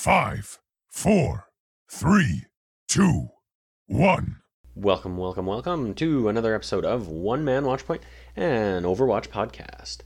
Five, 0.00 0.60
four, 0.88 1.48
three, 1.90 2.44
two, 2.86 3.30
one. 3.88 4.36
Welcome, 4.76 5.16
welcome, 5.16 5.44
welcome 5.44 5.92
to 5.94 6.28
another 6.28 6.54
episode 6.54 6.84
of 6.84 7.08
One 7.08 7.44
Man 7.44 7.64
Watchpoint, 7.64 8.02
an 8.36 8.84
Overwatch 8.84 9.26
podcast. 9.26 9.98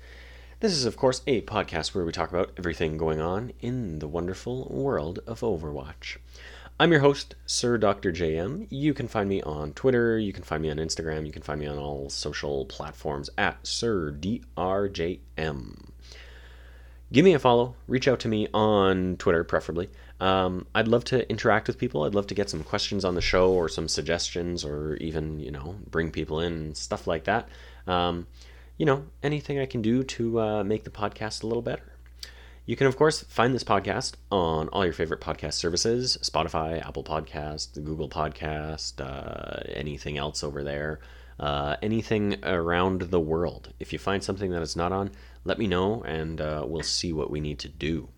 This 0.61 0.73
is, 0.73 0.87
of 0.87 0.97
course, 0.97 1.21
a 1.27 1.43
podcast 1.43 1.95
where 1.95 2.07
we 2.07 2.11
talk 2.11 2.31
about 2.31 2.53
everything 2.57 2.97
going 2.97 3.21
on 3.21 3.53
in 3.61 3.99
the 3.99 4.09
wonderful 4.09 4.67
world 4.71 5.19
of 5.27 5.41
Overwatch. 5.41 6.17
I'm 6.81 6.91
your 6.91 7.03
host, 7.03 7.35
Sir 7.45 7.77
Dr. 7.77 8.13
JM. 8.13 8.69
You 8.71 8.95
can 8.95 9.09
find 9.09 9.29
me 9.29 9.43
on 9.43 9.75
Twitter, 9.75 10.19
you 10.19 10.33
can 10.33 10.43
find 10.43 10.63
me 10.63 10.71
on 10.71 10.79
Instagram, 10.79 11.27
you 11.27 11.33
can 11.33 11.43
find 11.43 11.61
me 11.61 11.67
on 11.67 11.77
all 11.77 12.09
social 12.09 12.65
platforms 12.65 13.29
at 13.37 13.67
Sir 13.67 14.11
DRJM 14.11 15.92
give 17.13 17.25
me 17.25 17.35
a 17.35 17.39
follow. 17.39 17.77
Reach 17.87 18.09
out 18.09 18.21
to 18.21 18.29
me 18.29 18.49
on 18.55 19.17
Twitter, 19.19 19.45
preferably. 19.45 19.91
Um, 20.19 20.67
I'd 20.75 20.89
love 20.89 21.05
to 21.07 21.29
interact 21.29 21.67
with 21.67 21.79
people. 21.79 22.05
I'd 22.05 22.15
love 22.15 22.27
to 22.29 22.35
get 22.35 22.49
some 22.49 22.65
questions 22.65 23.05
on 23.05 23.15
the 23.15 23.21
show 23.21 23.53
or 23.53 23.69
some 23.69 23.89
suggestions 23.89 24.65
or 24.65 24.97
even, 24.97 25.39
you 25.39 25.51
know, 25.51 25.77
bring 25.91 26.11
people 26.11 26.41
in, 26.41 26.75
stuff 26.75 27.07
like 27.07 27.25
that. 27.25 27.49
Um, 27.87 28.27
you 28.79 28.87
know, 28.87 29.05
anything 29.23 29.59
I 29.59 29.67
can 29.67 29.83
do 29.83 30.03
to 30.03 30.41
uh, 30.41 30.65
make 30.65 30.85
the 30.85 30.91
podcast 30.91 31.43
a 31.43 31.47
little 31.47 31.63
better. 31.63 31.93
You 32.65 32.77
can, 32.77 32.87
of 32.87 32.97
course, 32.97 33.23
find 33.25 33.55
this 33.55 33.65
podcast 33.65 34.13
on 34.31 34.69
all 34.69 34.85
your 34.85 34.95
favorite 34.95 35.21
podcast 35.21 35.55
services 35.55 36.17
Spotify, 36.23 36.85
Apple 36.87 37.05
Podcast, 37.05 37.75
Google 37.85 38.09
Podcast, 38.09 39.01
uh, 39.01 39.63
anything 39.75 40.17
else 40.17 40.45
over 40.45 40.63
there, 40.63 41.01
uh, 41.41 41.77
anything 41.83 42.37
around 42.45 43.03
the 43.03 43.21
world. 43.21 43.73
If 43.81 43.93
you 43.93 43.99
find 43.99 44.23
something 44.23 44.53
that 44.53 44.63
it's 44.63 44.77
not 44.77 44.93
on, 44.93 45.11
let 45.45 45.59
me 45.59 45.67
know 45.67 46.03
and 46.03 46.41
uh, 46.41 46.65
we'll 46.67 46.83
see 46.83 47.13
what 47.13 47.31
we 47.31 47.41
need 47.41 47.59
to 47.61 47.69
do. 47.69 48.09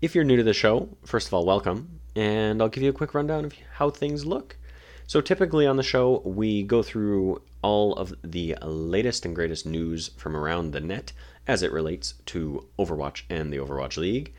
If 0.00 0.14
you're 0.14 0.24
new 0.24 0.36
to 0.36 0.42
the 0.42 0.52
show, 0.52 0.88
first 1.04 1.28
of 1.28 1.34
all, 1.34 1.46
welcome, 1.46 2.00
and 2.14 2.60
I'll 2.60 2.68
give 2.68 2.82
you 2.82 2.90
a 2.90 2.94
quick 2.94 3.14
rundown 3.14 3.44
of 3.44 3.54
how 3.74 3.90
things 3.90 4.26
look. 4.26 4.56
So, 5.06 5.20
typically 5.20 5.66
on 5.66 5.76
the 5.76 5.82
show, 5.82 6.22
we 6.24 6.62
go 6.62 6.82
through 6.82 7.42
all 7.62 7.94
of 7.94 8.14
the 8.22 8.56
latest 8.62 9.24
and 9.24 9.34
greatest 9.34 9.66
news 9.66 10.08
from 10.16 10.36
around 10.36 10.72
the 10.72 10.80
net 10.80 11.12
as 11.46 11.62
it 11.62 11.72
relates 11.72 12.14
to 12.26 12.66
Overwatch 12.78 13.22
and 13.28 13.52
the 13.52 13.58
Overwatch 13.58 13.96
League. 13.96 14.34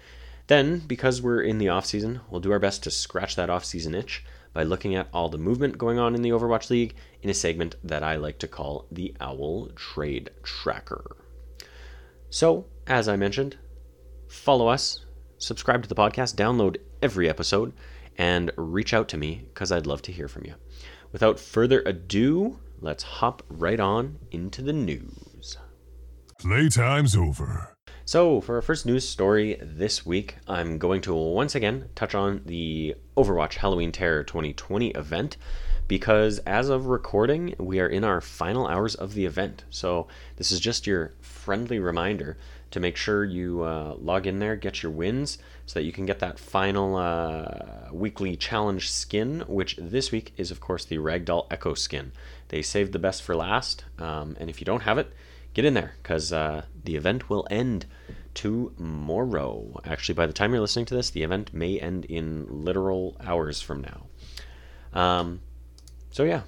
Then, 0.48 0.80
because 0.80 1.22
we're 1.22 1.42
in 1.42 1.58
the 1.58 1.70
off 1.70 1.86
season, 1.86 2.22
we'll 2.30 2.42
do 2.42 2.52
our 2.52 2.60
best 2.60 2.84
to 2.84 2.92
scratch 2.92 3.36
that 3.36 3.50
off 3.50 3.66
season 3.66 3.96
itch 3.96 4.24
by 4.54 4.64
looking 4.64 4.96
at 4.96 5.10
all 5.12 5.30
the 5.30 5.38
movement 5.38 5.78
going 5.78 6.00
on 6.00 6.16
in 6.16 6.22
the 6.22 6.30
Overwatch 6.30 6.70
League 6.70 6.96
in 7.22 7.30
a 7.30 7.34
segment 7.34 7.76
that 7.84 8.04
I 8.04 8.16
like 8.16 8.40
to 8.40 8.48
call 8.48 8.86
the 8.92 9.16
Owl 9.20 9.70
Trade 9.76 10.30
Tracker. 10.44 11.18
So, 12.36 12.66
as 12.86 13.08
I 13.08 13.16
mentioned, 13.16 13.56
follow 14.28 14.68
us, 14.68 15.06
subscribe 15.38 15.84
to 15.84 15.88
the 15.88 15.96
podcast, 15.96 16.36
download 16.36 16.76
every 17.02 17.30
episode, 17.30 17.72
and 18.18 18.52
reach 18.58 18.94
out 18.94 19.08
to 19.08 19.18
me 19.18 19.46
because 19.54 19.72
I'd 19.72 19.88
love 19.88 20.02
to 20.02 20.12
hear 20.12 20.28
from 20.28 20.44
you. 20.44 20.56
Without 21.14 21.40
further 21.40 21.82
ado, 21.86 22.60
let's 22.82 23.04
hop 23.04 23.42
right 23.48 23.80
on 23.80 24.20
into 24.32 24.62
the 24.62 24.74
news. 24.74 25.58
Playtime's 26.42 27.16
over. 27.16 27.74
So, 28.04 28.42
for 28.42 28.56
our 28.56 28.62
first 28.62 28.86
news 28.86 29.08
story 29.08 29.58
this 29.62 30.06
week, 30.06 30.36
I'm 30.46 30.78
going 30.78 31.00
to 31.04 31.14
once 31.14 31.56
again 31.56 31.88
touch 31.96 32.16
on 32.16 32.42
the 32.44 32.96
Overwatch 33.16 33.54
Halloween 33.54 33.94
Terror 33.94 34.26
2020 34.26 34.90
event 34.90 35.38
because 35.88 36.40
as 36.40 36.70
of 36.70 36.88
recording, 36.88 37.56
we 37.60 37.80
are 37.80 37.88
in 37.88 38.04
our 38.04 38.22
final 38.22 38.68
hours 38.68 38.96
of 38.96 39.14
the 39.14 39.26
event. 39.26 39.64
So, 39.70 40.08
this 40.38 40.52
is 40.52 40.60
just 40.60 40.88
your 40.88 41.14
friendly 41.22 41.80
reminder 41.80 42.38
to 42.72 42.80
make 42.80 42.98
sure 42.98 43.24
you 43.24 43.64
uh, 43.64 43.96
log 44.00 44.28
in 44.28 44.40
there, 44.40 44.56
get 44.56 44.84
your 44.84 44.92
wins, 44.92 45.38
so 45.66 45.80
that 45.80 45.86
you 45.86 45.92
can 45.92 46.06
get 46.06 46.20
that 46.20 46.40
final 46.40 46.96
uh, 46.96 47.90
weekly 47.92 48.36
challenge 48.36 48.92
skin, 48.92 49.44
which 49.48 49.78
this 49.78 50.12
week 50.12 50.34
is, 50.38 50.52
of 50.52 50.60
course, 50.60 50.86
the 50.86 50.98
Ragdoll 50.98 51.48
Echo 51.52 51.74
skin. 51.74 52.12
They 52.50 52.62
saved 52.62 52.92
the 52.92 53.00
best 53.00 53.24
for 53.24 53.36
last, 53.36 53.86
um, 53.98 54.36
and 54.40 54.50
if 54.50 54.60
you 54.60 54.66
don't 54.66 54.84
have 54.84 54.98
it, 54.98 55.14
get 55.54 55.66
in 55.66 55.74
there 55.74 55.96
because 56.02 56.34
uh, 56.34 56.66
the 56.84 56.96
event 56.96 57.30
will 57.30 57.48
end 57.50 57.86
tomorrow. 58.34 59.82
Actually, 59.86 60.16
by 60.16 60.26
the 60.26 60.34
time 60.34 60.52
you're 60.52 60.62
listening 60.62 60.86
to 60.86 60.96
this, 60.96 61.10
the 61.10 61.24
event 61.24 61.54
may 61.54 61.80
end 61.80 62.06
in 62.06 62.46
literal 62.50 63.16
hours 63.24 63.62
from 63.62 63.82
now. 63.82 64.08
Um, 64.94 65.42
so 66.16 66.24
yeah, 66.24 66.44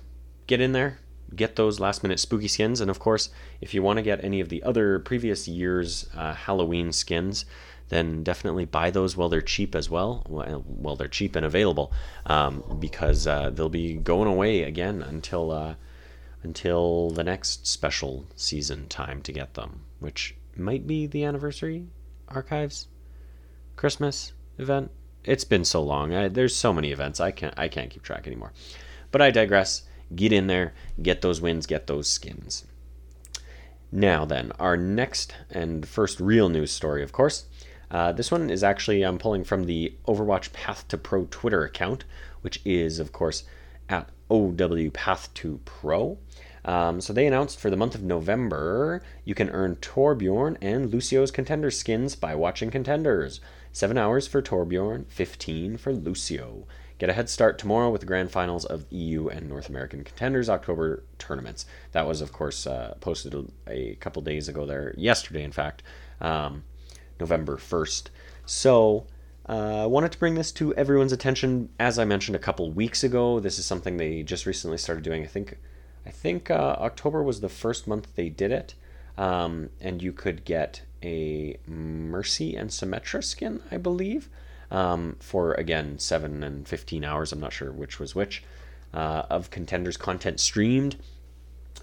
get 0.48 0.62
in 0.62 0.72
there, 0.72 0.98
get 1.36 1.58
those 1.58 1.78
last 1.78 2.02
minute 2.02 2.22
spooky 2.22 2.48
skins, 2.48 2.80
and 2.80 2.90
of 2.90 3.00
course, 3.00 3.32
if 3.60 3.74
you 3.74 3.84
want 3.84 3.98
to 3.98 4.02
get 4.02 4.24
any 4.24 4.40
of 4.40 4.48
the 4.48 4.64
other 4.64 5.00
previous 5.00 5.46
year's 5.46 6.10
uh, 6.16 6.34
Halloween 6.34 6.94
skins, 6.94 7.44
then 7.90 8.24
definitely 8.24 8.64
buy 8.64 8.92
those 8.92 9.18
while 9.18 9.28
they're 9.28 9.42
cheap 9.42 9.76
as 9.76 9.90
well. 9.90 10.24
While 10.30 10.96
they're 10.96 11.10
cheap 11.10 11.36
and 11.36 11.46
available, 11.46 11.92
um, 12.28 12.78
because 12.80 13.28
uh, 13.28 13.50
they'll 13.50 13.68
be 13.68 13.96
going 13.96 14.30
away 14.30 14.64
again 14.64 15.02
until 15.02 15.52
uh, 15.52 15.76
until 16.44 17.10
the 17.10 17.26
next 17.26 17.68
special 17.68 18.26
season 18.38 18.88
time 18.88 19.22
to 19.24 19.34
get 19.34 19.56
them, 19.56 19.82
which 20.00 20.34
might 20.56 20.88
be 20.88 21.08
the 21.08 21.26
anniversary 21.26 21.88
archives 22.30 22.88
Christmas 23.76 24.32
event. 24.58 24.92
It's 25.26 25.44
been 25.44 25.66
so 25.66 25.84
long. 25.84 26.14
I, 26.16 26.30
there's 26.30 26.56
so 26.56 26.72
many 26.72 26.94
events. 26.94 27.20
I 27.20 27.32
can't 27.32 27.54
I 27.58 27.68
can't 27.68 27.90
keep 27.90 28.04
track 28.04 28.28
anymore. 28.28 28.54
But 29.12 29.22
I 29.22 29.32
digress. 29.32 29.84
Get 30.16 30.32
in 30.32 30.48
there, 30.48 30.74
get 31.02 31.22
those 31.22 31.42
wins, 31.42 31.66
get 31.66 31.88
those 31.88 32.08
skins. 32.08 32.66
Now, 33.92 34.26
then, 34.26 34.52
our 34.60 34.78
next 34.78 35.34
and 35.50 35.88
first 35.88 36.20
real 36.20 36.50
news 36.50 36.72
story, 36.72 37.04
of 37.04 37.12
course. 37.12 37.46
Uh, 37.90 38.12
this 38.12 38.32
one 38.32 38.50
is 38.50 38.64
actually, 38.64 39.04
I'm 39.04 39.18
pulling 39.18 39.44
from 39.44 39.64
the 39.64 39.94
Overwatch 40.08 40.52
Path 40.52 40.88
to 40.90 40.98
Pro 40.98 41.26
Twitter 41.32 41.64
account, 41.64 42.04
which 42.42 42.62
is, 42.66 43.00
of 43.00 43.12
course, 43.14 43.44
at 43.90 44.10
OW 44.30 44.90
Path 44.94 45.34
to 45.36 45.60
Pro. 45.64 46.18
Um, 46.66 47.00
so 47.00 47.14
they 47.14 47.26
announced 47.26 47.60
for 47.60 47.70
the 47.70 47.78
month 47.78 47.96
of 47.96 48.04
November, 48.04 49.02
you 49.24 49.34
can 49.34 49.50
earn 49.52 49.78
Torbjorn 49.78 50.58
and 50.62 50.92
Lucio's 50.92 51.32
contender 51.32 51.72
skins 51.72 52.16
by 52.16 52.36
watching 52.36 52.70
contenders. 52.70 53.40
Seven 53.72 53.98
hours 53.98 54.28
for 54.28 54.42
Torbjorn, 54.42 55.06
15 55.08 55.78
for 55.78 55.94
Lucio. 55.94 56.68
Get 57.00 57.10
a 57.10 57.14
head 57.14 57.30
start 57.30 57.60
tomorrow 57.60 57.92
with 57.92 58.02
the 58.02 58.08
grand 58.08 58.32
finals 58.32 58.66
of 58.66 58.86
EU 58.90 59.28
and 59.28 59.48
North 59.48 59.70
American 59.70 60.04
contenders 60.04 60.50
October 60.50 61.04
tournaments. 61.20 61.68
That 61.92 62.08
was, 62.08 62.22
of 62.22 62.32
course, 62.32 62.66
uh, 62.66 62.96
posted 63.00 63.36
a, 63.36 63.46
a, 63.68 63.96
couple 63.96 64.24
days 64.24 64.48
ago 64.48 64.66
there, 64.66 64.96
yesterday, 64.98 65.44
in 65.44 65.52
fact, 65.52 65.84
um, 66.20 66.64
November 67.20 67.58
1st. 67.58 68.08
So, 68.48 69.06
I 69.46 69.84
uh, 69.84 69.88
wanted 69.88 70.12
to 70.12 70.18
bring 70.18 70.36
this 70.36 70.52
to 70.54 70.74
everyone's 70.74 71.12
attention. 71.12 71.70
As 71.80 72.00
I 72.00 72.06
mentioned 72.06 72.36
a 72.36 72.40
couple 72.40 72.70
weeks 72.72 73.04
ago, 73.04 73.40
this 73.40 73.60
is 73.60 73.66
something 73.66 73.98
they 73.98 74.24
just 74.24 74.46
recently 74.48 74.78
started 74.78 75.04
doing. 75.04 75.24
I 75.24 75.28
think, 75.28 75.58
I 76.06 76.10
think 76.10 76.50
uh, 76.50 76.78
October 76.80 77.22
was 77.22 77.42
the 77.42 77.50
first 77.50 77.88
month 77.88 78.16
they 78.16 78.30
did 78.30 78.52
it, 78.52 78.74
um, 79.20 79.70
and 79.80 80.02
you 80.02 80.12
could 80.12 80.46
get 80.46 80.82
a 81.04 81.60
Mercy 81.68 82.56
and 82.56 82.72
Symmetra 82.72 83.24
skin, 83.24 83.62
I 83.70 83.78
believe 83.78 84.30
um, 84.72 85.16
for 85.20 85.54
again 85.54 86.00
7 86.00 86.44
and 86.44 86.68
15 86.68 87.04
hours. 87.04 87.32
I'm 87.32 87.40
not 87.40 87.54
sure 87.54 87.72
which 87.72 88.00
was 88.00 88.16
which 88.16 88.44
uh, 88.94 89.24
of 89.30 89.50
contenders 89.50 89.98
content 89.98 90.40
streamed. 90.40 90.98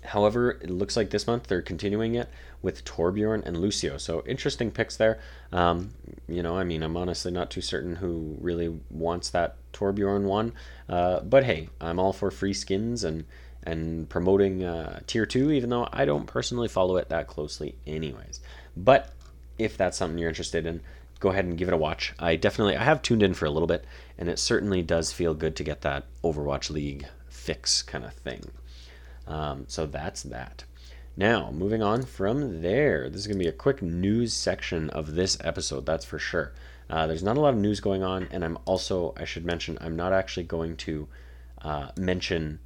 However, 0.04 0.52
it 0.52 0.70
looks 0.70 0.96
like 0.96 1.10
this 1.10 1.26
month 1.26 1.46
they're 1.46 1.62
continuing 1.62 2.14
it 2.14 2.28
with 2.60 2.84
Torbjorn 2.84 3.44
and 3.46 3.58
Lucio. 3.58 3.96
So 3.96 4.22
interesting 4.26 4.70
picks 4.70 4.96
there. 4.96 5.18
Um, 5.52 5.92
you 6.28 6.42
know, 6.42 6.56
I 6.56 6.64
mean, 6.64 6.82
I'm 6.82 6.96
honestly 6.96 7.30
not 7.30 7.50
too 7.50 7.60
certain 7.60 7.96
who 7.96 8.36
really 8.40 8.74
wants 8.90 9.30
that 9.30 9.56
Torbjorn 9.72 10.22
one. 10.24 10.52
Uh, 10.88 11.20
but 11.20 11.44
hey, 11.44 11.68
I'm 11.80 11.98
all 11.98 12.12
for 12.12 12.30
free 12.30 12.54
skins 12.54 13.04
and 13.04 13.24
and 13.66 14.08
promoting 14.10 14.62
uh, 14.62 15.00
tier 15.06 15.24
two, 15.24 15.50
even 15.50 15.70
though 15.70 15.88
I 15.90 16.04
don't 16.04 16.26
personally 16.26 16.68
follow 16.68 16.96
it 16.96 17.08
that 17.08 17.26
closely, 17.28 17.76
anyways. 17.86 18.40
But 18.76 19.10
if 19.58 19.78
that's 19.78 19.96
something 19.96 20.18
you're 20.18 20.28
interested 20.28 20.66
in, 20.66 20.82
go 21.24 21.30
ahead 21.30 21.46
and 21.46 21.56
give 21.56 21.68
it 21.68 21.74
a 21.74 21.78
watch. 21.78 22.12
I 22.18 22.36
definitely 22.36 22.76
I 22.76 22.84
have 22.84 23.00
tuned 23.00 23.22
in 23.22 23.32
for 23.32 23.46
a 23.46 23.50
little 23.50 23.66
bit, 23.66 23.86
and 24.18 24.28
it 24.28 24.38
certainly 24.38 24.82
does 24.82 25.10
feel 25.10 25.32
good 25.32 25.56
to 25.56 25.64
get 25.64 25.80
that 25.80 26.04
Overwatch 26.22 26.68
League 26.68 27.06
fix 27.30 27.82
kind 27.82 28.04
of 28.04 28.12
thing. 28.12 28.44
Um, 29.26 29.64
so 29.66 29.86
that's 29.86 30.22
that. 30.24 30.64
Now, 31.16 31.50
moving 31.50 31.82
on 31.82 32.02
from 32.02 32.60
there, 32.60 33.08
this 33.08 33.22
is 33.22 33.26
going 33.26 33.38
to 33.38 33.44
be 33.44 33.48
a 33.48 33.52
quick 33.52 33.80
news 33.80 34.34
section 34.34 34.90
of 34.90 35.14
this 35.14 35.38
episode, 35.42 35.86
that's 35.86 36.04
for 36.04 36.18
sure. 36.18 36.52
Uh, 36.90 37.06
there's 37.06 37.22
not 37.22 37.38
a 37.38 37.40
lot 37.40 37.54
of 37.54 37.60
news 37.60 37.80
going 37.80 38.02
on, 38.02 38.28
and 38.30 38.44
I'm 38.44 38.58
also, 38.66 39.14
I 39.16 39.24
should 39.24 39.46
mention, 39.46 39.78
I'm 39.80 39.96
not 39.96 40.12
actually 40.12 40.44
going 40.44 40.76
to 40.76 41.08
uh, 41.62 41.88
mention 41.96 42.58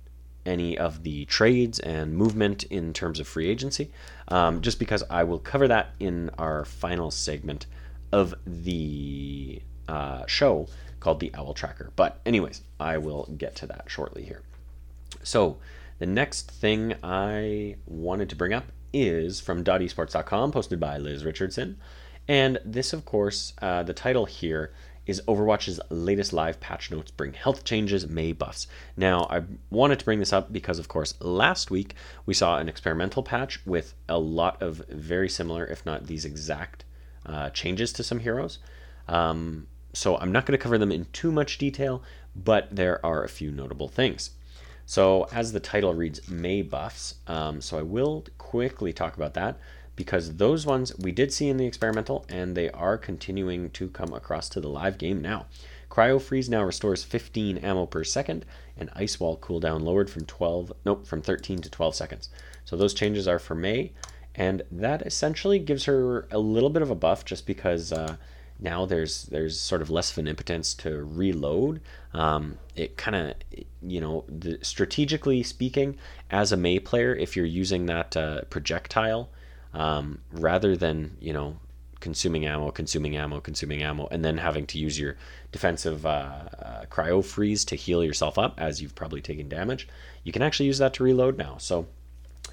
any 0.44 0.76
of 0.76 1.04
the 1.04 1.26
trades 1.26 1.78
and 1.78 2.16
movement 2.16 2.64
in 2.64 2.92
terms 2.92 3.20
of 3.20 3.28
free 3.28 3.48
agency, 3.48 3.92
um, 4.26 4.62
just 4.62 4.80
because 4.80 5.04
I 5.08 5.22
will 5.22 5.38
cover 5.38 5.68
that 5.68 5.90
in 6.00 6.30
our 6.38 6.64
final 6.64 7.12
segment 7.12 7.66
of 8.12 8.34
the 8.46 9.62
uh, 9.88 10.26
show 10.26 10.68
called 11.00 11.20
the 11.20 11.30
Owl 11.34 11.54
Tracker. 11.54 11.92
But, 11.96 12.20
anyways, 12.26 12.62
I 12.80 12.98
will 12.98 13.32
get 13.36 13.54
to 13.56 13.66
that 13.66 13.84
shortly 13.86 14.24
here. 14.24 14.42
So, 15.22 15.58
the 15.98 16.06
next 16.06 16.50
thing 16.50 16.94
I 17.02 17.76
wanted 17.86 18.28
to 18.30 18.36
bring 18.36 18.52
up 18.52 18.66
is 18.92 19.40
from 19.40 19.64
.esports.com, 19.64 20.52
posted 20.52 20.80
by 20.80 20.98
Liz 20.98 21.24
Richardson. 21.24 21.78
And 22.26 22.58
this, 22.64 22.92
of 22.92 23.04
course, 23.04 23.54
uh, 23.60 23.82
the 23.82 23.94
title 23.94 24.26
here 24.26 24.72
is 25.06 25.22
Overwatch's 25.26 25.80
latest 25.88 26.34
live 26.34 26.60
patch 26.60 26.90
notes 26.90 27.10
bring 27.10 27.32
health 27.32 27.64
changes, 27.64 28.06
Mei 28.06 28.32
buffs. 28.32 28.66
Now, 28.96 29.26
I 29.30 29.42
wanted 29.70 29.98
to 29.98 30.04
bring 30.04 30.18
this 30.18 30.34
up 30.34 30.52
because, 30.52 30.78
of 30.78 30.86
course, 30.86 31.14
last 31.20 31.70
week 31.70 31.94
we 32.26 32.34
saw 32.34 32.58
an 32.58 32.68
experimental 32.68 33.22
patch 33.22 33.64
with 33.66 33.94
a 34.08 34.18
lot 34.18 34.62
of 34.62 34.84
very 34.88 35.30
similar, 35.30 35.64
if 35.64 35.86
not 35.86 36.06
these 36.06 36.26
exact, 36.26 36.84
uh, 37.28 37.50
changes 37.50 37.92
to 37.94 38.02
some 38.02 38.20
heroes. 38.20 38.58
Um, 39.06 39.66
so 39.92 40.16
I'm 40.18 40.32
not 40.32 40.46
going 40.46 40.58
to 40.58 40.62
cover 40.62 40.78
them 40.78 40.92
in 40.92 41.06
too 41.12 41.32
much 41.32 41.58
detail, 41.58 42.02
but 42.34 42.74
there 42.74 43.04
are 43.04 43.24
a 43.24 43.28
few 43.28 43.50
notable 43.50 43.88
things. 43.88 44.30
So, 44.86 45.28
as 45.32 45.52
the 45.52 45.60
title 45.60 45.92
reads, 45.92 46.28
Mei 46.30 46.62
buffs. 46.62 47.16
Um, 47.26 47.60
so 47.60 47.78
I 47.78 47.82
will 47.82 48.24
quickly 48.38 48.92
talk 48.92 49.16
about 49.16 49.34
that 49.34 49.58
because 49.96 50.36
those 50.36 50.64
ones 50.64 50.96
we 50.96 51.12
did 51.12 51.32
see 51.32 51.48
in 51.48 51.56
the 51.56 51.66
experimental 51.66 52.24
and 52.28 52.56
they 52.56 52.70
are 52.70 52.96
continuing 52.96 53.68
to 53.70 53.88
come 53.88 54.14
across 54.14 54.48
to 54.50 54.60
the 54.60 54.68
live 54.68 54.96
game 54.96 55.20
now. 55.20 55.46
Cryo 55.90 56.20
Freeze 56.20 56.48
now 56.48 56.62
restores 56.62 57.02
15 57.02 57.58
ammo 57.58 57.84
per 57.84 58.04
second, 58.04 58.44
and 58.76 58.88
Ice 58.94 59.18
Wall 59.18 59.36
cooldown 59.36 59.82
lowered 59.82 60.08
from 60.08 60.24
12, 60.24 60.72
nope, 60.84 61.06
from 61.06 61.20
13 61.20 61.60
to 61.62 61.70
12 61.70 61.94
seconds. 61.94 62.28
So 62.64 62.76
those 62.76 62.94
changes 62.94 63.26
are 63.26 63.38
for 63.38 63.54
Mei, 63.54 63.92
and 64.38 64.62
that 64.70 65.02
essentially 65.02 65.58
gives 65.58 65.84
her 65.84 66.28
a 66.30 66.38
little 66.38 66.70
bit 66.70 66.80
of 66.80 66.90
a 66.90 66.94
buff 66.94 67.24
just 67.24 67.44
because 67.44 67.92
uh, 67.92 68.16
now 68.60 68.86
there's 68.86 69.24
there's 69.24 69.60
sort 69.60 69.82
of 69.82 69.90
less 69.90 70.12
of 70.12 70.18
an 70.18 70.28
impotence 70.28 70.74
to 70.74 71.04
reload. 71.04 71.80
Um, 72.14 72.58
it 72.76 72.96
kind 72.96 73.16
of, 73.16 73.34
you 73.82 74.00
know, 74.00 74.24
the, 74.28 74.58
strategically 74.62 75.42
speaking, 75.42 75.96
as 76.30 76.52
a 76.52 76.56
Mei 76.56 76.78
player, 76.78 77.14
if 77.14 77.36
you're 77.36 77.46
using 77.46 77.86
that 77.86 78.16
uh, 78.16 78.42
projectile 78.42 79.28
um, 79.74 80.20
rather 80.30 80.76
than 80.76 81.16
you 81.20 81.32
know 81.32 81.58
consuming 81.98 82.46
ammo, 82.46 82.70
consuming 82.70 83.16
ammo, 83.16 83.40
consuming 83.40 83.82
ammo, 83.82 84.06
and 84.12 84.24
then 84.24 84.38
having 84.38 84.66
to 84.66 84.78
use 84.78 85.00
your 85.00 85.16
defensive 85.50 86.06
uh, 86.06 86.08
uh, 86.08 86.84
cryo 86.88 87.24
freeze 87.24 87.64
to 87.64 87.74
heal 87.74 88.04
yourself 88.04 88.38
up 88.38 88.54
as 88.56 88.80
you've 88.80 88.94
probably 88.94 89.20
taken 89.20 89.48
damage. 89.48 89.88
You 90.22 90.30
can 90.30 90.42
actually 90.42 90.66
use 90.66 90.78
that 90.78 90.94
to 90.94 91.02
reload 91.02 91.36
now. 91.36 91.56
So 91.58 91.88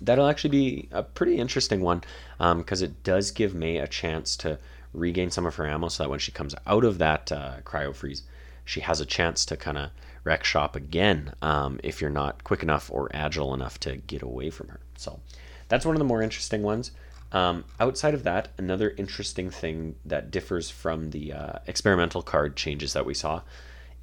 that'll 0.01 0.27
actually 0.27 0.49
be 0.49 0.89
a 0.91 1.03
pretty 1.03 1.37
interesting 1.37 1.81
one 1.81 2.01
because 2.37 2.81
um, 2.81 2.85
it 2.85 3.03
does 3.03 3.31
give 3.31 3.53
Mei 3.53 3.77
a 3.77 3.87
chance 3.87 4.35
to 4.37 4.59
regain 4.93 5.29
some 5.29 5.45
of 5.45 5.55
her 5.55 5.67
ammo 5.67 5.89
so 5.89 6.03
that 6.03 6.09
when 6.09 6.19
she 6.19 6.31
comes 6.31 6.55
out 6.65 6.83
of 6.83 6.97
that 6.97 7.31
uh, 7.31 7.55
cryo 7.63 7.93
freeze, 7.93 8.23
she 8.63 8.81
has 8.81 8.99
a 8.99 9.05
chance 9.05 9.45
to 9.45 9.57
kind 9.57 9.77
of 9.77 9.89
wreck 10.23 10.43
shop 10.43 10.75
again 10.75 11.33
um, 11.41 11.79
if 11.83 12.01
you're 12.01 12.09
not 12.09 12.43
quick 12.43 12.63
enough 12.63 12.89
or 12.91 13.09
agile 13.13 13.53
enough 13.53 13.79
to 13.79 13.97
get 13.97 14.21
away 14.21 14.49
from 14.49 14.67
her. 14.69 14.79
So 14.97 15.19
that's 15.67 15.85
one 15.85 15.95
of 15.95 15.99
the 15.99 16.05
more 16.05 16.21
interesting 16.21 16.63
ones. 16.63 16.91
Um, 17.31 17.65
outside 17.79 18.13
of 18.13 18.23
that, 18.23 18.49
another 18.57 18.93
interesting 18.97 19.49
thing 19.49 19.95
that 20.05 20.31
differs 20.31 20.69
from 20.69 21.11
the 21.11 21.33
uh, 21.33 21.59
experimental 21.67 22.21
card 22.21 22.55
changes 22.55 22.93
that 22.93 23.05
we 23.05 23.13
saw 23.13 23.41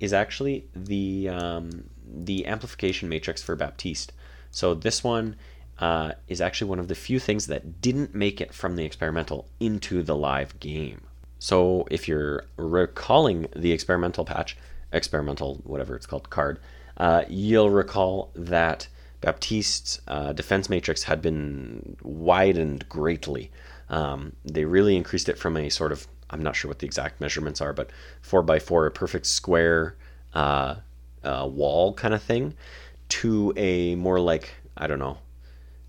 is 0.00 0.12
actually 0.12 0.66
the 0.74 1.28
um, 1.28 1.84
the 2.04 2.46
amplification 2.46 3.08
matrix 3.08 3.42
for 3.42 3.56
Baptiste. 3.56 4.12
So 4.50 4.74
this 4.74 5.02
one 5.02 5.36
uh, 5.78 6.12
is 6.28 6.40
actually 6.40 6.68
one 6.68 6.78
of 6.78 6.88
the 6.88 6.94
few 6.94 7.18
things 7.18 7.46
that 7.46 7.80
didn't 7.80 8.14
make 8.14 8.40
it 8.40 8.54
from 8.54 8.76
the 8.76 8.84
experimental 8.84 9.48
into 9.60 10.02
the 10.02 10.16
live 10.16 10.58
game. 10.60 11.00
So 11.38 11.88
if 11.90 12.06
you're 12.06 12.44
recalling 12.56 13.48
the 13.56 13.72
experimental 13.72 14.24
patch, 14.24 14.56
experimental 14.92 15.60
whatever 15.64 15.96
it's 15.96 16.06
called 16.06 16.30
card, 16.30 16.60
uh, 16.98 17.24
you'll 17.28 17.70
recall 17.70 18.30
that 18.34 18.86
Baptiste's 19.20 20.00
uh, 20.06 20.32
defense 20.32 20.68
matrix 20.68 21.04
had 21.04 21.22
been 21.22 21.96
widened 22.02 22.88
greatly. 22.88 23.50
Um, 23.88 24.34
they 24.44 24.64
really 24.64 24.96
increased 24.96 25.28
it 25.28 25.38
from 25.38 25.56
a 25.56 25.68
sort 25.68 25.92
of, 25.92 26.06
I'm 26.30 26.42
not 26.42 26.56
sure 26.56 26.68
what 26.68 26.80
the 26.80 26.86
exact 26.86 27.20
measurements 27.20 27.60
are, 27.60 27.72
but 27.72 27.90
4 28.22 28.42
by 28.42 28.58
4 28.58 28.86
a 28.86 28.90
perfect 28.90 29.26
square 29.26 29.96
uh, 30.34 30.76
uh, 31.24 31.48
wall 31.50 31.94
kind 31.94 32.14
of 32.14 32.22
thing, 32.22 32.54
to 33.08 33.52
a 33.56 33.94
more 33.94 34.18
like, 34.18 34.54
I 34.76 34.86
don't 34.86 34.98
know, 34.98 35.18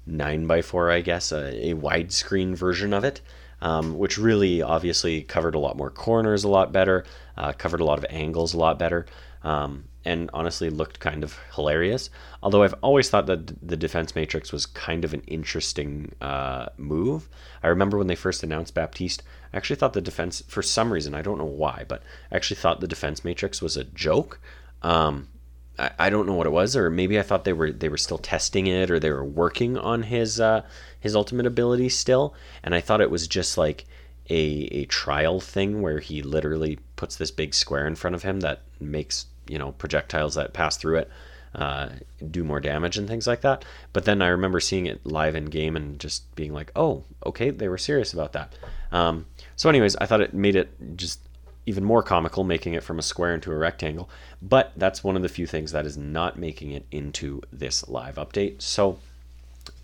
9 0.05 0.47
by 0.47 0.61
4 0.61 0.91
I 0.91 1.01
guess, 1.01 1.31
a, 1.31 1.69
a 1.69 1.73
widescreen 1.75 2.55
version 2.55 2.93
of 2.93 3.03
it. 3.03 3.21
Um, 3.61 3.97
which 3.97 4.17
really 4.17 4.61
obviously 4.61 5.21
covered 5.21 5.55
a 5.55 5.59
lot 5.59 5.77
more 5.77 5.89
corners 5.89 6.43
a 6.43 6.49
lot 6.49 6.73
better, 6.73 7.05
uh, 7.37 7.53
covered 7.53 7.79
a 7.79 7.85
lot 7.85 7.97
of 7.97 8.05
angles 8.09 8.53
a 8.53 8.57
lot 8.57 8.77
better. 8.77 9.05
Um, 9.41 9.85
and 10.05 10.29
honestly 10.33 10.69
looked 10.69 10.99
kind 10.99 11.23
of 11.23 11.37
hilarious. 11.55 12.09
Although 12.41 12.63
I've 12.63 12.75
always 12.81 13.09
thought 13.09 13.25
that 13.27 13.67
the 13.67 13.77
defense 13.77 14.15
matrix 14.15 14.51
was 14.51 14.65
kind 14.65 15.05
of 15.05 15.13
an 15.13 15.21
interesting 15.27 16.13
uh, 16.21 16.67
move. 16.77 17.29
I 17.61 17.67
remember 17.67 17.97
when 17.97 18.07
they 18.07 18.15
first 18.15 18.43
announced 18.43 18.73
Baptiste, 18.73 19.23
I 19.53 19.57
actually 19.57 19.77
thought 19.77 19.93
the 19.93 20.01
defense, 20.01 20.43
for 20.47 20.61
some 20.61 20.91
reason, 20.91 21.13
I 21.13 21.21
don't 21.21 21.37
know 21.37 21.45
why, 21.45 21.85
but 21.87 22.03
I 22.31 22.35
actually 22.35 22.57
thought 22.57 22.81
the 22.81 22.87
defense 22.87 23.23
matrix 23.23 23.61
was 23.61 23.77
a 23.77 23.83
joke. 23.85 24.39
Um, 24.81 25.29
I, 25.77 25.91
I, 25.99 26.09
don't 26.09 26.27
know 26.27 26.33
what 26.33 26.47
it 26.47 26.51
was, 26.51 26.75
or 26.75 26.89
maybe 26.89 27.17
I 27.19 27.23
thought 27.23 27.45
they 27.45 27.53
were 27.53 27.71
they 27.71 27.89
were 27.89 27.97
still 27.97 28.17
testing 28.17 28.67
it, 28.67 28.91
or 28.91 28.99
they 28.99 29.11
were 29.11 29.25
working 29.25 29.77
on 29.77 30.03
his 30.03 30.39
uh, 30.39 30.63
his 30.99 31.15
ultimate 31.15 31.45
ability 31.45 31.89
still, 31.89 32.33
and 32.63 32.75
I 32.75 32.81
thought 32.81 33.01
it 33.01 33.11
was 33.11 33.27
just 33.27 33.57
like 33.57 33.85
a 34.29 34.67
a 34.71 34.85
trial 34.85 35.39
thing 35.39 35.81
where 35.81 35.99
he 35.99 36.21
literally 36.21 36.79
puts 36.95 37.15
this 37.15 37.31
big 37.31 37.53
square 37.53 37.87
in 37.87 37.95
front 37.95 38.15
of 38.15 38.23
him 38.23 38.41
that 38.41 38.61
makes 38.79 39.25
you 39.47 39.57
know 39.57 39.71
projectiles 39.73 40.35
that 40.35 40.53
pass 40.53 40.77
through 40.77 40.97
it 40.97 41.11
uh, 41.55 41.89
do 42.31 42.43
more 42.43 42.59
damage 42.59 42.97
and 42.97 43.07
things 43.07 43.27
like 43.27 43.41
that. 43.41 43.63
But 43.91 44.05
then 44.05 44.21
I 44.21 44.27
remember 44.27 44.59
seeing 44.59 44.85
it 44.85 45.05
live 45.05 45.35
in 45.35 45.45
game 45.45 45.75
and 45.75 45.99
just 45.99 46.33
being 46.35 46.53
like, 46.53 46.71
oh, 46.75 47.03
okay, 47.25 47.51
they 47.51 47.67
were 47.67 47.77
serious 47.77 48.13
about 48.13 48.33
that. 48.33 48.53
Um, 48.91 49.27
so, 49.55 49.69
anyways, 49.69 49.95
I 49.97 50.05
thought 50.05 50.21
it 50.21 50.33
made 50.33 50.55
it 50.55 50.71
just 50.95 51.19
even 51.65 51.83
more 51.83 52.03
comical, 52.03 52.43
making 52.43 52.73
it 52.73 52.83
from 52.83 52.99
a 52.99 53.03
square 53.03 53.33
into 53.33 53.51
a 53.51 53.55
rectangle. 53.55 54.09
But 54.41 54.73
that's 54.75 55.03
one 55.03 55.15
of 55.15 55.21
the 55.21 55.29
few 55.29 55.47
things 55.47 55.71
that 55.71 55.85
is 55.85 55.97
not 55.97 56.37
making 56.37 56.71
it 56.71 56.85
into 56.91 57.41
this 57.51 57.87
live 57.87 58.15
update. 58.15 58.61
So, 58.61 58.99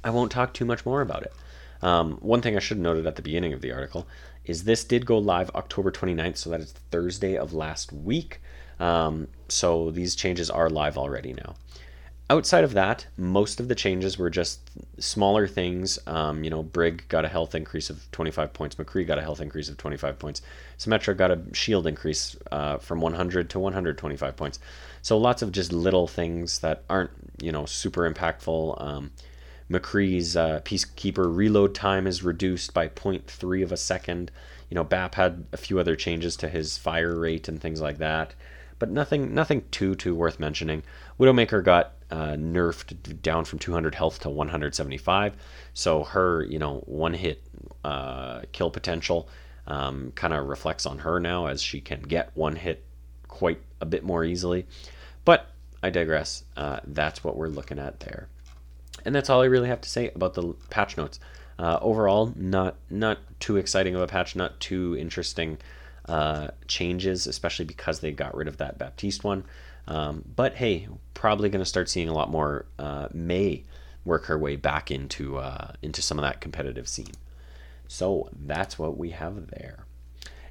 I 0.04 0.10
won't 0.10 0.32
talk 0.32 0.54
too 0.54 0.66
much 0.66 0.86
more 0.86 1.02
about 1.02 1.24
it. 1.24 1.34
Um, 1.82 2.18
one 2.18 2.42
thing 2.42 2.56
I 2.56 2.60
should 2.60 2.78
have 2.78 2.84
noted 2.84 3.08
at 3.08 3.16
the 3.16 3.22
beginning 3.22 3.54
of 3.54 3.62
the 3.62 3.72
article 3.72 4.08
is 4.46 4.64
this 4.64 4.84
did 4.84 5.06
go 5.06 5.18
live 5.18 5.50
October 5.52 5.92
29th, 5.92 6.38
so 6.38 6.50
that 6.50 6.60
is 6.60 6.72
Thursday 6.92 7.38
of 7.38 7.54
last 7.54 7.92
week. 7.94 8.42
Um, 8.80 9.28
so 9.48 9.92
these 9.92 10.16
changes 10.16 10.50
are 10.50 10.70
live 10.70 10.98
already 10.98 11.34
now. 11.34 11.56
Outside 12.32 12.64
of 12.64 12.74
that, 12.74 13.08
most 13.18 13.60
of 13.60 13.70
the 13.70 13.76
changes 13.76 14.20
were 14.20 14.30
just 14.30 14.60
smaller 15.00 15.48
things. 15.48 15.98
Um, 16.06 16.44
you 16.44 16.52
know, 16.52 16.62
Brig 16.62 17.04
got 17.10 17.26
a 17.26 17.28
health 17.28 17.56
increase 17.56 17.90
of 17.90 18.08
25 18.12 18.54
points. 18.54 18.76
McCree 18.76 19.08
got 19.08 19.18
a 19.18 19.24
health 19.24 19.42
increase 19.42 19.68
of 19.68 19.78
25 19.78 20.20
points. 20.20 20.44
Symmetra 20.78 21.18
got 21.18 21.32
a 21.32 21.42
shield 21.54 21.88
increase 21.88 22.36
uh, 22.52 22.78
from 22.78 23.02
100 23.02 23.50
to 23.50 23.60
125 23.60 24.36
points. 24.36 24.60
So 25.02 25.18
lots 25.18 25.42
of 25.42 25.52
just 25.52 25.74
little 25.74 26.08
things 26.08 26.60
that 26.60 26.84
aren't, 26.88 27.10
you 27.42 27.52
know, 27.52 27.66
super 27.66 28.08
impactful. 28.08 28.80
Um, 28.80 29.12
McCree's 29.72 30.38
uh, 30.38 30.62
Peacekeeper 30.64 31.36
reload 31.36 31.74
time 31.74 32.06
is 32.06 32.22
reduced 32.22 32.76
by 32.76 32.90
0.3 32.90 33.64
of 33.64 33.72
a 33.72 33.78
second. 33.78 34.30
You 34.70 34.76
know, 34.76 34.84
BAP 34.84 35.16
had 35.16 35.46
a 35.52 35.58
few 35.58 35.80
other 35.80 35.96
changes 35.96 36.36
to 36.38 36.48
his 36.48 36.78
fire 36.78 37.20
rate 37.20 37.48
and 37.48 37.60
things 37.60 37.82
like 37.82 37.98
that 37.98 38.36
but 38.78 38.90
nothing 38.90 39.34
nothing 39.34 39.62
too 39.72 39.94
too 39.94 40.16
worth 40.16 40.40
mentioning. 40.40 40.82
Widowmaker 41.20 41.62
got 41.62 41.92
uh, 42.12 42.34
nerfed 42.34 43.22
down 43.22 43.46
from 43.46 43.60
200 43.60 43.96
health 43.96 44.20
to 44.22 44.30
175, 44.30 45.34
so 45.74 46.04
her 46.04 46.44
you 46.44 46.60
know 46.60 46.78
one 46.86 47.14
hit 47.14 47.44
uh, 47.84 48.42
kill 48.52 48.72
potential 48.72 49.30
um, 49.68 50.12
kind 50.16 50.34
of 50.34 50.48
reflects 50.48 50.86
on 50.86 51.00
her 51.00 51.20
now 51.20 51.48
as 51.48 51.62
she 51.62 51.82
can 51.82 52.02
get 52.02 52.32
one 52.34 52.56
hit 52.56 52.84
quite 53.28 53.62
a 53.82 53.86
bit 53.86 54.04
more 54.04 54.24
easily. 54.24 54.66
But 55.26 55.48
I 55.84 55.90
digress. 55.90 56.44
Uh, 56.58 56.80
that's 56.86 57.24
what 57.24 57.38
we're 57.38 57.48
looking 57.48 57.80
at 57.80 58.00
there, 58.00 58.28
and 59.06 59.14
that's 59.14 59.30
all 59.30 59.42
I 59.42 59.46
really 59.46 59.70
have 59.70 59.82
to 59.82 59.90
say 59.90 60.12
about 60.16 60.34
the 60.34 60.54
patch 60.70 60.98
notes. 60.98 61.20
Uh, 61.58 61.78
overall, 61.82 62.34
not 62.36 62.76
not 62.90 63.20
too 63.40 63.58
exciting 63.58 63.96
of 63.96 64.02
a 64.02 64.08
patch, 64.08 64.36
not 64.36 64.60
too 64.60 64.96
interesting 64.98 65.58
uh, 66.10 66.48
changes, 66.68 67.28
especially 67.28 67.66
because 67.66 68.00
they 68.00 68.12
got 68.12 68.36
rid 68.36 68.48
of 68.48 68.58
that 68.58 68.78
Baptiste 68.78 69.24
one. 69.24 69.44
Um, 69.90 70.24
but 70.36 70.56
hey, 70.56 70.88
probably 71.16 71.50
going 71.50 71.64
to 71.64 71.70
start 71.70 71.90
seeing 71.90 72.08
a 72.08 72.14
lot 72.14 72.30
more 72.30 72.68
uh, 72.78 73.10
Mei 73.12 73.66
work 74.06 74.26
her 74.26 74.38
way 74.38 74.56
back 74.56 74.92
into 74.92 75.38
uh, 75.38 75.74
into 75.82 76.02
some 76.02 76.18
of 76.18 76.24
that 76.24 76.40
competitive 76.40 76.88
scene. 76.88 77.14
So 77.88 78.30
that's 78.32 78.78
what 78.78 78.98
we 78.98 79.10
have 79.10 79.48
there. 79.48 79.86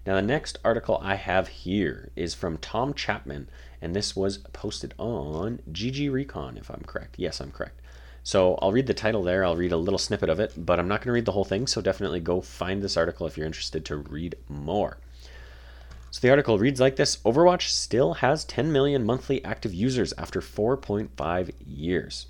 Now 0.04 0.16
the 0.16 0.22
next 0.22 0.58
article 0.64 0.98
I 1.02 1.14
have 1.14 1.48
here 1.48 2.10
is 2.16 2.34
from 2.34 2.58
Tom 2.58 2.92
Chapman, 2.94 3.48
and 3.80 3.94
this 3.94 4.16
was 4.16 4.38
posted 4.38 4.92
on 4.98 5.60
GG 5.70 6.10
Recon, 6.10 6.56
if 6.56 6.68
I'm 6.70 6.82
correct. 6.86 7.14
Yes, 7.16 7.40
I'm 7.40 7.52
correct. 7.52 7.80
So 8.24 8.56
I'll 8.60 8.72
read 8.72 8.88
the 8.88 8.94
title 8.94 9.22
there. 9.22 9.44
I'll 9.44 9.56
read 9.56 9.72
a 9.72 9.76
little 9.76 9.98
snippet 9.98 10.28
of 10.28 10.40
it, 10.40 10.52
but 10.56 10.80
I'm 10.80 10.88
not 10.88 11.00
going 11.00 11.06
to 11.06 11.12
read 11.12 11.24
the 11.24 11.32
whole 11.32 11.44
thing. 11.44 11.66
So 11.66 11.80
definitely 11.80 12.20
go 12.20 12.40
find 12.40 12.82
this 12.82 12.96
article 12.96 13.26
if 13.26 13.36
you're 13.36 13.46
interested 13.46 13.84
to 13.86 13.96
read 13.96 14.34
more. 14.48 14.98
So 16.10 16.20
the 16.20 16.30
article 16.30 16.58
reads 16.58 16.80
like 16.80 16.96
this 16.96 17.18
Overwatch 17.18 17.68
still 17.68 18.14
has 18.14 18.44
10 18.46 18.72
million 18.72 19.04
monthly 19.04 19.44
active 19.44 19.74
users 19.74 20.14
after 20.16 20.40
4.5 20.40 21.50
years. 21.66 22.26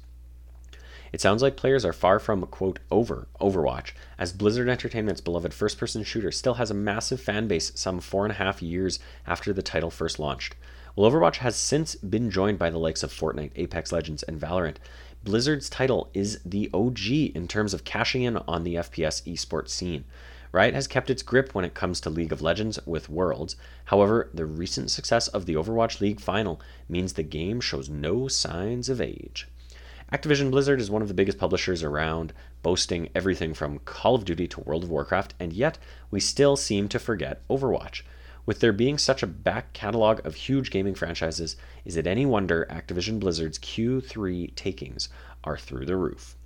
It 1.13 1.21
sounds 1.21 1.43
like 1.43 1.57
players 1.57 1.85
are 1.85 1.93
far 1.93 2.19
from, 2.19 2.45
quote, 2.47 2.81
over 2.91 3.29
Overwatch, 3.41 3.93
as 4.19 4.33
Blizzard 4.33 4.69
Entertainment's 4.69 5.21
beloved 5.21 5.55
first 5.55 5.79
person 5.79 6.03
shooter 6.03 6.31
still 6.31 6.55
has 6.55 6.71
a 6.71 6.75
massive 6.75 7.21
fan 7.21 7.49
base 7.49 7.73
some 7.75 8.01
four 8.01 8.25
and 8.25 8.33
a 8.33 8.37
half 8.37 8.61
years 8.61 8.99
after 9.27 9.53
the 9.53 9.63
title 9.63 9.91
first 9.91 10.19
launched. 10.19 10.55
While 10.95 11.11
Overwatch 11.11 11.37
has 11.37 11.57
since 11.57 11.95
been 11.95 12.31
joined 12.31 12.59
by 12.59 12.71
the 12.71 12.79
likes 12.79 13.03
of 13.03 13.13
Fortnite, 13.13 13.53
Apex 13.57 13.93
Legends, 13.93 14.23
and 14.25 14.41
Valorant, 14.41 14.77
Blizzard's 15.25 15.71
title 15.71 16.11
is 16.13 16.41
the 16.45 16.69
OG 16.75 17.11
in 17.35 17.49
terms 17.49 17.73
of 17.73 17.85
cashing 17.85 18.23
in 18.23 18.37
on 18.37 18.65
the 18.65 18.75
FPS 18.75 19.23
esports 19.33 19.71
scene. 19.71 20.05
Riot 20.51 20.75
has 20.75 20.87
kept 20.87 21.11
its 21.11 21.23
grip 21.23 21.55
when 21.55 21.65
it 21.65 21.75
comes 21.75 22.01
to 22.01 22.11
League 22.11 22.33
of 22.33 22.41
Legends 22.41 22.79
with 22.87 23.09
Worlds. 23.09 23.57
However, 23.87 24.31
the 24.33 24.47
recent 24.47 24.91
success 24.91 25.29
of 25.29 25.47
the 25.47 25.55
Overwatch 25.55 26.01
League 26.01 26.21
final 26.21 26.61
means 26.89 27.13
the 27.13 27.23
game 27.23 27.61
shows 27.61 27.89
no 27.89 28.29
signs 28.29 28.89
of 28.89 29.01
age. 29.01 29.47
Activision 30.11 30.51
Blizzard 30.51 30.81
is 30.81 30.91
one 30.91 31.03
of 31.03 31.09
the 31.09 31.15
biggest 31.15 31.37
publishers 31.37 31.83
around, 31.83 32.33
boasting 32.63 33.11
everything 33.15 33.53
from 33.53 33.81
Call 33.81 34.15
of 34.15 34.25
Duty 34.25 34.49
to 34.49 34.61
World 34.61 34.85
of 34.85 34.91
Warcraft, 34.91 35.35
and 35.39 35.53
yet 35.53 35.77
we 36.11 36.19
still 36.19 36.57
seem 36.57 36.89
to 36.89 36.99
forget 36.99 37.47
Overwatch. 37.49 38.01
With 38.47 38.61
there 38.61 38.73
being 38.73 38.97
such 38.97 39.23
a 39.23 39.27
back 39.27 39.75
catalog 39.75 40.25
of 40.25 40.35
huge 40.35 40.71
gaming 40.71 40.95
franchises, 40.95 41.57
is 41.85 41.99
it 41.99 42.07
any 42.07 42.25
wonder 42.25 42.67
Activision 42.71 43.21
Blizzard's 43.21 43.59
Q3 43.59 44.55
takings 44.55 45.11
are 45.45 45.59
through 45.59 45.85
the 45.85 45.97
roof? 45.97 46.38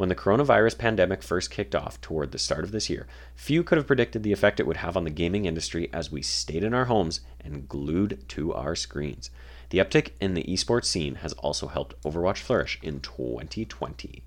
When 0.00 0.08
the 0.08 0.14
coronavirus 0.14 0.78
pandemic 0.78 1.22
first 1.22 1.50
kicked 1.50 1.74
off 1.74 2.00
toward 2.00 2.32
the 2.32 2.38
start 2.38 2.64
of 2.64 2.72
this 2.72 2.88
year, 2.88 3.06
few 3.34 3.62
could 3.62 3.76
have 3.76 3.86
predicted 3.86 4.22
the 4.22 4.32
effect 4.32 4.58
it 4.58 4.66
would 4.66 4.78
have 4.78 4.96
on 4.96 5.04
the 5.04 5.10
gaming 5.10 5.44
industry 5.44 5.90
as 5.92 6.10
we 6.10 6.22
stayed 6.22 6.64
in 6.64 6.72
our 6.72 6.86
homes 6.86 7.20
and 7.38 7.68
glued 7.68 8.24
to 8.28 8.54
our 8.54 8.74
screens. 8.74 9.28
The 9.68 9.76
uptick 9.76 10.12
in 10.18 10.32
the 10.32 10.44
esports 10.44 10.86
scene 10.86 11.16
has 11.16 11.34
also 11.34 11.66
helped 11.66 12.02
Overwatch 12.02 12.38
flourish 12.38 12.78
in 12.82 13.00
2020. 13.00 14.22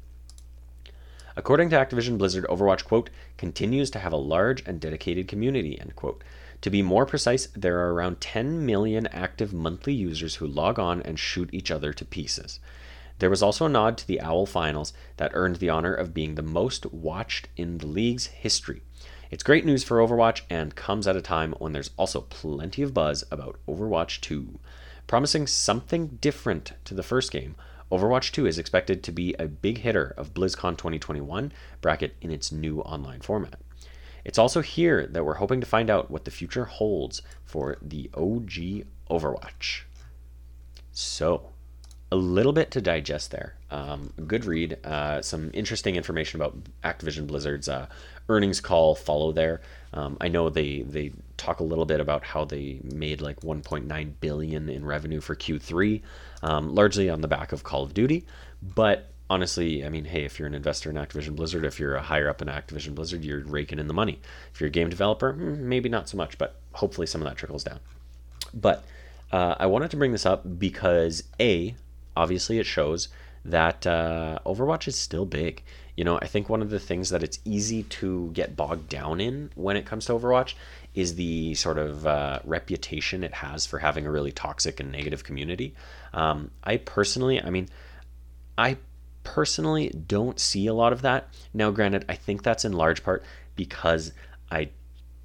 According 1.36 1.72
to 1.72 1.76
Activision 1.76 2.20
Blizzard, 2.20 2.46
Overwatch, 2.50 2.84
quote, 2.84 3.10
continues 3.38 3.90
to 3.90 4.00
have 4.00 4.14
a 4.14 4.18
large 4.18 4.62
and 4.68 4.80
dedicated 4.80 5.28
community, 5.28 5.80
end 5.80 5.96
quote. 5.96 6.24
To 6.62 6.70
be 6.70 6.84
more 6.84 7.08
precise, 7.08 7.48
there 7.56 7.80
are 7.80 7.96
around 7.96 8.22
10 8.22 8.64
million 8.64 9.08
active 9.08 9.54
monthly 9.54 9.96
users 9.96 10.36
who 10.36 10.46
log 10.46 10.78
on 10.78 11.02
and 11.02 11.18
shoot 11.18 11.50
each 11.52 11.72
other 11.72 11.94
to 11.94 12.06
pieces. 12.06 12.60
There 13.20 13.30
was 13.30 13.44
also 13.44 13.66
a 13.66 13.70
nod 13.70 13.98
to 14.00 14.08
the 14.08 14.20
OWL 14.20 14.46
finals 14.46 14.94
that 15.18 15.32
earned 15.34 15.58
the 15.58 15.70
honor 15.70 15.94
of 15.94 16.14
being 16.14 16.36
the 16.36 16.42
most 16.42 16.86
watched 16.92 17.48
in 17.56 17.78
the 17.78 17.88
league's 17.88 18.28
history. 18.28 18.82
It's 19.32 19.44
great 19.44 19.66
news 19.66 19.84
for 19.84 19.98
Overwatch 19.98 20.42
and 20.50 20.76
comes 20.76 21.08
at 21.08 21.16
a 21.16 21.22
time 21.22 21.54
when 21.58 21.72
there's 21.72 21.92
also 21.98 22.22
plenty 22.22 22.82
of 22.82 22.94
buzz 22.94 23.24
about 23.32 23.60
Overwatch 23.68 24.22
2. 24.22 24.60
Promising 25.08 25.48
something 25.48 26.20
different 26.22 26.74
to 26.86 26.94
the 26.94 27.04
first 27.04 27.32
game, 27.32 27.56
Overwatch 27.92 28.32
2 28.32 28.46
is 28.46 28.58
expected 28.58 29.04
to 29.04 29.12
be 29.12 29.34
a 29.36 29.48
big 29.48 29.80
hitter 29.80 30.14
of 30.18 30.34
BlizzCon 30.34 30.78
2021 30.78 31.52
bracket 31.82 32.16
in 32.22 32.32
its 32.32 32.52
new 32.52 32.82
online 32.82 33.22
format. 33.22 33.60
It's 34.26 34.38
also 34.38 34.62
here 34.62 35.08
that 35.08 35.26
we're 35.26 35.36
hoping 35.36 35.62
to 35.62 35.68
find 35.68 35.90
out 35.90 36.10
what 36.10 36.26
the 36.26 36.32
future 36.32 36.66
holds 36.66 37.22
for 37.44 37.78
the 37.82 38.10
OG 38.14 38.86
Overwatch. 39.10 39.82
So, 40.92 41.53
a 42.14 42.16
little 42.16 42.54
bit 42.54 42.70
to 42.70 42.80
digest 42.80 43.32
there. 43.32 43.56
Um, 43.72 44.14
good 44.28 44.46
read. 44.46 44.78
Uh, 44.86 45.24
some 45.24 45.50
interesting 45.52 45.96
information 45.96 46.40
about 46.40 46.56
Activision 46.84 47.26
Blizzard's 47.26 47.68
uh, 47.68 47.88
earnings 48.30 48.62
call 48.62 48.94
follow 48.94 49.32
there. 49.32 49.62
Um, 49.94 50.18
I 50.22 50.28
know 50.28 50.48
they 50.50 50.84
they 50.84 51.12
talk 51.38 51.60
a 51.60 51.64
little 51.64 51.86
bit 51.86 52.00
about 52.00 52.24
how 52.24 52.46
they 52.46 52.80
made 52.84 53.20
like 53.20 53.40
1.9 53.42 54.14
billion 54.20 54.70
in 54.70 54.86
revenue 54.86 55.22
for 55.22 55.36
Q3, 55.36 56.04
um, 56.44 56.76
largely 56.76 57.10
on 57.10 57.22
the 57.22 57.28
back 57.28 57.52
of 57.52 57.64
Call 57.64 57.82
of 57.82 57.96
Duty. 57.96 58.28
But 58.62 59.10
honestly, 59.28 59.84
I 59.84 59.90
mean, 59.90 60.06
hey, 60.06 60.24
if 60.24 60.38
you're 60.38 60.48
an 60.48 60.54
investor 60.54 60.92
in 60.92 60.98
Activision 60.98 61.36
Blizzard, 61.36 61.66
if 61.66 61.80
you're 61.80 61.96
a 61.96 62.02
higher 62.04 62.30
up 62.30 62.44
in 62.44 62.48
Activision 62.48 62.94
Blizzard, 62.94 63.26
you're 63.26 63.44
raking 63.44 63.80
in 63.80 63.88
the 63.88 63.94
money. 63.96 64.20
If 64.54 64.62
you're 64.62 64.68
a 64.68 64.72
game 64.72 64.92
developer, 64.92 65.34
hmm, 65.34 65.68
maybe 65.68 65.90
not 65.90 66.08
so 66.08 66.18
much, 66.18 66.38
but 66.38 66.58
hopefully 66.74 67.08
some 67.08 67.24
of 67.24 67.28
that 67.28 67.38
trickles 67.38 67.64
down. 67.64 67.80
But 68.54 68.84
uh, 69.32 69.56
I 69.58 69.66
wanted 69.66 69.90
to 69.90 69.98
bring 69.98 70.12
this 70.12 70.28
up 70.28 70.60
because 70.60 71.24
a 71.40 71.76
obviously 72.16 72.60
it 72.60 72.66
shows 72.66 73.10
that 73.46 73.86
uh, 73.86 74.40
Overwatch 74.46 74.88
is 74.88 74.98
still 74.98 75.26
big. 75.26 75.64
You 75.98 76.04
know, 76.04 76.18
I 76.22 76.28
think 76.28 76.50
one 76.50 76.62
of 76.62 76.70
the 76.70 76.80
things 76.80 77.10
that 77.10 77.24
it's 77.24 77.40
easy 77.46 77.84
to 77.84 78.32
get 78.34 78.56
bogged 78.56 78.90
down 78.90 79.22
in 79.22 79.52
when 79.56 79.78
it 79.78 79.86
comes 79.86 80.06
to 80.06 80.14
Overwatch 80.14 80.56
is 80.96 81.16
the 81.16 81.54
sort 81.56 81.78
of 81.78 82.08
uh, 82.08 82.40
reputation 82.46 83.24
it 83.24 83.34
has 83.34 83.66
for 83.66 83.80
having 83.80 84.06
a 84.06 84.12
really 84.12 84.32
toxic 84.32 84.80
and 84.80 84.92
negative 84.92 85.24
community. 85.24 85.76
Um, 86.14 86.52
I 86.64 86.78
personally, 86.78 87.42
I 87.42 87.50
mean, 87.50 87.68
I 88.58 88.78
personally 89.24 89.90
don't 89.90 90.40
see 90.40 90.68
a 90.68 90.74
lot 90.74 90.94
of 90.94 91.02
that. 91.02 91.28
Now, 91.54 91.72
granted, 91.72 92.06
I 92.10 92.16
think 92.16 92.44
that's 92.44 92.66
in 92.66 92.74
large 92.74 93.04
part 93.04 93.24
because 93.56 94.14
I 94.52 94.70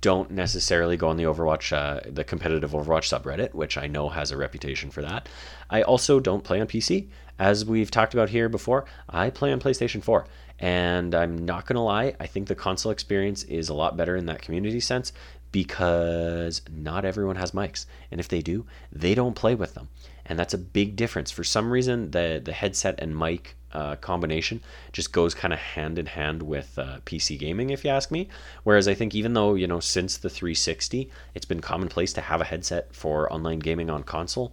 don't 0.00 0.31
necessarily 0.31 0.97
go 0.97 1.09
on 1.09 1.17
the 1.17 1.25
Overwatch, 1.25 1.73
uh, 1.73 2.00
the 2.07 2.25
competitive 2.25 2.71
Overwatch 2.71 3.09
subreddit, 3.09 3.55
which 3.55 3.76
I 3.76 3.87
know 3.87 4.09
has 4.09 4.31
a 4.31 4.37
reputation 4.37 4.90
for 4.90 5.02
that. 5.02 5.28
I 5.71 5.83
also 5.83 6.21
don't 6.21 6.45
play 6.45 6.61
on 6.61 6.67
PC. 6.67 7.09
As 7.38 7.64
we've 7.64 7.90
talked 7.90 8.14
about 8.14 8.31
here 8.31 8.49
before, 8.49 8.85
I 9.09 9.31
play 9.31 9.52
on 9.52 9.61
PlayStation 9.61 10.02
4. 10.02 10.26
And 10.61 11.14
I'm 11.14 11.45
not 11.45 11.67
going 11.67 11.76
to 11.76 11.81
lie, 11.81 12.14
I 12.19 12.26
think 12.26 12.49
the 12.49 12.55
console 12.55 12.90
experience 12.90 13.45
is 13.45 13.69
a 13.69 13.75
lot 13.75 13.97
better 13.97 14.17
in 14.17 14.26
that 14.26 14.43
community 14.43 14.81
sense 14.81 15.12
because 15.52 16.62
not 16.71 17.05
everyone 17.05 17.37
has 17.37 17.52
mics. 17.52 17.87
And 18.11 18.21
if 18.21 18.28
they 18.28 18.43
do, 18.43 18.67
they 18.93 19.14
don't 19.14 19.35
play 19.35 19.55
with 19.55 19.75
them. 19.75 19.88
And 20.26 20.38
that's 20.38 20.55
a 20.55 20.59
big 20.59 20.97
difference. 20.97 21.31
For 21.31 21.45
some 21.45 21.71
reason, 21.71 22.11
the, 22.11 22.40
the 22.45 22.52
headset 22.52 22.97
and 22.99 23.17
mic 23.17 23.57
uh, 23.72 23.96
combination 23.96 24.60
just 24.92 25.12
goes 25.12 25.34
kind 25.34 25.52
of 25.52 25.58
hand 25.58 25.98
in 25.98 26.06
hand 26.06 26.42
with 26.42 26.78
uh, 26.78 26.98
PC 27.04 27.38
gaming, 27.38 27.70
if 27.70 27.84
you 27.84 27.90
ask 27.90 28.10
me. 28.10 28.28
Whereas 28.64 28.88
I 28.88 28.94
think 28.94 29.14
even 29.14 29.34
though 29.34 29.54
you 29.54 29.66
know 29.66 29.80
since 29.80 30.16
the 30.16 30.30
360, 30.30 31.10
it's 31.34 31.44
been 31.44 31.60
commonplace 31.60 32.12
to 32.14 32.20
have 32.20 32.40
a 32.40 32.44
headset 32.44 32.94
for 32.94 33.32
online 33.32 33.58
gaming 33.58 33.90
on 33.90 34.02
console. 34.02 34.52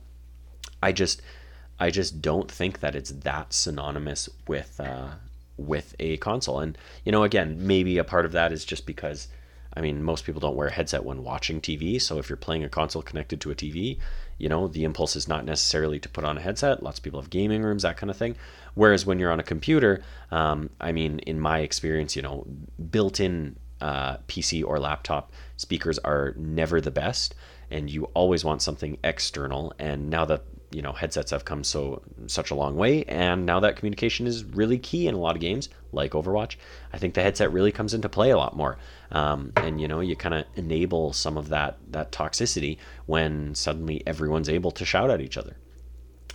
I 0.82 0.92
just 0.92 1.22
I 1.80 1.92
just 1.92 2.22
don't 2.22 2.52
think 2.52 2.80
that 2.80 2.96
it's 2.96 3.12
that 3.12 3.54
synonymous 3.54 4.30
with 4.48 4.80
uh, 4.80 5.10
with 5.58 5.96
a 6.00 6.18
console. 6.18 6.60
And 6.60 6.78
you 7.04 7.12
know, 7.12 7.24
again, 7.24 7.58
maybe 7.66 7.98
a 7.98 8.04
part 8.04 8.26
of 8.26 8.32
that 8.34 8.52
is 8.52 8.66
just 8.66 8.86
because 8.86 9.28
I 9.78 9.82
mean, 9.82 10.04
most 10.04 10.26
people 10.26 10.40
don't 10.40 10.56
wear 10.56 10.68
a 10.68 10.72
headset 10.72 11.04
when 11.04 11.24
watching 11.24 11.60
TV. 11.60 12.02
So 12.02 12.18
if 12.18 12.30
you're 12.30 12.38
playing 12.38 12.64
a 12.64 12.70
console 12.70 13.02
connected 13.02 13.42
to 13.42 13.52
a 13.52 13.56
TV, 13.56 14.00
you 14.38 14.50
know, 14.50 14.68
the 14.68 14.84
impulse 14.84 15.16
is 15.16 15.28
not 15.28 15.46
necessarily 15.46 16.00
to 16.00 16.10
put 16.10 16.24
on 16.24 16.38
a 16.38 16.42
headset. 16.42 16.84
Lots 16.84 17.00
of 17.00 17.04
people 17.04 17.22
have 17.22 17.30
gaming 17.30 17.64
rooms, 17.64 17.84
that 17.84 17.98
kind 17.98 18.10
of 18.10 18.18
thing. 18.18 18.36
Whereas 18.74 19.06
when 19.06 19.20
you're 19.20 19.32
on 19.32 19.40
a 19.40 19.44
computer, 19.44 20.04
um, 20.32 20.70
I 20.82 20.92
mean, 20.92 21.20
in 21.20 21.40
my 21.40 21.60
experience, 21.60 22.16
you 22.16 22.22
know, 22.22 22.46
built 22.90 23.20
in 23.20 23.56
uh, 23.82 24.18
PC 24.28 24.64
or 24.66 24.80
laptop 24.80 25.32
speakers 25.58 26.00
are 26.00 26.34
never 26.38 26.82
the 26.82 26.92
best. 26.92 27.36
And 27.72 27.90
you 27.90 28.06
always 28.14 28.44
want 28.44 28.62
something 28.62 28.98
external. 29.04 29.74
And 29.80 30.10
now 30.10 30.26
that 30.26 30.44
you 30.72 30.82
know 30.82 30.92
headsets 30.92 31.32
have 31.32 31.46
come 31.46 31.64
so 31.64 32.02
such 32.28 32.52
a 32.52 32.56
long 32.56 32.76
way 32.76 33.04
and 33.06 33.46
now 33.46 33.60
that 33.60 33.76
communication 33.76 34.28
is 34.28 34.44
really 34.44 34.78
key 34.78 35.08
in 35.08 35.16
a 35.16 35.18
lot 35.18 35.36
of 35.36 35.42
games 35.42 35.70
like 35.92 36.12
overwatch 36.12 36.56
i 36.94 36.98
think 36.98 37.14
the 37.14 37.22
headset 37.22 37.52
really 37.52 37.72
comes 37.72 37.94
into 37.94 38.10
play 38.10 38.32
a 38.32 38.38
lot 38.38 38.56
more. 38.56 38.78
Um, 39.12 39.54
and 39.58 39.80
you 39.80 39.88
know 39.88 40.00
you 40.00 40.16
kind 40.16 40.34
of 40.34 40.46
enable 40.56 41.14
some 41.14 41.38
of 41.38 41.50
that 41.50 41.78
that 41.92 42.12
toxicity 42.12 42.78
when 43.06 43.56
suddenly 43.56 44.02
everyone's 44.08 44.50
able 44.50 44.72
to 44.72 44.86
shout 44.86 45.10
at 45.10 45.22
each 45.22 45.38
other. 45.38 45.56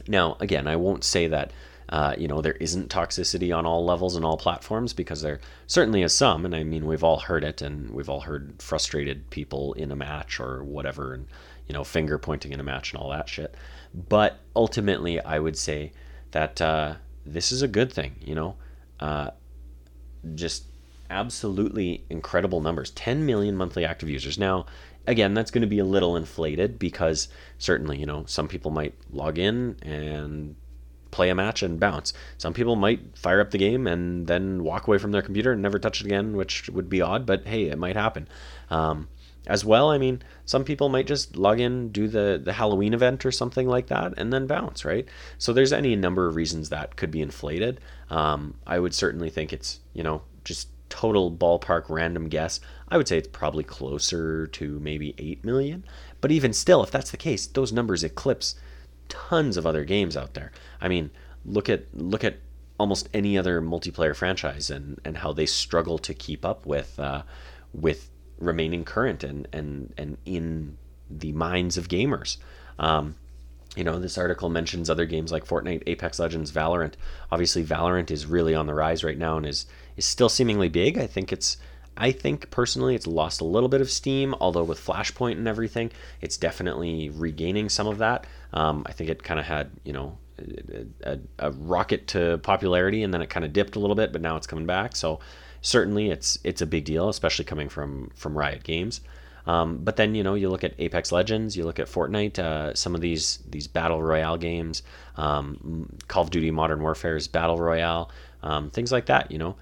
Now 0.08 0.36
again 0.40 0.66
i 0.66 0.76
won't 0.76 1.04
say 1.04 1.26
that 1.26 1.52
uh, 1.90 2.14
you 2.16 2.28
know 2.28 2.40
there 2.40 2.54
isn't 2.54 2.88
toxicity 2.88 3.54
on 3.56 3.66
all 3.66 3.84
levels 3.84 4.14
and 4.14 4.24
all 4.24 4.36
platforms 4.36 4.92
because 4.92 5.22
there 5.22 5.40
certainly 5.66 6.02
is 6.02 6.12
some 6.12 6.44
and 6.44 6.54
i 6.54 6.62
mean 6.62 6.86
we've 6.86 7.02
all 7.02 7.18
heard 7.18 7.42
it 7.42 7.60
and 7.60 7.90
we've 7.90 8.08
all 8.08 8.20
heard 8.20 8.54
frustrated 8.62 9.28
people 9.30 9.72
in 9.72 9.90
a 9.90 9.96
match 9.96 10.38
or 10.38 10.62
whatever 10.62 11.14
and 11.14 11.26
you 11.70 11.74
know 11.74 11.84
finger 11.84 12.18
pointing 12.18 12.52
in 12.52 12.60
a 12.60 12.64
match 12.64 12.92
and 12.92 13.00
all 13.00 13.10
that 13.10 13.28
shit 13.28 13.54
but 13.94 14.38
ultimately, 14.54 15.20
I 15.20 15.38
would 15.38 15.56
say 15.56 15.92
that 16.30 16.60
uh, 16.60 16.96
this 17.26 17.52
is 17.52 17.62
a 17.62 17.68
good 17.68 17.92
thing. 17.92 18.16
You 18.20 18.34
know, 18.34 18.56
uh, 19.00 19.30
just 20.34 20.64
absolutely 21.08 22.04
incredible 22.08 22.60
numbers 22.60 22.90
10 22.90 23.26
million 23.26 23.56
monthly 23.56 23.84
active 23.84 24.08
users. 24.08 24.38
Now, 24.38 24.66
again, 25.06 25.34
that's 25.34 25.50
going 25.50 25.62
to 25.62 25.68
be 25.68 25.80
a 25.80 25.84
little 25.84 26.16
inflated 26.16 26.78
because 26.78 27.28
certainly, 27.58 27.98
you 27.98 28.06
know, 28.06 28.24
some 28.26 28.46
people 28.46 28.70
might 28.70 28.94
log 29.10 29.38
in 29.38 29.76
and 29.82 30.54
play 31.10 31.28
a 31.28 31.34
match 31.34 31.64
and 31.64 31.80
bounce. 31.80 32.12
Some 32.38 32.54
people 32.54 32.76
might 32.76 33.18
fire 33.18 33.40
up 33.40 33.50
the 33.50 33.58
game 33.58 33.88
and 33.88 34.28
then 34.28 34.62
walk 34.62 34.86
away 34.86 34.98
from 34.98 35.10
their 35.10 35.22
computer 35.22 35.50
and 35.50 35.60
never 35.60 35.80
touch 35.80 36.00
it 36.00 36.06
again, 36.06 36.36
which 36.36 36.68
would 36.68 36.88
be 36.88 37.02
odd, 37.02 37.26
but 37.26 37.48
hey, 37.48 37.64
it 37.64 37.78
might 37.78 37.96
happen. 37.96 38.28
Um, 38.70 39.08
as 39.46 39.64
well. 39.64 39.90
I 39.90 39.98
mean, 39.98 40.22
some 40.44 40.64
people 40.64 40.88
might 40.88 41.06
just 41.06 41.36
log 41.36 41.60
in, 41.60 41.90
do 41.90 42.08
the 42.08 42.40
the 42.42 42.52
Halloween 42.52 42.94
event 42.94 43.24
or 43.24 43.32
something 43.32 43.66
like 43.66 43.86
that, 43.88 44.14
and 44.16 44.32
then 44.32 44.46
bounce, 44.46 44.84
right? 44.84 45.06
So 45.38 45.52
there's 45.52 45.72
any 45.72 45.96
number 45.96 46.26
of 46.26 46.36
reasons 46.36 46.68
that 46.68 46.96
could 46.96 47.10
be 47.10 47.22
inflated. 47.22 47.80
Um, 48.10 48.54
I 48.66 48.78
would 48.78 48.94
certainly 48.94 49.30
think 49.30 49.52
it's 49.52 49.80
you 49.92 50.02
know 50.02 50.22
just 50.44 50.68
total 50.88 51.30
ballpark 51.32 51.84
random 51.88 52.28
guess. 52.28 52.60
I 52.88 52.96
would 52.96 53.08
say 53.08 53.18
it's 53.18 53.28
probably 53.28 53.64
closer 53.64 54.46
to 54.48 54.78
maybe 54.80 55.14
eight 55.18 55.44
million. 55.44 55.84
But 56.20 56.32
even 56.32 56.52
still, 56.52 56.82
if 56.82 56.90
that's 56.90 57.10
the 57.10 57.16
case, 57.16 57.46
those 57.46 57.72
numbers 57.72 58.04
eclipse 58.04 58.56
tons 59.08 59.56
of 59.56 59.66
other 59.66 59.84
games 59.84 60.16
out 60.16 60.34
there. 60.34 60.52
I 60.80 60.88
mean, 60.88 61.10
look 61.44 61.68
at 61.68 61.84
look 61.94 62.24
at 62.24 62.36
almost 62.78 63.08
any 63.14 63.36
other 63.36 63.60
multiplayer 63.60 64.16
franchise 64.16 64.70
and, 64.70 64.98
and 65.04 65.18
how 65.18 65.32
they 65.32 65.46
struggle 65.46 65.98
to 65.98 66.14
keep 66.14 66.44
up 66.44 66.66
with 66.66 66.98
uh, 66.98 67.22
with 67.72 68.09
remaining 68.40 68.84
current 68.84 69.22
and, 69.22 69.46
and, 69.52 69.92
and 69.96 70.16
in 70.24 70.76
the 71.08 71.32
minds 71.32 71.76
of 71.76 71.88
gamers. 71.88 72.38
Um, 72.78 73.14
you 73.76 73.84
know, 73.84 74.00
this 74.00 74.18
article 74.18 74.48
mentions 74.48 74.90
other 74.90 75.06
games 75.06 75.30
like 75.30 75.46
Fortnite, 75.46 75.84
Apex 75.86 76.18
Legends, 76.18 76.50
Valorant. 76.50 76.94
Obviously, 77.30 77.62
Valorant 77.62 78.10
is 78.10 78.26
really 78.26 78.54
on 78.54 78.66
the 78.66 78.74
rise 78.74 79.04
right 79.04 79.18
now 79.18 79.36
and 79.36 79.46
is 79.46 79.66
is 79.96 80.04
still 80.04 80.28
seemingly 80.28 80.68
big. 80.68 80.98
I 80.98 81.06
think 81.06 81.32
it's 81.32 81.56
I 81.96 82.10
think 82.12 82.50
personally 82.50 82.94
it's 82.94 83.06
lost 83.06 83.40
a 83.40 83.44
little 83.44 83.68
bit 83.68 83.80
of 83.80 83.90
steam, 83.90 84.34
although 84.40 84.64
with 84.64 84.84
Flashpoint 84.84 85.32
and 85.32 85.46
everything, 85.46 85.92
it's 86.20 86.36
definitely 86.36 87.10
regaining 87.10 87.68
some 87.68 87.86
of 87.86 87.98
that. 87.98 88.26
Um, 88.52 88.84
I 88.86 88.92
think 88.92 89.10
it 89.10 89.22
kind 89.22 89.38
of 89.38 89.46
had, 89.46 89.70
you 89.84 89.92
know, 89.92 90.18
a, 91.04 91.18
a, 91.38 91.50
rocket 91.52 92.06
to 92.08 92.38
popularity 92.38 93.02
and 93.02 93.12
then 93.12 93.20
it 93.20 93.28
kind 93.28 93.44
of 93.44 93.52
dipped 93.52 93.76
a 93.76 93.78
little 93.78 93.94
bit, 93.94 94.12
but 94.12 94.22
now 94.22 94.36
it's 94.36 94.46
coming 94.46 94.64
back. 94.64 94.96
So 94.96 95.20
certainly 95.62 96.10
it's 96.10 96.38
it's 96.44 96.62
a 96.62 96.66
big 96.66 96.84
deal, 96.84 97.08
especially 97.08 97.44
coming 97.44 97.68
from 97.68 98.10
from 98.14 98.36
Riot 98.36 98.64
Games. 98.64 99.00
Um, 99.46 99.78
but 99.78 99.96
then 99.96 100.14
you 100.14 100.22
know 100.22 100.34
you 100.34 100.48
look 100.48 100.64
at 100.64 100.74
Apex 100.78 101.12
Legends, 101.12 101.56
you 101.56 101.64
look 101.64 101.78
at 101.78 101.86
Fortnite, 101.86 102.38
uh, 102.38 102.74
some 102.74 102.94
of 102.94 103.00
these 103.00 103.38
these 103.48 103.66
battle 103.66 104.02
royale 104.02 104.36
games, 104.36 104.82
um, 105.16 105.88
Call 106.08 106.24
of 106.24 106.30
Duty 106.30 106.50
Modern 106.50 106.80
Warfare's 106.80 107.26
battle 107.26 107.58
royale, 107.58 108.10
um, 108.42 108.70
things 108.70 108.92
like 108.92 109.06
that. 109.06 109.30
You 109.30 109.38
know, 109.38 109.56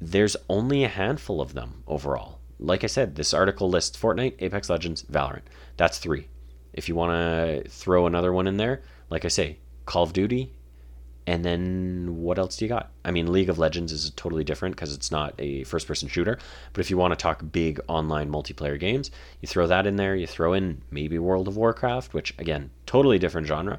there's 0.00 0.36
only 0.48 0.84
a 0.84 0.88
handful 0.88 1.40
of 1.40 1.54
them 1.54 1.82
overall. 1.86 2.38
Like 2.58 2.84
I 2.84 2.88
said, 2.88 3.16
this 3.16 3.34
article 3.34 3.68
lists 3.68 3.98
Fortnite, 3.98 4.36
Apex 4.38 4.70
Legends, 4.70 5.02
Valorant. 5.04 5.42
That's 5.76 5.98
three. 5.98 6.28
If 6.72 6.88
you 6.88 6.94
want 6.94 7.12
to 7.12 7.68
throw 7.68 8.06
another 8.06 8.32
one 8.32 8.46
in 8.46 8.56
there, 8.56 8.82
like 9.10 9.24
I 9.24 9.28
say, 9.28 9.58
Call 9.84 10.04
of 10.04 10.12
Duty, 10.12 10.54
and 11.26 11.44
then 11.44 12.16
what 12.16 12.38
else 12.38 12.56
do 12.56 12.64
you 12.64 12.68
got? 12.68 12.90
I 13.04 13.12
mean, 13.12 13.30
League 13.30 13.48
of 13.48 13.58
Legends 13.58 13.92
is 13.92 14.10
totally 14.10 14.42
different 14.42 14.74
because 14.74 14.92
it's 14.92 15.12
not 15.12 15.34
a 15.38 15.62
first 15.64 15.86
person 15.86 16.08
shooter. 16.08 16.38
But 16.72 16.80
if 16.80 16.90
you 16.90 16.96
want 16.96 17.12
to 17.12 17.16
talk 17.16 17.44
big 17.52 17.80
online 17.86 18.28
multiplayer 18.28 18.78
games, 18.78 19.10
you 19.40 19.46
throw 19.46 19.68
that 19.68 19.86
in 19.86 19.96
there. 19.96 20.16
You 20.16 20.26
throw 20.26 20.52
in 20.52 20.82
maybe 20.90 21.18
World 21.18 21.46
of 21.46 21.56
Warcraft, 21.56 22.12
which, 22.12 22.34
again, 22.38 22.70
totally 22.86 23.18
different 23.20 23.46
genre. 23.46 23.78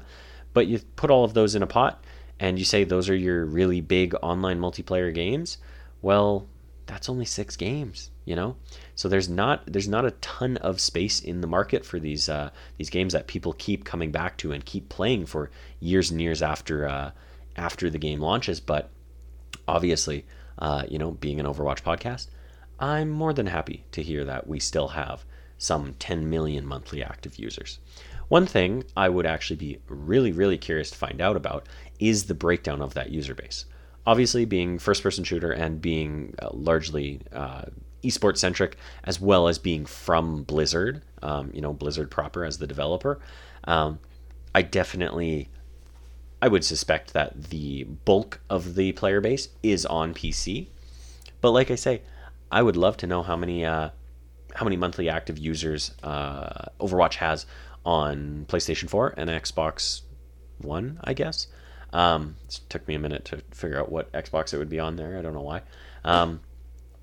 But 0.54 0.68
you 0.68 0.80
put 0.96 1.10
all 1.10 1.24
of 1.24 1.34
those 1.34 1.54
in 1.54 1.62
a 1.62 1.66
pot 1.66 2.02
and 2.40 2.58
you 2.58 2.64
say 2.64 2.84
those 2.84 3.10
are 3.10 3.16
your 3.16 3.44
really 3.44 3.82
big 3.82 4.14
online 4.22 4.58
multiplayer 4.58 5.12
games. 5.12 5.58
Well, 6.00 6.46
that's 6.86 7.08
only 7.08 7.24
six 7.24 7.56
games 7.56 8.10
you 8.24 8.36
know 8.36 8.56
so 8.94 9.08
there's 9.08 9.28
not 9.28 9.62
there's 9.66 9.88
not 9.88 10.04
a 10.04 10.10
ton 10.12 10.56
of 10.58 10.80
space 10.80 11.20
in 11.20 11.40
the 11.40 11.46
market 11.46 11.84
for 11.84 11.98
these 11.98 12.28
uh, 12.28 12.50
these 12.76 12.90
games 12.90 13.12
that 13.12 13.26
people 13.26 13.52
keep 13.54 13.84
coming 13.84 14.10
back 14.10 14.36
to 14.36 14.52
and 14.52 14.64
keep 14.64 14.88
playing 14.88 15.26
for 15.26 15.50
years 15.80 16.10
and 16.10 16.20
years 16.20 16.42
after 16.42 16.86
uh, 16.86 17.10
after 17.56 17.90
the 17.90 17.98
game 17.98 18.20
launches 18.20 18.60
but 18.60 18.90
obviously 19.66 20.24
uh, 20.58 20.84
you 20.88 20.98
know 20.98 21.12
being 21.12 21.40
an 21.40 21.46
overwatch 21.46 21.82
podcast 21.82 22.28
i'm 22.80 23.10
more 23.10 23.32
than 23.32 23.46
happy 23.46 23.84
to 23.92 24.02
hear 24.02 24.24
that 24.24 24.46
we 24.46 24.58
still 24.58 24.88
have 24.88 25.24
some 25.58 25.94
10 25.94 26.28
million 26.28 26.66
monthly 26.66 27.02
active 27.02 27.38
users. 27.38 27.78
One 28.28 28.46
thing 28.46 28.84
i 28.96 29.08
would 29.08 29.26
actually 29.26 29.56
be 29.56 29.78
really 29.88 30.32
really 30.32 30.58
curious 30.58 30.90
to 30.90 30.98
find 30.98 31.20
out 31.20 31.36
about 31.36 31.66
is 31.98 32.24
the 32.24 32.34
breakdown 32.34 32.82
of 32.82 32.94
that 32.94 33.10
user 33.10 33.34
base. 33.34 33.66
Obviously 34.06 34.44
being 34.44 34.78
first 34.78 35.02
person 35.02 35.24
shooter 35.24 35.52
and 35.52 35.80
being 35.80 36.34
uh, 36.42 36.50
largely 36.52 37.20
uh, 37.32 37.62
esports 38.02 38.38
centric 38.38 38.76
as 39.04 39.20
well 39.20 39.48
as 39.48 39.58
being 39.58 39.86
from 39.86 40.42
blizzard 40.42 41.02
um, 41.22 41.50
you 41.54 41.60
know 41.60 41.72
blizzard 41.72 42.10
proper 42.10 42.44
as 42.44 42.58
the 42.58 42.66
developer 42.66 43.18
um, 43.64 43.98
i 44.54 44.60
definitely 44.60 45.48
i 46.44 46.48
would 46.48 46.64
suspect 46.64 47.12
that 47.12 47.50
the 47.50 47.84
bulk 47.84 48.40
of 48.48 48.74
the 48.74 48.92
player 48.92 49.20
base 49.20 49.48
is 49.62 49.84
on 49.86 50.14
pc 50.14 50.68
but 51.40 51.50
like 51.50 51.70
i 51.70 51.74
say 51.74 52.02
i 52.50 52.62
would 52.62 52.76
love 52.76 52.96
to 52.96 53.06
know 53.06 53.22
how 53.22 53.36
many 53.36 53.64
uh, 53.64 53.88
how 54.54 54.64
many 54.64 54.76
monthly 54.76 55.08
active 55.08 55.38
users 55.38 55.92
uh, 56.02 56.66
overwatch 56.80 57.14
has 57.14 57.46
on 57.84 58.46
playstation 58.48 58.88
4 58.88 59.14
and 59.16 59.30
xbox 59.30 60.02
one 60.58 61.00
i 61.04 61.12
guess 61.12 61.48
um, 61.94 62.34
it 62.48 62.60
took 62.68 62.86
me 62.88 62.96
a 62.96 62.98
minute 62.98 63.24
to 63.26 63.40
figure 63.52 63.78
out 63.78 63.90
what 63.90 64.12
Xbox 64.12 64.52
it 64.52 64.58
would 64.58 64.68
be 64.68 64.80
on 64.80 64.96
there. 64.96 65.16
I 65.16 65.22
don't 65.22 65.32
know 65.32 65.40
why. 65.40 65.62
Um, 66.04 66.40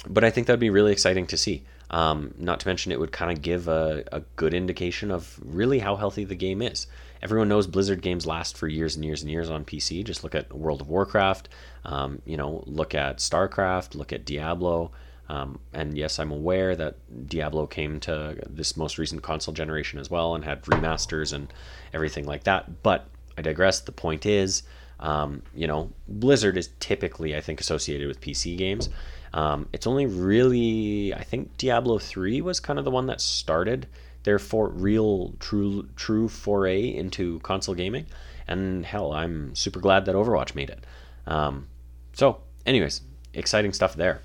but 0.05 0.23
I 0.25 0.29
think 0.29 0.47
that'd 0.47 0.59
be 0.59 0.69
really 0.69 0.91
exciting 0.91 1.25
to 1.27 1.37
see. 1.37 1.63
Um, 1.91 2.33
not 2.37 2.61
to 2.61 2.67
mention, 2.67 2.91
it 2.91 2.99
would 2.99 3.11
kind 3.11 3.31
of 3.31 3.41
give 3.41 3.67
a, 3.67 4.03
a 4.11 4.21
good 4.37 4.53
indication 4.53 5.11
of 5.11 5.37
really 5.43 5.79
how 5.79 5.97
healthy 5.97 6.23
the 6.23 6.35
game 6.35 6.61
is. 6.61 6.87
Everyone 7.21 7.49
knows 7.49 7.67
Blizzard 7.67 8.01
games 8.01 8.25
last 8.25 8.57
for 8.57 8.67
years 8.67 8.95
and 8.95 9.05
years 9.05 9.21
and 9.21 9.29
years 9.29 9.49
on 9.49 9.65
PC. 9.65 10.03
Just 10.03 10.23
look 10.23 10.33
at 10.33 10.51
World 10.53 10.81
of 10.81 10.87
Warcraft, 10.87 11.49
um, 11.85 12.21
you 12.25 12.37
know, 12.37 12.63
look 12.65 12.95
at 12.95 13.17
StarCraft, 13.17 13.93
look 13.93 14.13
at 14.13 14.25
Diablo. 14.25 14.91
Um, 15.29 15.59
and 15.73 15.97
yes, 15.97 16.17
I'm 16.17 16.31
aware 16.31 16.75
that 16.75 16.95
Diablo 17.27 17.67
came 17.67 17.99
to 18.01 18.37
this 18.49 18.75
most 18.75 18.97
recent 18.97 19.21
console 19.21 19.53
generation 19.53 19.99
as 19.99 20.09
well 20.09 20.33
and 20.33 20.43
had 20.43 20.63
remasters 20.63 21.33
and 21.33 21.53
everything 21.93 22.25
like 22.25 22.45
that. 22.45 22.83
But 22.83 23.07
I 23.37 23.41
digress. 23.41 23.81
The 23.81 23.91
point 23.91 24.25
is, 24.25 24.63
um, 24.99 25.41
you 25.53 25.67
know, 25.67 25.91
Blizzard 26.07 26.57
is 26.57 26.69
typically, 26.79 27.35
I 27.35 27.41
think, 27.41 27.59
associated 27.59 28.07
with 28.07 28.21
PC 28.21 28.57
games. 28.57 28.89
Um, 29.33 29.67
it's 29.71 29.87
only 29.87 30.05
really, 30.05 31.13
I 31.13 31.23
think, 31.23 31.57
Diablo 31.57 31.99
three 31.99 32.41
was 32.41 32.59
kind 32.59 32.77
of 32.77 32.85
the 32.85 32.91
one 32.91 33.07
that 33.07 33.21
started 33.21 33.87
their 34.23 34.39
for 34.39 34.69
real, 34.69 35.33
true, 35.39 35.87
true 35.95 36.27
foray 36.27 36.93
into 36.93 37.39
console 37.39 37.75
gaming. 37.75 38.05
And 38.47 38.85
hell, 38.85 39.13
I'm 39.13 39.55
super 39.55 39.79
glad 39.79 40.05
that 40.05 40.15
Overwatch 40.15 40.53
made 40.53 40.69
it. 40.69 40.83
Um, 41.25 41.67
so, 42.13 42.41
anyways, 42.65 43.01
exciting 43.33 43.73
stuff 43.73 43.95
there. 43.95 44.21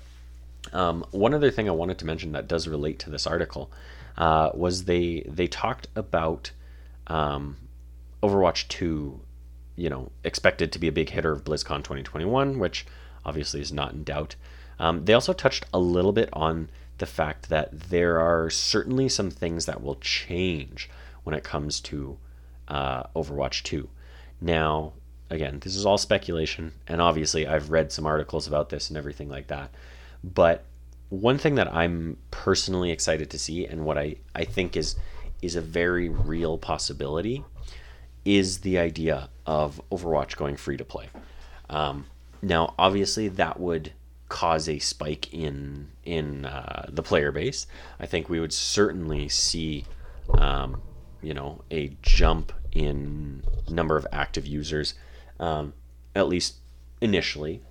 Um, 0.73 1.05
one 1.11 1.33
other 1.33 1.51
thing 1.51 1.69
I 1.69 1.71
wanted 1.71 1.97
to 1.99 2.05
mention 2.05 2.33
that 2.33 2.47
does 2.47 2.67
relate 2.67 2.99
to 2.99 3.09
this 3.09 3.25
article 3.25 3.71
uh, 4.17 4.51
was 4.53 4.83
they 4.83 5.23
they 5.27 5.47
talked 5.47 5.87
about 5.95 6.51
um, 7.07 7.55
Overwatch 8.21 8.67
2 8.67 9.21
you 9.77 9.89
know, 9.89 10.11
expected 10.23 10.71
to 10.73 10.79
be 10.79 10.89
a 10.89 10.91
big 10.91 11.11
hitter 11.11 11.31
of 11.31 11.45
BlizzCon 11.45 11.77
2021, 11.77 12.59
which 12.59 12.85
obviously 13.23 13.61
is 13.61 13.71
not 13.71 13.93
in 13.93 14.03
doubt. 14.03 14.35
Um, 14.79 15.05
they 15.05 15.13
also 15.13 15.33
touched 15.33 15.65
a 15.73 15.79
little 15.79 16.11
bit 16.11 16.29
on 16.33 16.69
the 16.97 17.05
fact 17.05 17.49
that 17.49 17.89
there 17.89 18.19
are 18.19 18.49
certainly 18.49 19.09
some 19.09 19.29
things 19.29 19.65
that 19.65 19.81
will 19.81 19.95
change 19.95 20.89
when 21.23 21.35
it 21.35 21.43
comes 21.43 21.79
to 21.81 22.17
uh, 22.67 23.03
Overwatch 23.15 23.63
2. 23.63 23.87
Now, 24.41 24.93
again, 25.29 25.59
this 25.59 25.75
is 25.75 25.85
all 25.85 25.97
speculation, 25.97 26.73
and 26.87 27.01
obviously 27.01 27.47
I've 27.47 27.69
read 27.69 27.91
some 27.91 28.05
articles 28.05 28.47
about 28.47 28.69
this 28.69 28.89
and 28.89 28.97
everything 28.97 29.29
like 29.29 29.47
that. 29.47 29.71
But 30.23 30.65
one 31.09 31.37
thing 31.37 31.55
that 31.55 31.73
I'm 31.73 32.17
personally 32.31 32.91
excited 32.91 33.29
to 33.31 33.39
see, 33.39 33.65
and 33.65 33.85
what 33.85 33.97
I, 33.97 34.15
I 34.35 34.43
think 34.43 34.75
is 34.75 34.95
is 35.41 35.55
a 35.55 35.61
very 35.61 36.09
real 36.09 36.57
possibility, 36.57 37.43
is 38.25 38.59
the 38.59 38.79
idea 38.79 39.29
of 39.45 39.79
Overwatch 39.91 40.35
going 40.35 40.57
free 40.57 40.77
to 40.77 40.83
play. 40.83 41.09
Um, 41.69 42.07
now, 42.41 42.73
obviously, 42.79 43.27
that 43.29 43.59
would 43.59 43.93
cause 44.29 44.67
a 44.67 44.79
spike 44.79 45.33
in 45.33 45.87
in 46.03 46.45
uh, 46.45 46.85
the 46.89 47.03
player 47.03 47.31
base. 47.31 47.67
I 47.99 48.05
think 48.05 48.29
we 48.29 48.39
would 48.39 48.53
certainly 48.53 49.29
see, 49.29 49.85
um, 50.37 50.81
you 51.21 51.33
know, 51.33 51.63
a 51.71 51.95
jump 52.01 52.51
in 52.71 53.43
number 53.69 53.97
of 53.97 54.05
active 54.11 54.45
users, 54.45 54.93
um, 55.39 55.73
at 56.15 56.27
least 56.27 56.55
initially. 57.01 57.61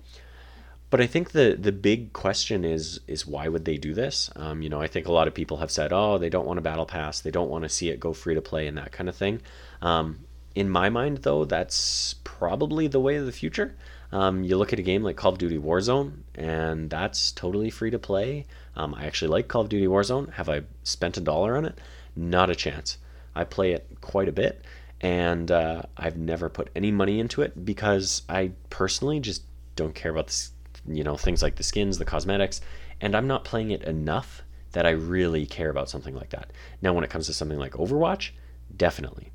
But 0.89 1.01
I 1.01 1.07
think 1.07 1.31
the 1.31 1.57
the 1.59 1.71
big 1.71 2.13
question 2.13 2.63
is 2.63 3.01
is 3.07 3.27
why 3.27 3.47
would 3.49 3.65
they 3.65 3.77
do 3.77 3.93
this? 3.93 4.29
Um, 4.35 4.61
you 4.61 4.69
know, 4.69 4.81
I 4.81 4.87
think 4.87 5.07
a 5.07 5.11
lot 5.11 5.27
of 5.27 5.33
people 5.33 5.57
have 5.57 5.71
said, 5.71 5.91
oh, 5.91 6.17
they 6.17 6.29
don't 6.29 6.45
want 6.45 6.59
a 6.59 6.61
battle 6.61 6.85
pass, 6.85 7.19
they 7.19 7.31
don't 7.31 7.49
want 7.49 7.63
to 7.63 7.69
see 7.69 7.89
it 7.89 7.99
go 7.99 8.13
free 8.13 8.35
to 8.35 8.41
play 8.41 8.67
and 8.67 8.77
that 8.77 8.91
kind 8.91 9.09
of 9.09 9.15
thing. 9.15 9.41
Um, 9.81 10.19
in 10.57 10.71
my 10.71 10.89
mind, 10.89 11.19
though, 11.19 11.45
that's 11.45 12.15
probably 12.23 12.87
the 12.87 12.99
way 12.99 13.15
of 13.17 13.27
the 13.27 13.31
future. 13.31 13.75
Um, 14.11 14.43
you 14.43 14.57
look 14.57 14.73
at 14.73 14.79
a 14.79 14.81
game 14.81 15.03
like 15.03 15.15
Call 15.15 15.33
of 15.33 15.37
Duty 15.37 15.59
Warzone, 15.59 16.21
and 16.33 16.89
that's 16.89 17.31
totally 17.31 17.69
free 17.69 17.91
to 17.91 17.99
play. 17.99 18.47
Um, 18.75 18.95
I 18.95 19.05
actually 19.05 19.27
like 19.27 19.47
Call 19.47 19.61
of 19.61 19.69
Duty 19.69 19.85
Warzone. 19.85 20.33
Have 20.33 20.49
I 20.49 20.63
spent 20.81 21.15
a 21.15 21.21
dollar 21.21 21.55
on 21.57 21.65
it? 21.65 21.77
Not 22.15 22.49
a 22.49 22.55
chance. 22.55 22.97
I 23.35 23.43
play 23.43 23.73
it 23.73 23.87
quite 24.01 24.27
a 24.27 24.31
bit, 24.31 24.63
and 24.99 25.51
uh, 25.51 25.83
I've 25.95 26.17
never 26.17 26.49
put 26.49 26.71
any 26.75 26.91
money 26.91 27.19
into 27.19 27.43
it 27.43 27.63
because 27.63 28.23
I 28.27 28.53
personally 28.71 29.19
just 29.19 29.43
don't 29.75 29.93
care 29.93 30.09
about 30.09 30.25
this, 30.25 30.53
you 30.87 31.03
know, 31.03 31.17
things 31.17 31.43
like 31.43 31.57
the 31.57 31.63
skins, 31.63 31.99
the 31.99 32.05
cosmetics, 32.05 32.61
and 32.99 33.15
I'm 33.15 33.27
not 33.27 33.45
playing 33.45 33.69
it 33.69 33.83
enough 33.83 34.41
that 34.71 34.87
I 34.87 34.89
really 34.89 35.45
care 35.45 35.69
about 35.69 35.87
something 35.87 36.15
like 36.15 36.31
that. 36.31 36.49
Now, 36.81 36.93
when 36.93 37.03
it 37.03 37.11
comes 37.11 37.27
to 37.27 37.33
something 37.33 37.59
like 37.59 37.73
Overwatch, 37.73 38.31
definitely. 38.75 39.31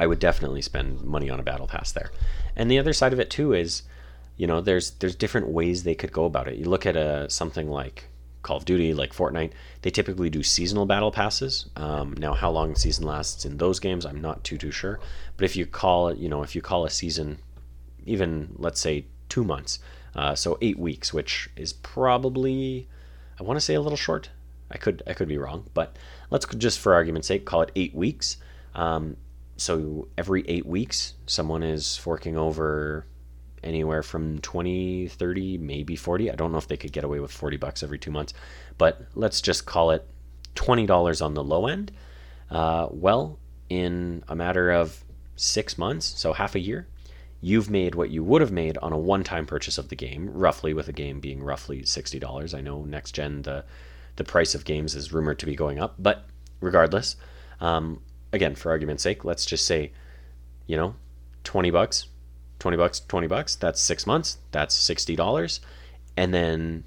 I 0.00 0.06
would 0.06 0.18
definitely 0.18 0.62
spend 0.62 1.02
money 1.02 1.28
on 1.28 1.40
a 1.40 1.42
battle 1.42 1.66
pass 1.66 1.92
there. 1.92 2.10
And 2.56 2.70
the 2.70 2.78
other 2.78 2.94
side 2.94 3.12
of 3.12 3.20
it 3.20 3.28
too 3.28 3.52
is, 3.52 3.82
you 4.38 4.46
know, 4.46 4.62
there's 4.62 4.92
there's 4.92 5.14
different 5.14 5.48
ways 5.48 5.82
they 5.82 5.94
could 5.94 6.10
go 6.10 6.24
about 6.24 6.48
it. 6.48 6.56
You 6.56 6.64
look 6.64 6.86
at 6.86 6.96
a 6.96 7.28
something 7.28 7.68
like 7.68 8.04
Call 8.42 8.56
of 8.56 8.64
Duty, 8.64 8.94
like 8.94 9.12
Fortnite, 9.12 9.52
they 9.82 9.90
typically 9.90 10.30
do 10.30 10.42
seasonal 10.42 10.86
battle 10.86 11.12
passes. 11.12 11.68
Um, 11.76 12.14
now, 12.16 12.32
how 12.32 12.50
long 12.50 12.72
the 12.72 12.80
season 12.80 13.04
lasts 13.04 13.44
in 13.44 13.58
those 13.58 13.78
games, 13.78 14.06
I'm 14.06 14.22
not 14.22 14.42
too 14.42 14.56
too 14.56 14.70
sure. 14.70 15.00
But 15.36 15.44
if 15.44 15.54
you 15.54 15.66
call 15.66 16.08
it, 16.08 16.16
you 16.16 16.30
know, 16.30 16.42
if 16.42 16.54
you 16.54 16.62
call 16.62 16.86
a 16.86 16.90
season, 16.90 17.38
even 18.06 18.54
let's 18.56 18.80
say 18.80 19.04
two 19.28 19.44
months. 19.44 19.80
Uh, 20.16 20.34
so 20.34 20.56
eight 20.62 20.78
weeks, 20.78 21.12
which 21.12 21.50
is 21.56 21.74
probably, 21.74 22.88
I 23.38 23.42
want 23.42 23.58
to 23.58 23.60
say 23.60 23.74
a 23.74 23.82
little 23.82 23.98
short. 23.98 24.30
I 24.70 24.78
could 24.78 25.02
I 25.06 25.12
could 25.12 25.28
be 25.28 25.36
wrong, 25.36 25.66
but 25.74 25.96
let's 26.30 26.46
just 26.54 26.78
for 26.78 26.94
argument's 26.94 27.28
sake 27.28 27.44
call 27.44 27.60
it 27.60 27.72
eight 27.76 27.94
weeks. 27.94 28.38
Um, 28.74 29.18
so 29.60 30.08
every 30.16 30.42
eight 30.48 30.64
weeks, 30.64 31.12
someone 31.26 31.62
is 31.62 31.94
forking 31.94 32.34
over 32.34 33.04
anywhere 33.62 34.02
from 34.02 34.38
20, 34.38 35.08
30, 35.08 35.58
maybe 35.58 35.96
40. 35.96 36.30
I 36.30 36.34
don't 36.34 36.50
know 36.50 36.56
if 36.56 36.66
they 36.66 36.78
could 36.78 36.92
get 36.92 37.04
away 37.04 37.20
with 37.20 37.30
40 37.30 37.58
bucks 37.58 37.82
every 37.82 37.98
two 37.98 38.10
months, 38.10 38.32
but 38.78 39.02
let's 39.14 39.42
just 39.42 39.66
call 39.66 39.90
it 39.90 40.08
$20 40.54 41.22
on 41.22 41.34
the 41.34 41.44
low 41.44 41.66
end. 41.66 41.92
Uh, 42.50 42.88
well, 42.90 43.38
in 43.68 44.24
a 44.28 44.34
matter 44.34 44.70
of 44.70 45.04
six 45.36 45.76
months, 45.76 46.06
so 46.06 46.32
half 46.32 46.54
a 46.54 46.58
year, 46.58 46.88
you've 47.42 47.68
made 47.68 47.94
what 47.94 48.08
you 48.08 48.24
would 48.24 48.40
have 48.40 48.50
made 48.50 48.78
on 48.78 48.94
a 48.94 48.98
one-time 48.98 49.44
purchase 49.44 49.76
of 49.76 49.90
the 49.90 49.94
game, 49.94 50.30
roughly 50.32 50.72
with 50.72 50.88
a 50.88 50.92
game 50.92 51.20
being 51.20 51.42
roughly 51.42 51.82
$60. 51.82 52.54
I 52.54 52.62
know 52.62 52.84
next 52.84 53.12
gen 53.12 53.42
the 53.42 53.66
the 54.16 54.24
price 54.24 54.54
of 54.54 54.64
games 54.64 54.94
is 54.94 55.12
rumored 55.12 55.38
to 55.38 55.46
be 55.46 55.54
going 55.54 55.78
up, 55.78 55.94
but 55.98 56.24
regardless, 56.60 57.16
um, 57.60 58.00
again, 58.32 58.54
for 58.54 58.70
argument's 58.70 59.02
sake, 59.02 59.24
let's 59.24 59.46
just 59.46 59.66
say, 59.66 59.92
you 60.66 60.76
know, 60.76 60.94
20 61.44 61.70
bucks, 61.70 62.06
20 62.58 62.76
bucks, 62.76 63.00
20 63.00 63.26
bucks, 63.26 63.56
that's 63.56 63.80
six 63.80 64.06
months, 64.06 64.38
that's 64.52 64.76
$60. 64.76 65.60
And 66.16 66.34
then 66.34 66.84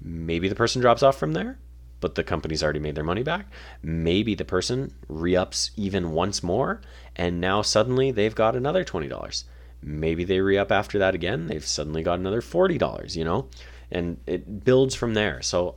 maybe 0.00 0.48
the 0.48 0.54
person 0.54 0.80
drops 0.80 1.02
off 1.02 1.18
from 1.18 1.32
there, 1.32 1.58
but 2.00 2.14
the 2.14 2.22
company's 2.22 2.62
already 2.62 2.80
made 2.80 2.94
their 2.94 3.04
money 3.04 3.22
back. 3.22 3.46
Maybe 3.82 4.34
the 4.34 4.44
person 4.44 4.92
re 5.08 5.34
ups 5.34 5.70
even 5.76 6.12
once 6.12 6.42
more, 6.42 6.82
and 7.16 7.40
now 7.40 7.62
suddenly 7.62 8.10
they've 8.10 8.34
got 8.34 8.56
another 8.56 8.84
$20. 8.84 9.44
Maybe 9.82 10.24
they 10.24 10.40
re 10.40 10.58
up 10.58 10.70
after 10.70 10.98
that 10.98 11.14
again, 11.14 11.46
they've 11.46 11.64
suddenly 11.64 12.02
got 12.02 12.18
another 12.18 12.40
$40, 12.40 13.16
you 13.16 13.24
know? 13.24 13.48
And 13.90 14.18
it 14.26 14.64
builds 14.64 14.94
from 14.94 15.14
there. 15.14 15.42
So 15.42 15.76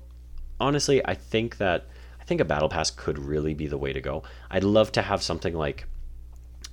honestly, 0.59 1.05
I 1.05 1.13
think 1.13 1.57
that 1.57 1.87
think 2.27 2.41
a 2.41 2.45
battle 2.45 2.69
pass 2.69 2.91
could 2.91 3.17
really 3.17 3.53
be 3.53 3.67
the 3.67 3.77
way 3.77 3.93
to 3.93 4.01
go. 4.01 4.23
I'd 4.51 4.63
love 4.63 4.91
to 4.93 5.01
have 5.01 5.23
something 5.23 5.55
like 5.55 5.87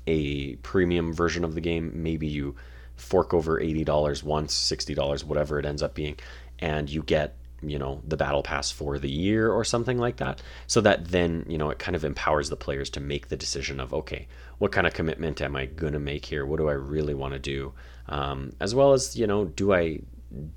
a 0.06 0.56
premium 0.56 1.14
version 1.14 1.44
of 1.44 1.54
the 1.54 1.60
game. 1.60 1.92
Maybe 1.94 2.26
you 2.26 2.56
fork 2.96 3.32
over 3.32 3.60
$80 3.60 4.22
once, 4.22 4.54
$60, 4.54 5.24
whatever 5.24 5.58
it 5.58 5.66
ends 5.66 5.82
up 5.82 5.94
being, 5.94 6.16
and 6.58 6.90
you 6.90 7.02
get 7.02 7.36
you 7.66 7.78
know 7.78 8.02
the 8.06 8.16
battle 8.16 8.42
pass 8.42 8.70
for 8.70 8.98
the 8.98 9.10
year 9.10 9.50
or 9.50 9.64
something 9.64 9.96
like 9.96 10.16
that 10.16 10.42
so 10.66 10.82
that 10.82 11.06
then 11.08 11.46
you 11.48 11.56
know 11.56 11.70
it 11.70 11.78
kind 11.78 11.96
of 11.96 12.04
empowers 12.04 12.50
the 12.50 12.56
players 12.56 12.90
to 12.90 13.00
make 13.00 13.28
the 13.28 13.36
decision 13.36 13.80
of 13.80 13.94
okay 13.94 14.26
what 14.58 14.70
kind 14.70 14.86
of 14.86 14.92
commitment 14.92 15.40
am 15.40 15.56
i 15.56 15.64
going 15.64 15.94
to 15.94 15.98
make 15.98 16.26
here 16.26 16.44
what 16.44 16.58
do 16.58 16.68
i 16.68 16.72
really 16.72 17.14
want 17.14 17.32
to 17.32 17.38
do 17.38 17.72
um, 18.08 18.52
as 18.60 18.74
well 18.74 18.92
as 18.92 19.16
you 19.16 19.26
know 19.26 19.46
do 19.46 19.72
i 19.72 19.98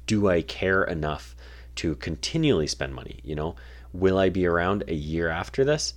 do 0.05 0.27
i 0.27 0.41
care 0.41 0.83
enough 0.83 1.36
to 1.75 1.95
continually 1.95 2.67
spend 2.67 2.93
money 2.93 3.19
you 3.23 3.36
know 3.36 3.55
will 3.97 4.17
i 4.17 4.29
be 4.29 4.45
around 4.45 4.83
a 4.88 4.93
year 4.93 5.29
after 5.29 5.63
this 5.65 5.93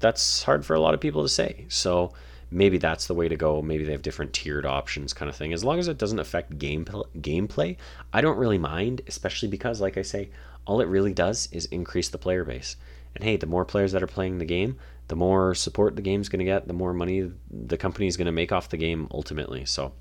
that's 0.00 0.42
hard 0.42 0.64
for 0.64 0.74
a 0.74 0.80
lot 0.80 0.94
of 0.94 1.00
people 1.00 1.22
to 1.22 1.28
say 1.28 1.64
so 1.68 2.12
maybe 2.54 2.78
that's 2.78 3.06
the 3.06 3.14
way 3.14 3.28
to 3.28 3.36
go. 3.36 3.60
Maybe 3.60 3.84
they 3.84 3.92
have 3.92 4.02
different 4.02 4.32
tiered 4.32 4.64
options, 4.64 5.12
kind 5.12 5.28
of 5.28 5.36
thing. 5.36 5.52
As 5.52 5.64
long 5.64 5.78
as 5.78 5.88
it 5.88 5.98
doesn't 5.98 6.20
affect 6.20 6.56
game 6.56 6.84
gameplay, 6.84 7.76
I 8.12 8.20
don't 8.20 8.38
really 8.38 8.58
mind, 8.58 9.02
especially 9.06 9.48
because, 9.48 9.80
like 9.80 9.98
I 9.98 10.02
say, 10.02 10.30
all 10.64 10.80
it 10.80 10.88
really 10.88 11.12
does 11.12 11.48
is 11.52 11.66
increase 11.66 12.08
the 12.08 12.18
player 12.18 12.44
base. 12.44 12.76
And 13.14 13.24
hey, 13.24 13.36
the 13.36 13.46
more 13.46 13.64
players 13.64 13.92
that 13.92 14.02
are 14.02 14.08
playing 14.08 14.38
the 14.38 14.44
game, 14.44 14.78
the 15.08 15.16
more 15.16 15.54
support 15.54 15.96
the 15.96 16.02
game's 16.02 16.28
going 16.28 16.38
to 16.38 16.44
get, 16.44 16.66
the 16.66 16.72
more 16.72 16.94
money 16.94 17.30
the 17.50 17.76
company 17.76 18.06
is 18.06 18.16
going 18.16 18.26
to 18.26 18.32
make 18.32 18.52
off 18.52 18.70
the 18.70 18.76
game 18.76 19.08
ultimately. 19.10 19.64
So 19.64 19.92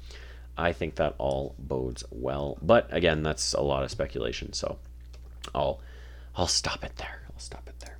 I 0.58 0.74
think 0.74 0.96
that 0.96 1.16
all 1.18 1.56
bodes 1.58 2.04
well. 2.12 2.58
But 2.62 2.88
again, 2.92 3.24
that's 3.24 3.54
a 3.54 3.62
lot 3.62 3.84
of 3.84 3.92
speculation. 3.92 4.54
So 4.54 4.78
I'll 5.54 5.82
I'll 6.36 6.48
stop 6.48 6.84
it 6.84 6.96
there. 6.98 7.23
I'll 7.34 7.40
stop 7.40 7.68
it 7.68 7.80
there. 7.80 7.98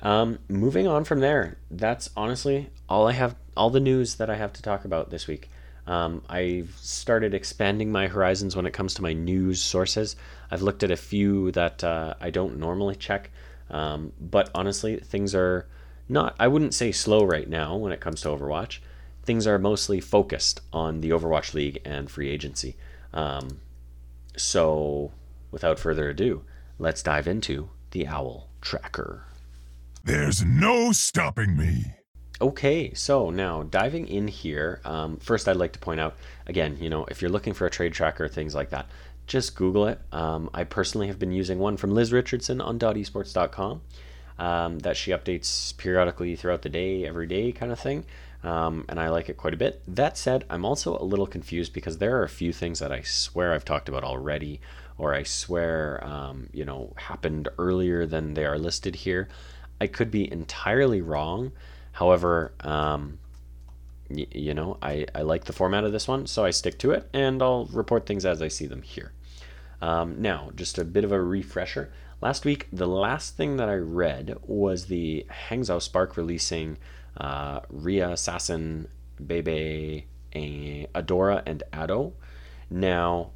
Um, 0.00 0.38
moving 0.48 0.86
on 0.86 1.04
from 1.04 1.20
there, 1.20 1.56
that's 1.70 2.10
honestly 2.16 2.70
all 2.88 3.06
I 3.06 3.12
have, 3.12 3.36
all 3.56 3.70
the 3.70 3.80
news 3.80 4.16
that 4.16 4.28
I 4.28 4.36
have 4.36 4.52
to 4.54 4.62
talk 4.62 4.84
about 4.84 5.10
this 5.10 5.26
week. 5.26 5.48
Um, 5.86 6.22
I've 6.28 6.74
started 6.80 7.34
expanding 7.34 7.92
my 7.92 8.08
horizons 8.08 8.56
when 8.56 8.66
it 8.66 8.72
comes 8.72 8.94
to 8.94 9.02
my 9.02 9.12
news 9.12 9.60
sources. 9.60 10.16
I've 10.50 10.62
looked 10.62 10.82
at 10.82 10.90
a 10.90 10.96
few 10.96 11.50
that 11.52 11.84
uh, 11.84 12.14
I 12.20 12.30
don't 12.30 12.58
normally 12.58 12.96
check, 12.96 13.30
um, 13.70 14.12
but 14.20 14.50
honestly, 14.54 14.96
things 14.96 15.34
are 15.34 15.66
not, 16.08 16.36
I 16.38 16.48
wouldn't 16.48 16.74
say 16.74 16.92
slow 16.92 17.24
right 17.24 17.48
now 17.48 17.76
when 17.76 17.92
it 17.92 18.00
comes 18.00 18.22
to 18.22 18.28
Overwatch. 18.28 18.78
Things 19.22 19.46
are 19.46 19.58
mostly 19.58 20.00
focused 20.00 20.60
on 20.72 21.00
the 21.00 21.10
Overwatch 21.10 21.54
League 21.54 21.80
and 21.84 22.10
free 22.10 22.28
agency. 22.30 22.76
Um, 23.12 23.60
so, 24.36 25.12
without 25.50 25.78
further 25.78 26.10
ado, 26.10 26.42
let's 26.78 27.02
dive 27.02 27.26
into 27.26 27.70
the 27.94 28.06
Owl 28.08 28.48
Tracker. 28.60 29.24
There's 30.02 30.44
no 30.44 30.90
stopping 30.90 31.56
me. 31.56 31.94
Okay, 32.40 32.92
so 32.92 33.30
now 33.30 33.62
diving 33.62 34.08
in 34.08 34.26
here, 34.26 34.80
um, 34.84 35.16
first 35.18 35.48
I'd 35.48 35.56
like 35.56 35.72
to 35.74 35.78
point 35.78 36.00
out 36.00 36.16
again, 36.48 36.76
you 36.80 36.90
know, 36.90 37.04
if 37.04 37.22
you're 37.22 37.30
looking 37.30 37.54
for 37.54 37.66
a 37.66 37.70
trade 37.70 37.92
tracker, 37.92 38.26
things 38.26 38.52
like 38.52 38.70
that, 38.70 38.86
just 39.28 39.54
Google 39.54 39.86
it. 39.86 40.00
Um, 40.10 40.50
I 40.52 40.64
personally 40.64 41.06
have 41.06 41.20
been 41.20 41.30
using 41.30 41.60
one 41.60 41.76
from 41.76 41.94
Liz 41.94 42.12
Richardson 42.12 42.60
on 42.60 42.80
.esports.com 42.80 43.80
um, 44.40 44.78
that 44.80 44.96
she 44.96 45.12
updates 45.12 45.74
periodically 45.76 46.34
throughout 46.34 46.62
the 46.62 46.68
day, 46.68 47.06
every 47.06 47.28
day 47.28 47.52
kind 47.52 47.70
of 47.70 47.78
thing, 47.78 48.04
um, 48.42 48.84
and 48.88 48.98
I 48.98 49.08
like 49.08 49.28
it 49.28 49.36
quite 49.36 49.54
a 49.54 49.56
bit. 49.56 49.80
That 49.86 50.18
said, 50.18 50.44
I'm 50.50 50.64
also 50.64 50.98
a 50.98 51.04
little 51.04 51.28
confused 51.28 51.72
because 51.72 51.98
there 51.98 52.18
are 52.18 52.24
a 52.24 52.28
few 52.28 52.52
things 52.52 52.80
that 52.80 52.90
I 52.90 53.02
swear 53.02 53.54
I've 53.54 53.64
talked 53.64 53.88
about 53.88 54.02
already, 54.02 54.60
or 54.98 55.14
I 55.14 55.22
swear, 55.24 56.04
um, 56.04 56.48
you 56.52 56.64
know, 56.64 56.92
happened 56.96 57.48
earlier 57.58 58.06
than 58.06 58.34
they 58.34 58.44
are 58.44 58.58
listed 58.58 58.94
here. 58.94 59.28
I 59.80 59.86
could 59.86 60.10
be 60.10 60.30
entirely 60.30 61.02
wrong. 61.02 61.52
However, 61.92 62.52
um, 62.60 63.18
y- 64.08 64.26
you 64.30 64.54
know, 64.54 64.78
I, 64.82 65.06
I 65.14 65.22
like 65.22 65.44
the 65.44 65.52
format 65.52 65.84
of 65.84 65.92
this 65.92 66.06
one, 66.06 66.26
so 66.26 66.44
I 66.44 66.50
stick 66.50 66.78
to 66.80 66.92
it, 66.92 67.08
and 67.12 67.42
I'll 67.42 67.66
report 67.66 68.06
things 68.06 68.24
as 68.24 68.40
I 68.40 68.48
see 68.48 68.66
them 68.66 68.82
here. 68.82 69.12
Um, 69.82 70.22
now, 70.22 70.50
just 70.54 70.78
a 70.78 70.84
bit 70.84 71.04
of 71.04 71.12
a 71.12 71.20
refresher. 71.20 71.92
Last 72.20 72.44
week, 72.44 72.68
the 72.72 72.86
last 72.88 73.36
thing 73.36 73.56
that 73.56 73.68
I 73.68 73.74
read 73.74 74.36
was 74.42 74.86
the 74.86 75.26
Hangzhou 75.48 75.82
Spark 75.82 76.16
releasing 76.16 76.78
uh, 77.18 77.60
Rhea, 77.68 78.10
Assassin, 78.10 78.88
Bebe, 79.24 80.06
Adora, 80.34 81.42
and 81.44 81.62
Ado. 81.72 82.14
Now, 82.70 83.30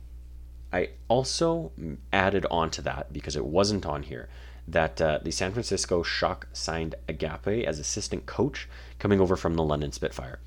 I 0.72 0.90
also 1.08 1.72
added 2.12 2.46
on 2.50 2.70
to 2.70 2.82
that 2.82 3.12
because 3.12 3.36
it 3.36 3.44
wasn't 3.44 3.86
on 3.86 4.02
here 4.02 4.28
that 4.66 5.00
uh, 5.00 5.18
the 5.22 5.30
San 5.30 5.52
Francisco 5.52 6.02
Shock 6.02 6.48
signed 6.52 6.94
Agape 7.08 7.66
as 7.66 7.78
assistant 7.78 8.26
coach 8.26 8.68
coming 8.98 9.20
over 9.20 9.34
from 9.34 9.54
the 9.54 9.62
London 9.62 9.92
Spitfire. 9.92 10.40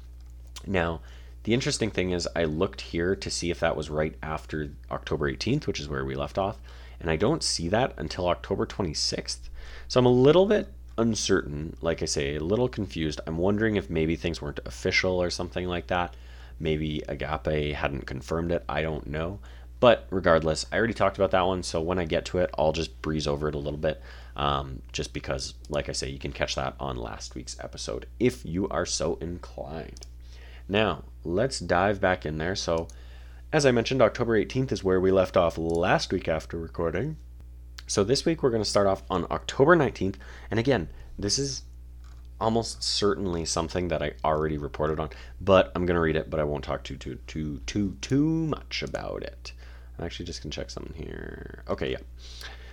Now, 0.67 1.01
the 1.43 1.55
interesting 1.55 1.89
thing 1.89 2.11
is, 2.11 2.27
I 2.35 2.43
looked 2.43 2.81
here 2.81 3.15
to 3.15 3.29
see 3.31 3.49
if 3.49 3.59
that 3.61 3.75
was 3.75 3.89
right 3.89 4.15
after 4.21 4.71
October 4.91 5.31
18th, 5.31 5.65
which 5.65 5.79
is 5.79 5.89
where 5.89 6.05
we 6.05 6.13
left 6.13 6.37
off, 6.37 6.59
and 6.99 7.09
I 7.09 7.15
don't 7.15 7.41
see 7.41 7.67
that 7.69 7.95
until 7.97 8.27
October 8.27 8.67
26th. 8.67 9.49
So 9.87 9.99
I'm 9.99 10.05
a 10.05 10.11
little 10.11 10.45
bit 10.45 10.67
uncertain, 10.99 11.75
like 11.81 12.03
I 12.03 12.05
say, 12.05 12.35
a 12.35 12.43
little 12.43 12.69
confused. 12.69 13.21
I'm 13.25 13.39
wondering 13.39 13.75
if 13.75 13.89
maybe 13.89 14.15
things 14.15 14.39
weren't 14.39 14.59
official 14.65 15.19
or 15.19 15.31
something 15.31 15.67
like 15.67 15.87
that. 15.87 16.15
Maybe 16.59 17.01
Agape 17.09 17.73
hadn't 17.73 18.05
confirmed 18.05 18.51
it. 18.51 18.63
I 18.69 18.83
don't 18.83 19.07
know. 19.07 19.39
But 19.81 20.05
regardless, 20.11 20.67
I 20.71 20.77
already 20.77 20.93
talked 20.93 21.17
about 21.17 21.31
that 21.31 21.41
one, 21.41 21.63
so 21.63 21.81
when 21.81 21.97
I 21.97 22.05
get 22.05 22.23
to 22.25 22.37
it, 22.37 22.51
I'll 22.55 22.71
just 22.71 23.01
breeze 23.01 23.25
over 23.25 23.49
it 23.49 23.55
a 23.55 23.57
little 23.57 23.79
bit, 23.79 23.99
um, 24.35 24.83
just 24.91 25.11
because, 25.11 25.55
like 25.69 25.89
I 25.89 25.91
say, 25.91 26.07
you 26.07 26.19
can 26.19 26.31
catch 26.31 26.53
that 26.53 26.75
on 26.79 26.97
last 26.97 27.33
week's 27.33 27.59
episode 27.59 28.05
if 28.19 28.45
you 28.45 28.69
are 28.69 28.85
so 28.85 29.15
inclined. 29.15 30.05
Now, 30.69 31.05
let's 31.23 31.59
dive 31.59 31.99
back 31.99 32.27
in 32.27 32.37
there. 32.37 32.55
So, 32.55 32.89
as 33.51 33.65
I 33.65 33.71
mentioned, 33.71 34.03
October 34.03 34.39
18th 34.39 34.71
is 34.71 34.83
where 34.83 35.01
we 35.01 35.11
left 35.11 35.35
off 35.35 35.57
last 35.57 36.13
week 36.13 36.27
after 36.27 36.59
recording. 36.59 37.17
So, 37.87 38.03
this 38.03 38.23
week 38.23 38.43
we're 38.43 38.51
going 38.51 38.63
to 38.63 38.69
start 38.69 38.85
off 38.85 39.01
on 39.09 39.25
October 39.31 39.75
19th, 39.75 40.17
and 40.51 40.59
again, 40.59 40.89
this 41.17 41.39
is 41.39 41.63
almost 42.39 42.83
certainly 42.83 43.45
something 43.45 43.87
that 43.87 44.03
I 44.03 44.11
already 44.23 44.59
reported 44.59 44.99
on, 44.99 45.09
but 45.41 45.71
I'm 45.73 45.87
going 45.87 45.95
to 45.95 46.01
read 46.01 46.15
it, 46.15 46.29
but 46.29 46.39
I 46.39 46.43
won't 46.43 46.63
talk 46.63 46.83
too 46.83 46.97
too 46.97 47.17
too 47.25 47.61
too 47.65 47.97
too 47.99 48.25
much 48.45 48.83
about 48.83 49.23
it. 49.23 49.53
Actually 50.01 50.25
just 50.25 50.41
can 50.41 50.51
check 50.51 50.69
something 50.69 50.93
here. 50.93 51.63
Okay, 51.69 51.91
yeah. 51.91 51.99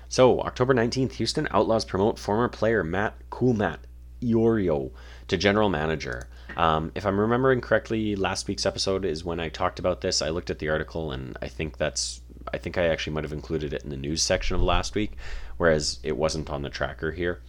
So, 0.08 0.40
October 0.40 0.72
19th, 0.74 1.12
Houston 1.12 1.46
Outlaws 1.50 1.84
promote 1.84 2.18
former 2.18 2.48
player 2.48 2.82
Matt 2.82 3.14
Cool 3.30 3.52
Matt 3.52 3.80
Iorio 4.22 4.90
to 5.28 5.36
general 5.36 5.68
manager. 5.68 6.28
Um, 6.56 6.90
if 6.94 7.04
I'm 7.04 7.20
remembering 7.20 7.60
correctly, 7.60 8.16
last 8.16 8.48
week's 8.48 8.66
episode 8.66 9.04
is 9.04 9.24
when 9.24 9.38
I 9.38 9.48
talked 9.48 9.78
about 9.78 10.00
this. 10.00 10.22
I 10.22 10.30
looked 10.30 10.50
at 10.50 10.58
the 10.58 10.70
article 10.70 11.12
and 11.12 11.36
I 11.42 11.48
think 11.48 11.76
that's 11.76 12.20
I 12.52 12.56
think 12.56 12.78
I 12.78 12.86
actually 12.86 13.12
might 13.12 13.24
have 13.24 13.32
included 13.32 13.74
it 13.74 13.84
in 13.84 13.90
the 13.90 13.96
news 13.96 14.22
section 14.22 14.56
of 14.56 14.62
last 14.62 14.94
week, 14.94 15.12
whereas 15.58 15.98
it 16.02 16.16
wasn't 16.16 16.48
on 16.48 16.62
the 16.62 16.70
tracker 16.70 17.12
here. 17.12 17.42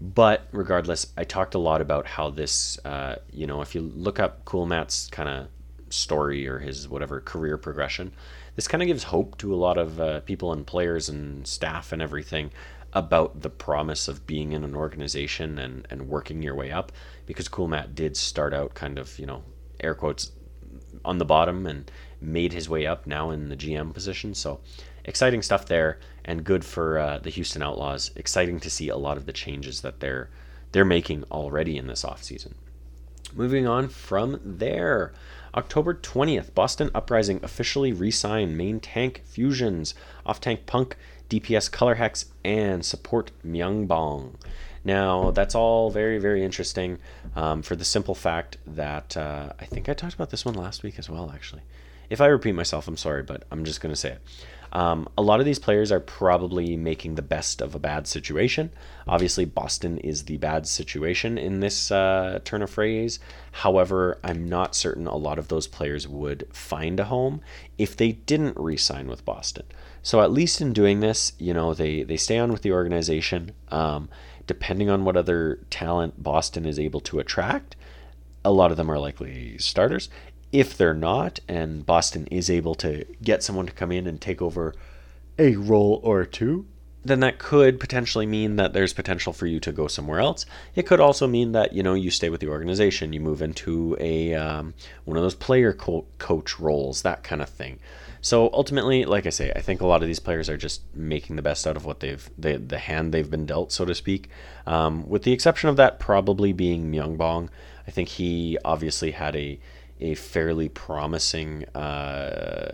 But 0.00 0.46
regardless, 0.52 1.06
I 1.16 1.24
talked 1.24 1.54
a 1.54 1.58
lot 1.58 1.80
about 1.80 2.06
how 2.06 2.28
this, 2.28 2.78
uh, 2.84 3.16
you 3.32 3.46
know, 3.46 3.62
if 3.62 3.74
you 3.74 3.80
look 3.80 4.20
up 4.20 4.44
Cool 4.44 4.66
Matt's 4.66 5.08
kind 5.08 5.30
of 5.30 5.46
story 5.88 6.46
or 6.46 6.58
his 6.58 6.88
whatever 6.88 7.20
career 7.20 7.56
progression. 7.56 8.12
This 8.56 8.68
kind 8.68 8.82
of 8.82 8.86
gives 8.86 9.04
hope 9.04 9.36
to 9.38 9.52
a 9.52 9.56
lot 9.56 9.78
of 9.78 10.00
uh, 10.00 10.20
people 10.20 10.52
and 10.52 10.66
players 10.66 11.08
and 11.08 11.46
staff 11.46 11.92
and 11.92 12.00
everything 12.00 12.50
about 12.92 13.42
the 13.42 13.50
promise 13.50 14.06
of 14.06 14.26
being 14.26 14.52
in 14.52 14.62
an 14.62 14.76
organization 14.76 15.58
and, 15.58 15.86
and 15.90 16.08
working 16.08 16.42
your 16.42 16.54
way 16.54 16.70
up 16.70 16.92
because 17.26 17.48
Cool 17.48 17.66
Matt 17.66 17.94
did 17.94 18.16
start 18.16 18.54
out 18.54 18.74
kind 18.74 18.98
of, 18.98 19.18
you 19.18 19.26
know, 19.26 19.42
air 19.80 19.94
quotes 19.94 20.30
on 21.04 21.18
the 21.18 21.24
bottom 21.24 21.66
and 21.66 21.90
made 22.20 22.52
his 22.52 22.68
way 22.68 22.86
up 22.86 23.06
now 23.06 23.30
in 23.30 23.48
the 23.48 23.56
GM 23.56 23.92
position. 23.92 24.32
So 24.34 24.60
exciting 25.04 25.42
stuff 25.42 25.66
there 25.66 25.98
and 26.24 26.44
good 26.44 26.64
for 26.64 26.98
uh, 26.98 27.18
the 27.18 27.30
Houston 27.30 27.62
Outlaws. 27.62 28.12
Exciting 28.16 28.60
to 28.60 28.70
see 28.70 28.88
a 28.88 28.96
lot 28.96 29.16
of 29.16 29.26
the 29.26 29.32
changes 29.32 29.80
that 29.82 30.00
they're 30.00 30.30
they're 30.72 30.84
making 30.84 31.22
already 31.30 31.76
in 31.76 31.86
this 31.86 32.04
offseason. 32.04 32.52
Moving 33.32 33.66
on 33.66 33.88
from 33.88 34.40
there, 34.44 35.12
October 35.54 35.94
20th, 35.94 36.52
Boston 36.54 36.90
Uprising 36.94 37.40
officially 37.42 37.92
re 37.92 38.10
signed 38.10 38.58
main 38.58 38.80
tank 38.80 39.22
fusions, 39.24 39.94
off 40.26 40.40
tank 40.40 40.66
punk, 40.66 40.96
DPS 41.30 41.70
Colourhex, 41.70 42.26
and 42.44 42.84
support 42.84 43.30
Myunbong. 43.46 44.34
Now, 44.84 45.30
that's 45.30 45.54
all 45.54 45.90
very, 45.90 46.18
very 46.18 46.44
interesting 46.44 46.98
um, 47.34 47.62
for 47.62 47.74
the 47.74 47.84
simple 47.84 48.14
fact 48.14 48.58
that 48.66 49.16
uh, 49.16 49.52
I 49.58 49.64
think 49.64 49.88
I 49.88 49.94
talked 49.94 50.14
about 50.14 50.30
this 50.30 50.44
one 50.44 50.54
last 50.54 50.82
week 50.82 50.98
as 50.98 51.08
well, 51.08 51.30
actually. 51.32 51.62
If 52.10 52.20
I 52.20 52.26
repeat 52.26 52.52
myself, 52.52 52.86
I'm 52.86 52.98
sorry, 52.98 53.22
but 53.22 53.44
I'm 53.50 53.64
just 53.64 53.80
going 53.80 53.92
to 53.92 54.00
say 54.00 54.10
it. 54.10 54.20
Um, 54.74 55.08
a 55.16 55.22
lot 55.22 55.38
of 55.38 55.46
these 55.46 55.60
players 55.60 55.92
are 55.92 56.00
probably 56.00 56.76
making 56.76 57.14
the 57.14 57.22
best 57.22 57.62
of 57.62 57.74
a 57.74 57.78
bad 57.78 58.08
situation. 58.08 58.70
Obviously, 59.06 59.44
Boston 59.44 59.98
is 59.98 60.24
the 60.24 60.36
bad 60.38 60.66
situation 60.66 61.38
in 61.38 61.60
this 61.60 61.92
uh, 61.92 62.40
turn 62.44 62.60
of 62.60 62.70
phrase. 62.70 63.20
However, 63.52 64.18
I'm 64.24 64.48
not 64.48 64.74
certain 64.74 65.06
a 65.06 65.16
lot 65.16 65.38
of 65.38 65.46
those 65.46 65.68
players 65.68 66.08
would 66.08 66.48
find 66.52 66.98
a 66.98 67.04
home 67.04 67.40
if 67.78 67.96
they 67.96 68.12
didn't 68.12 68.56
re 68.58 68.76
sign 68.76 69.06
with 69.06 69.24
Boston. 69.24 69.64
So, 70.02 70.20
at 70.20 70.32
least 70.32 70.60
in 70.60 70.72
doing 70.72 71.00
this, 71.00 71.32
you 71.38 71.54
know, 71.54 71.72
they, 71.72 72.02
they 72.02 72.16
stay 72.16 72.38
on 72.38 72.52
with 72.52 72.62
the 72.62 72.72
organization. 72.72 73.52
Um, 73.68 74.08
depending 74.46 74.90
on 74.90 75.04
what 75.04 75.16
other 75.16 75.60
talent 75.70 76.22
Boston 76.22 76.66
is 76.66 76.78
able 76.78 77.00
to 77.00 77.18
attract, 77.18 77.76
a 78.44 78.52
lot 78.52 78.70
of 78.70 78.76
them 78.76 78.90
are 78.90 78.98
likely 78.98 79.56
starters 79.56 80.10
if 80.54 80.76
they're 80.76 80.94
not, 80.94 81.40
and 81.48 81.84
Boston 81.84 82.28
is 82.30 82.48
able 82.48 82.76
to 82.76 83.04
get 83.20 83.42
someone 83.42 83.66
to 83.66 83.72
come 83.72 83.90
in 83.90 84.06
and 84.06 84.20
take 84.20 84.40
over 84.40 84.72
a 85.36 85.56
role 85.56 86.00
or 86.04 86.24
two, 86.24 86.64
then 87.04 87.18
that 87.20 87.40
could 87.40 87.80
potentially 87.80 88.24
mean 88.24 88.54
that 88.54 88.72
there's 88.72 88.92
potential 88.92 89.32
for 89.32 89.46
you 89.46 89.58
to 89.58 89.72
go 89.72 89.88
somewhere 89.88 90.20
else. 90.20 90.46
It 90.76 90.86
could 90.86 91.00
also 91.00 91.26
mean 91.26 91.50
that 91.52 91.72
you 91.72 91.82
know 91.82 91.94
you 91.94 92.08
stay 92.08 92.30
with 92.30 92.40
the 92.40 92.48
organization, 92.48 93.12
you 93.12 93.18
move 93.18 93.42
into 93.42 93.96
a 93.98 94.34
um, 94.34 94.74
one 95.04 95.16
of 95.16 95.24
those 95.24 95.34
player 95.34 95.72
co- 95.72 96.06
coach 96.18 96.60
roles, 96.60 97.02
that 97.02 97.24
kind 97.24 97.42
of 97.42 97.48
thing. 97.48 97.80
So 98.20 98.48
ultimately, 98.52 99.04
like 99.04 99.26
I 99.26 99.30
say, 99.30 99.52
I 99.56 99.60
think 99.60 99.80
a 99.80 99.86
lot 99.86 100.02
of 100.02 100.06
these 100.06 100.20
players 100.20 100.48
are 100.48 100.56
just 100.56 100.82
making 100.94 101.34
the 101.34 101.42
best 101.42 101.66
out 101.66 101.76
of 101.76 101.84
what 101.84 101.98
they've 101.98 102.30
they, 102.38 102.56
the 102.58 102.78
hand 102.78 103.12
they've 103.12 103.28
been 103.28 103.44
dealt, 103.44 103.72
so 103.72 103.84
to 103.84 103.94
speak. 103.94 104.30
Um, 104.68 105.06
with 105.08 105.24
the 105.24 105.32
exception 105.32 105.68
of 105.68 105.76
that, 105.78 105.98
probably 105.98 106.52
being 106.52 106.92
Myunbong. 106.92 107.48
I 107.88 107.90
think 107.90 108.08
he 108.08 108.56
obviously 108.64 109.10
had 109.10 109.34
a 109.34 109.58
a 110.00 110.14
fairly 110.14 110.68
promising 110.68 111.64
uh, 111.74 112.70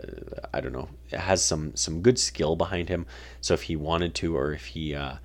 I 0.52 0.60
don't 0.60 0.72
know 0.72 0.88
has 1.12 1.44
some 1.44 1.76
some 1.76 2.00
good 2.02 2.18
skill 2.18 2.56
behind 2.56 2.88
him. 2.88 3.06
So 3.40 3.54
if 3.54 3.62
he 3.62 3.76
wanted 3.76 4.14
to 4.16 4.36
or 4.36 4.52
if 4.52 4.66
he 4.66 4.94
uh, 4.94 5.16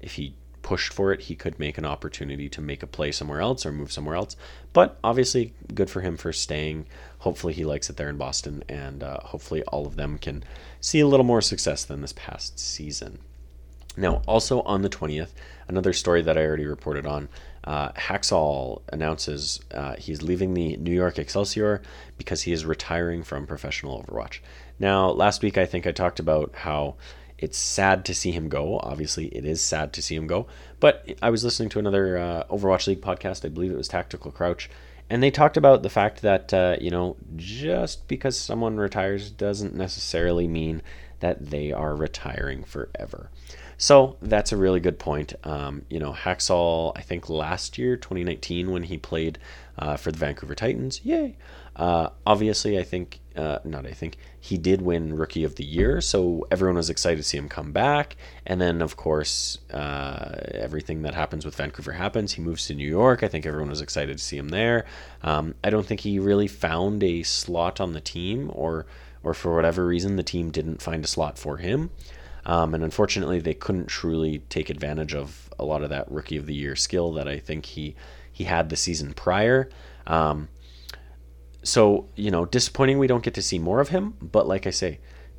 if 0.00 0.14
he 0.14 0.34
pushed 0.62 0.92
for 0.92 1.12
it 1.12 1.22
he 1.22 1.34
could 1.34 1.58
make 1.58 1.76
an 1.76 1.84
opportunity 1.84 2.48
to 2.48 2.60
make 2.60 2.84
a 2.84 2.86
play 2.86 3.10
somewhere 3.10 3.40
else 3.40 3.66
or 3.66 3.72
move 3.72 3.92
somewhere 3.92 4.14
else. 4.16 4.36
But 4.72 4.98
obviously 5.04 5.52
good 5.74 5.90
for 5.90 6.00
him 6.00 6.16
for 6.16 6.32
staying. 6.32 6.86
Hopefully 7.18 7.52
he 7.52 7.64
likes 7.64 7.90
it 7.90 7.96
there 7.96 8.08
in 8.08 8.16
Boston 8.16 8.64
and 8.68 9.02
uh, 9.02 9.20
hopefully 9.20 9.62
all 9.64 9.86
of 9.86 9.96
them 9.96 10.18
can 10.18 10.44
see 10.80 11.00
a 11.00 11.06
little 11.06 11.26
more 11.26 11.42
success 11.42 11.84
than 11.84 12.00
this 12.00 12.14
past 12.14 12.58
season. 12.58 13.18
Now 13.96 14.22
also 14.26 14.62
on 14.62 14.82
the 14.82 14.88
20th 14.88 15.32
another 15.68 15.92
story 15.92 16.22
that 16.22 16.38
I 16.38 16.44
already 16.44 16.66
reported 16.66 17.06
on 17.06 17.28
uh, 17.64 17.92
Haksal 17.92 18.82
announces 18.92 19.60
uh, 19.72 19.94
he's 19.96 20.22
leaving 20.22 20.54
the 20.54 20.76
New 20.76 20.92
York 20.92 21.18
Excelsior 21.18 21.82
because 22.18 22.42
he 22.42 22.52
is 22.52 22.64
retiring 22.64 23.22
from 23.22 23.46
professional 23.46 24.02
Overwatch. 24.02 24.40
Now, 24.78 25.10
last 25.10 25.42
week 25.42 25.56
I 25.58 25.66
think 25.66 25.86
I 25.86 25.92
talked 25.92 26.18
about 26.18 26.54
how 26.54 26.96
it's 27.38 27.58
sad 27.58 28.04
to 28.04 28.14
see 28.14 28.30
him 28.30 28.48
go. 28.48 28.78
Obviously, 28.78 29.26
it 29.26 29.44
is 29.44 29.60
sad 29.60 29.92
to 29.94 30.02
see 30.02 30.14
him 30.14 30.26
go. 30.26 30.46
But 30.80 31.16
I 31.20 31.30
was 31.30 31.44
listening 31.44 31.68
to 31.70 31.78
another 31.78 32.16
uh, 32.16 32.44
Overwatch 32.50 32.86
League 32.86 33.00
podcast. 33.00 33.44
I 33.44 33.48
believe 33.48 33.72
it 33.72 33.76
was 33.76 33.88
Tactical 33.88 34.30
Crouch. 34.30 34.70
And 35.10 35.22
they 35.22 35.30
talked 35.30 35.56
about 35.56 35.82
the 35.82 35.90
fact 35.90 36.22
that, 36.22 36.54
uh, 36.54 36.76
you 36.80 36.90
know, 36.90 37.16
just 37.36 38.08
because 38.08 38.38
someone 38.38 38.76
retires 38.76 39.30
doesn't 39.30 39.74
necessarily 39.74 40.46
mean 40.48 40.82
that 41.22 41.50
they 41.50 41.72
are 41.72 41.96
retiring 41.96 42.62
forever. 42.62 43.30
So 43.78 44.16
that's 44.22 44.52
a 44.52 44.56
really 44.56 44.78
good 44.78 44.98
point. 44.98 45.34
Um, 45.42 45.82
you 45.88 45.98
know, 45.98 46.12
Haksal, 46.12 46.92
I 46.94 47.00
think 47.00 47.28
last 47.28 47.78
year, 47.78 47.96
2019, 47.96 48.70
when 48.70 48.84
he 48.84 48.96
played 48.98 49.38
uh, 49.78 49.96
for 49.96 50.12
the 50.12 50.18
Vancouver 50.18 50.54
Titans, 50.54 51.00
yay. 51.04 51.36
Uh, 51.74 52.10
obviously, 52.26 52.78
I 52.78 52.82
think, 52.82 53.20
uh, 53.34 53.58
not 53.64 53.86
I 53.86 53.92
think, 53.92 54.18
he 54.38 54.58
did 54.58 54.82
win 54.82 55.16
Rookie 55.16 55.42
of 55.42 55.56
the 55.56 55.64
Year, 55.64 56.00
so 56.00 56.46
everyone 56.50 56.76
was 56.76 56.90
excited 56.90 57.16
to 57.16 57.22
see 57.22 57.38
him 57.38 57.48
come 57.48 57.72
back. 57.72 58.16
And 58.46 58.60
then, 58.60 58.82
of 58.82 58.96
course, 58.96 59.58
uh, 59.72 60.34
everything 60.52 61.02
that 61.02 61.14
happens 61.14 61.44
with 61.44 61.56
Vancouver 61.56 61.92
happens. 61.92 62.32
He 62.32 62.42
moves 62.42 62.66
to 62.66 62.74
New 62.74 62.88
York. 62.88 63.22
I 63.22 63.28
think 63.28 63.46
everyone 63.46 63.70
was 63.70 63.80
excited 63.80 64.18
to 64.18 64.22
see 64.22 64.36
him 64.36 64.50
there. 64.50 64.84
Um, 65.22 65.54
I 65.64 65.70
don't 65.70 65.86
think 65.86 66.00
he 66.00 66.18
really 66.18 66.48
found 66.48 67.02
a 67.02 67.22
slot 67.22 67.80
on 67.80 67.94
the 67.94 68.00
team, 68.00 68.50
or, 68.54 68.86
or 69.22 69.34
for 69.34 69.54
whatever 69.54 69.86
reason, 69.86 70.16
the 70.16 70.22
team 70.22 70.50
didn't 70.50 70.82
find 70.82 71.04
a 71.04 71.08
slot 71.08 71.38
for 71.38 71.58
him. 71.58 71.90
Um, 72.44 72.74
and 72.74 72.82
unfortunately, 72.82 73.38
they 73.38 73.54
couldn't 73.54 73.86
truly 73.86 74.40
take 74.48 74.68
advantage 74.68 75.14
of 75.14 75.48
a 75.58 75.64
lot 75.64 75.82
of 75.82 75.90
that 75.90 76.10
rookie 76.10 76.36
of 76.36 76.46
the 76.46 76.54
year 76.54 76.74
skill 76.74 77.12
that 77.12 77.28
I 77.28 77.38
think 77.38 77.66
he 77.66 77.94
he 78.32 78.44
had 78.44 78.68
the 78.68 78.76
season 78.76 79.12
prior. 79.12 79.68
Um, 80.06 80.48
so 81.62 82.08
you 82.16 82.30
know, 82.30 82.44
disappointing 82.44 82.98
we 82.98 83.06
don't 83.06 83.22
get 83.22 83.34
to 83.34 83.42
see 83.42 83.58
more 83.58 83.80
of 83.80 83.90
him. 83.90 84.14
But 84.20 84.48
like 84.48 84.66
I 84.66 84.70
say, 84.70 84.98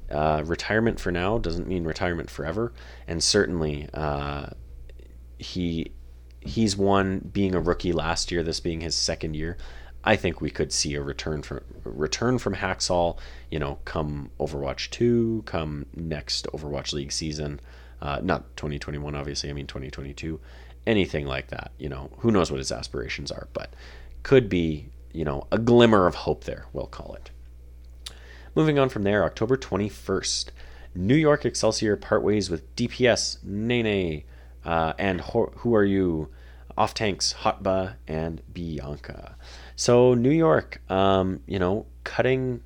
uh, 0.10 0.44
retirement 0.46 1.00
for 1.00 1.12
now 1.12 1.38
doesn't 1.38 1.68
mean 1.68 1.84
retirement 1.84 2.30
forever. 2.30 2.72
And 3.08 3.22
certainly, 3.22 3.90
uh, 3.94 4.48
he 5.38 5.92
he's 6.40 6.78
one 6.78 7.30
being 7.32 7.56
a 7.56 7.60
rookie 7.60 7.94
last 7.94 8.32
year, 8.32 8.44
this 8.44 8.60
being 8.60 8.82
his 8.82 8.96
second 8.96 9.36
year. 9.36 9.58
I 10.04 10.16
think 10.16 10.42
we 10.42 10.50
could 10.50 10.74
see 10.74 10.96
a 10.96 11.02
return 11.02 11.42
from 11.44 11.62
return 11.84 12.38
from 12.38 12.56
Haksal, 12.56 13.18
you 13.50 13.60
know, 13.60 13.80
come 13.86 14.32
Overwatch 14.40 14.90
2, 14.90 15.44
come 15.46 15.86
next 15.96 16.46
Overwatch 16.48 16.94
League 16.94 17.12
season. 17.12 17.60
Uh, 18.02 18.20
not 18.22 18.56
2021, 18.58 19.16
obviously. 19.16 19.50
I 19.50 19.54
mean 19.54 19.68
2022. 19.68 20.40
Anything 20.86 21.26
like 21.26 21.48
that. 21.48 21.72
You 21.78 21.88
know, 21.88 22.10
who 22.18 22.32
knows 22.32 22.52
what 22.52 22.58
his 22.58 22.72
aspirations 22.72 23.32
are, 23.32 23.48
but 23.54 23.74
could 24.24 24.50
be, 24.50 24.90
you 25.14 25.24
know, 25.24 25.48
a 25.52 25.58
glimmer 25.58 26.06
of 26.06 26.16
hope 26.16 26.44
there. 26.44 26.66
We'll 26.74 26.88
call 26.88 27.16
it. 27.16 27.32
Moving 28.56 28.78
on 28.78 28.90
from 28.90 29.04
there, 29.04 29.24
October 29.24 29.56
21st, 29.56 30.50
New 30.96 31.16
York 31.16 31.46
Excelsior 31.46 31.96
part 31.96 32.22
ways 32.24 32.50
with 32.50 32.76
DPS, 32.76 33.38
Nenne, 33.44 34.26
uh, 34.66 34.94
and 35.00 35.22
Who 35.22 35.74
Are 35.74 35.84
You, 35.84 36.30
Off 36.78 36.94
Tanks, 36.94 37.34
Hotba, 37.42 37.96
and 38.08 38.42
Bianca. 38.54 39.36
So 39.76 40.14
New 40.14 40.32
York, 40.32 40.82
um, 40.90 41.42
you 41.48 41.60
know, 41.60 41.86
cutting 42.04 42.62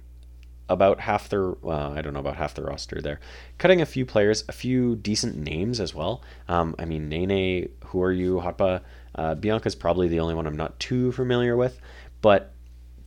about 0.70 1.00
half 1.00 1.30
their 1.30 1.52
well, 1.52 1.94
I 1.94 2.02
don't 2.02 2.14
know 2.14 2.20
about 2.20 2.36
half 2.36 2.54
the 2.54 2.64
roster 2.64 3.02
there, 3.02 3.20
cutting 3.58 3.82
a 3.82 3.86
few 3.86 4.06
players, 4.06 4.44
a 4.50 4.52
few 4.52 4.96
decent 4.96 5.38
names 5.38 5.80
as 5.80 5.96
well. 5.96 6.22
Um, 6.48 6.76
I 6.78 6.86
mean, 6.86 7.10
Nenne, 7.10 7.70
who 7.86 8.02
are 8.02 8.12
you, 8.12 8.36
Hotba, 8.36 8.82
uh, 9.16 9.36
Bianca's 9.36 9.76
probably 9.76 10.08
the 10.08 10.20
only 10.20 10.34
one 10.34 10.46
I'm 10.46 10.58
not 10.58 10.80
too 10.80 11.12
familiar 11.12 11.56
with, 11.56 11.80
but 12.22 12.54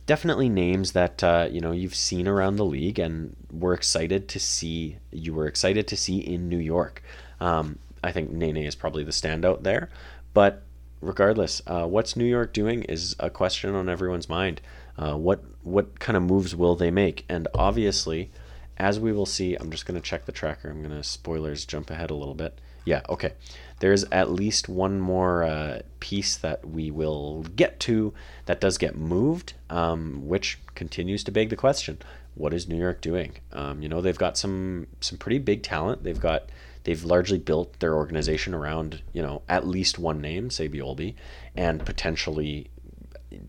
definitely 0.05 0.49
names 0.49 0.93
that 0.93 1.23
uh, 1.23 1.47
you 1.51 1.61
know 1.61 1.71
you've 1.71 1.95
seen 1.95 2.27
around 2.27 2.55
the 2.55 2.65
league 2.65 2.99
and 2.99 3.35
were 3.51 3.73
excited 3.73 4.27
to 4.29 4.39
see. 4.39 4.97
You 5.11 5.33
were 5.33 5.47
excited 5.47 5.87
to 5.87 5.97
see 5.97 6.17
in 6.19 6.49
New 6.49 6.57
York. 6.57 7.03
Um, 7.39 7.79
I 8.03 8.11
think 8.11 8.31
Nenne 8.31 8.65
is 8.65 8.75
probably 8.75 9.03
the 9.03 9.11
standout 9.11 9.63
there, 9.63 9.89
but 10.33 10.63
regardless, 11.01 11.61
uh, 11.67 11.85
what's 11.85 12.15
New 12.15 12.25
York 12.25 12.53
doing 12.53 12.83
is 12.83 13.15
a 13.19 13.29
question 13.29 13.75
on 13.75 13.89
everyone's 13.89 14.29
mind. 14.29 14.61
Uh, 14.97 15.15
what 15.15 15.43
what 15.63 15.99
kind 15.99 16.15
of 16.15 16.23
moves 16.23 16.55
will 16.55 16.75
they 16.75 16.91
make? 16.91 17.25
And 17.27 17.47
obviously, 17.53 18.31
as 18.77 18.99
we 18.99 19.11
will 19.11 19.25
see, 19.25 19.55
I'm 19.55 19.71
just 19.71 19.85
going 19.85 19.99
to 19.99 20.07
check 20.07 20.25
the 20.25 20.31
tracker. 20.31 20.69
I'm 20.69 20.81
going 20.81 20.95
to 20.95 21.03
spoilers 21.03 21.65
jump 21.65 21.89
ahead 21.89 22.09
a 22.09 22.15
little 22.15 22.33
bit. 22.33 22.59
Yeah, 22.83 23.01
okay. 23.09 23.33
There's 23.79 24.03
at 24.05 24.31
least 24.31 24.67
one 24.67 24.99
more 24.99 25.43
uh, 25.43 25.81
piece 25.99 26.35
that 26.37 26.67
we 26.67 26.89
will 26.89 27.43
get 27.55 27.79
to 27.81 28.13
that 28.45 28.59
does 28.59 28.77
get 28.77 28.95
moved, 28.95 29.53
um, 29.69 30.27
which 30.27 30.59
continues 30.75 31.23
to 31.25 31.31
beg 31.31 31.49
the 31.49 31.55
question: 31.55 31.99
What 32.35 32.53
is 32.53 32.67
New 32.67 32.77
York 32.77 33.01
doing? 33.01 33.33
Um, 33.51 33.81
you 33.81 33.89
know, 33.89 34.01
they've 34.01 34.17
got 34.17 34.37
some 34.37 34.87
some 34.99 35.17
pretty 35.17 35.39
big 35.39 35.63
talent. 35.63 36.03
They've 36.03 36.19
got 36.19 36.49
they've 36.83 37.03
largely 37.03 37.37
built 37.37 37.79
their 37.79 37.95
organization 37.95 38.53
around 38.53 39.01
you 39.13 39.21
know 39.21 39.41
at 39.47 39.67
least 39.67 39.99
one 39.99 40.21
name, 40.21 40.49
Saebyeolbe, 40.49 41.15
and 41.55 41.85
potentially 41.85 42.69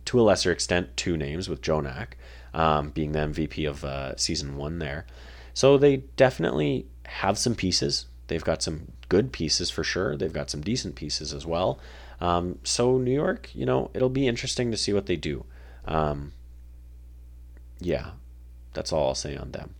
to 0.05 0.21
a 0.21 0.23
lesser 0.23 0.53
extent, 0.53 0.97
two 0.97 1.17
names 1.17 1.49
with 1.49 1.61
JJoNak 1.61 2.09
um, 2.55 2.91
being 2.91 3.13
the 3.13 3.21
MVP 3.21 3.69
of 3.69 3.85
uh, 3.85 4.17
season 4.17 4.57
one 4.57 4.79
there. 4.79 5.07
So 5.55 5.77
they 5.77 5.99
definitely 6.17 6.87
have 7.07 7.39
some 7.39 7.55
pieces. 7.55 8.07
They've 8.29 8.45
got 8.45 8.63
some 8.63 8.93
good 9.09 9.33
pieces 9.33 9.71
for 9.71 9.85
sure. 9.85 10.17
They've 10.17 10.33
got 10.33 10.51
some 10.51 10.61
decent 10.61 10.95
pieces 10.95 11.33
as 11.33 11.45
well. 11.45 11.79
Um, 12.21 12.59
so 12.63 12.99
New 12.99 13.13
York, 13.13 13.51
you 13.55 13.67
know, 13.67 13.91
it'll 13.95 14.09
be 14.09 14.29
interesting 14.29 14.71
to 14.71 14.77
see 14.77 14.93
what 14.93 15.07
they 15.07 15.17
do. 15.17 15.45
Um, 15.85 16.33
yeah, 17.81 18.11
that's 18.75 18.93
all 18.93 19.09
I'll 19.09 19.15
say 19.15 19.37
on 19.37 19.51
them. 19.51 19.75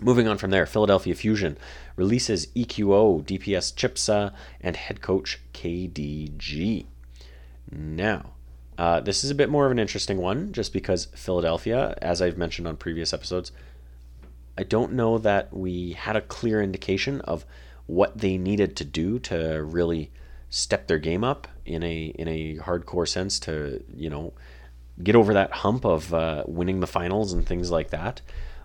Moving 0.00 0.26
on 0.26 0.38
from 0.38 0.50
there, 0.50 0.64
Philadelphia 0.64 1.14
Fusion 1.14 1.58
releases 1.96 2.46
EQO, 2.48 3.24
DPS 3.24 3.74
Chipsa, 3.74 4.32
and 4.60 4.76
head 4.76 5.00
coach 5.00 5.40
KDG. 5.52 6.86
Now, 7.70 8.32
uh, 8.78 9.00
this 9.00 9.24
is 9.24 9.30
a 9.30 9.34
bit 9.34 9.50
more 9.50 9.66
of 9.66 9.72
an 9.72 9.78
interesting 9.78 10.18
one 10.18 10.52
just 10.52 10.72
because 10.72 11.06
Philadelphia, 11.14 11.96
as 12.00 12.22
I've 12.22 12.38
mentioned 12.38 12.66
on 12.66 12.76
previous 12.76 13.12
episodes, 13.12 13.52
I 14.56 14.62
don't 14.64 14.92
know 14.92 15.18
that 15.18 15.52
we 15.52 15.92
had 15.92 16.16
a 16.16 16.20
clear 16.20 16.62
indication 16.62 17.20
of 17.22 17.44
what 17.86 18.18
they 18.18 18.36
needed 18.38 18.76
to 18.76 18.84
do 18.84 19.18
to 19.20 19.62
really 19.62 20.10
step 20.50 20.86
their 20.86 20.98
game 20.98 21.24
up 21.24 21.48
in 21.64 21.82
a 21.82 22.04
in 22.18 22.28
a 22.28 22.56
hardcore 22.56 23.08
sense 23.08 23.38
to 23.40 23.82
you 23.94 24.10
know 24.10 24.34
get 25.02 25.16
over 25.16 25.32
that 25.32 25.50
hump 25.50 25.84
of 25.86 26.12
uh, 26.12 26.44
winning 26.46 26.80
the 26.80 26.86
finals 26.86 27.32
and 27.32 27.46
things 27.46 27.70
like 27.70 27.90
that. 27.90 28.20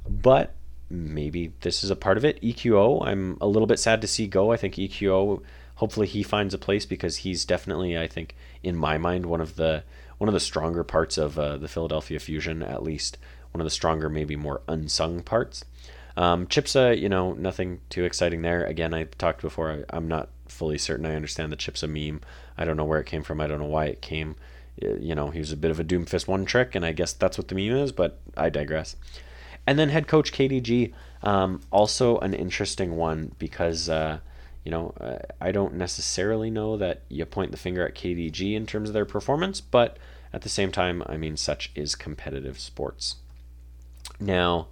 But 0.08 0.54
maybe 0.90 1.54
this 1.62 1.84
is 1.84 1.90
a 1.90 1.96
part 1.96 2.18
of 2.18 2.26
it. 2.26 2.42
EQO, 2.42 3.06
I'm 3.06 3.38
a 3.42 3.48
little 3.48 3.68
bit 3.68 3.80
sad 3.80 4.02
to 4.02 4.08
see 4.08 4.28
go. 4.28 4.52
I 4.52 4.58
think 4.58 4.76
EQO, 4.76 5.42
hopefully 5.76 6.08
he 6.08 6.24
finds 6.24 6.54
a 6.54 6.60
place 6.60 6.86
because 6.86 7.18
he's 7.18 7.46
definitely, 7.46 7.98
I 7.98 8.08
think, 8.08 8.36
in 8.64 8.76
my 8.76 8.98
mind, 8.98 9.26
one 9.26 9.42
of 9.42 9.56
the 9.56 9.84
one 10.18 10.28
of 10.28 10.34
the 10.34 10.40
stronger 10.40 10.84
parts 10.84 11.18
of 11.18 11.38
uh, 11.38 11.58
the 11.58 11.68
Philadelphia 11.68 12.20
Fusion, 12.20 12.64
at 12.64 12.82
least 12.82 13.18
one 13.52 13.62
of 13.62 13.66
the 13.66 13.72
stronger, 13.72 14.10
maybe 14.10 14.36
more 14.36 14.62
unsung 14.68 15.22
parts. 15.22 15.64
Um, 16.16 16.48
Chipsa, 16.48 17.00
you 17.00 17.10
know, 17.10 17.34
nothing 17.34 17.80
too 17.90 18.04
exciting 18.04 18.42
there. 18.42 18.66
Again, 18.66 18.94
I 18.94 19.04
talked 19.04 19.42
before. 19.42 19.72
I, 19.72 19.96
I'm 19.96 20.08
not 20.08 20.30
fully 20.48 20.80
certain 20.80 21.06
I 21.06 21.16
understand 21.16 21.52
the 21.52 21.58
Chipsa 21.58 21.88
meme. 21.88 22.22
I 22.58 22.66
don't 22.66 22.78
know 22.78 22.86
where 22.86 23.00
it 23.00 23.06
came 23.06 23.22
from. 23.22 23.40
I 23.40 23.48
don't 23.48 23.60
know 23.60 23.66
why 23.66 23.86
it 23.86 24.02
came. 24.02 24.36
You 24.82 25.14
know, 25.14 25.30
he 25.30 25.40
was 25.40 25.52
a 25.52 25.58
bit 25.58 25.72
of 25.72 25.80
a 25.80 25.84
Doomfist 25.84 26.28
one 26.28 26.46
trick, 26.46 26.74
and 26.74 26.84
I 26.86 26.92
guess 26.92 27.14
that's 27.14 27.38
what 27.38 27.48
the 27.48 27.56
meme 27.56 27.78
is. 27.78 27.92
But 27.92 28.20
I 28.36 28.50
digress. 28.50 28.96
And 29.68 29.78
then 29.78 29.90
head 29.90 30.08
coach 30.08 30.32
KDG, 30.32 30.94
um, 31.22 31.60
also 31.72 32.18
an 32.20 32.34
interesting 32.34 32.96
one 32.96 33.36
because, 33.38 33.90
uh, 33.90 34.20
you 34.64 34.72
know, 34.72 34.94
uh, 35.00 35.18
I 35.42 35.52
don't 35.52 35.76
necessarily 35.76 36.50
know 36.50 36.78
that 36.78 37.02
you 37.10 37.26
point 37.26 37.52
the 37.52 37.58
finger 37.58 37.86
at 37.86 37.94
KDG 37.94 38.56
in 38.56 38.66
terms 38.66 38.90
of 38.90 38.94
their 38.94 39.06
performance, 39.06 39.60
but 39.60 39.98
at 40.32 40.42
the 40.42 40.50
same 40.50 40.72
time, 40.72 41.04
I 41.06 41.18
mean, 41.18 41.36
such 41.36 41.72
is 41.76 41.96
competitive 41.96 42.60
sports. 42.60 43.18
Now, 44.20 44.68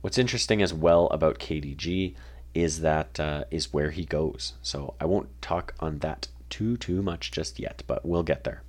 what's 0.00 0.18
interesting 0.18 0.60
as 0.60 0.74
well 0.74 1.06
about 1.06 1.38
KDG 1.38 2.14
is 2.52 2.80
that 2.80 3.20
uh, 3.20 3.44
is 3.52 3.72
where 3.72 3.90
he 3.90 4.04
goes. 4.04 4.54
So 4.62 4.94
I 5.00 5.04
won't 5.04 5.40
talk 5.40 5.74
on 5.78 6.00
that 6.00 6.26
too 6.48 6.76
too 6.76 7.02
much 7.02 7.30
just 7.30 7.60
yet, 7.60 7.84
but 7.86 8.04
we'll 8.04 8.24
get 8.24 8.42
there. 8.42 8.62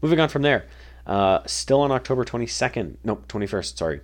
Moving 0.00 0.20
on 0.20 0.30
from 0.30 0.42
there, 0.42 0.66
uh, 1.06 1.40
still 1.44 1.82
on 1.82 1.92
October 1.92 2.24
22nd, 2.24 2.96
nope, 3.04 3.28
21st, 3.28 3.76
sorry. 3.76 4.00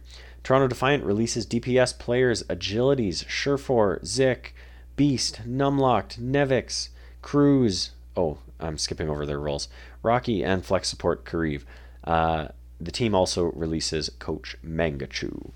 Toronto 0.47 0.69
Defiant 0.69 1.03
releases 1.03 1.45
DPS 1.45 1.99
players 1.99 2.45
Agilities, 2.45 3.29
Surefour, 3.29 3.99
Zykk, 4.05 4.53
Beast, 4.95 5.41
Numlocked, 5.45 6.21
Nevix, 6.21 6.91
Kruise. 7.21 7.91
Oh, 8.17 8.39
I'm 8.61 8.79
skipping 8.79 9.11
over 9.11 9.27
their 9.27 9.41
roles. 9.41 9.67
RoKy 10.05 10.47
and 10.47 10.65
Flex 10.65 10.89
Support 10.89 11.25
Kariv. 11.25 11.65
Uh, 12.05 12.47
the 12.81 12.93
team 12.93 13.13
also 13.13 13.47
releases 13.57 14.09
Coach 14.21 14.57
Mangachu. 14.65 15.51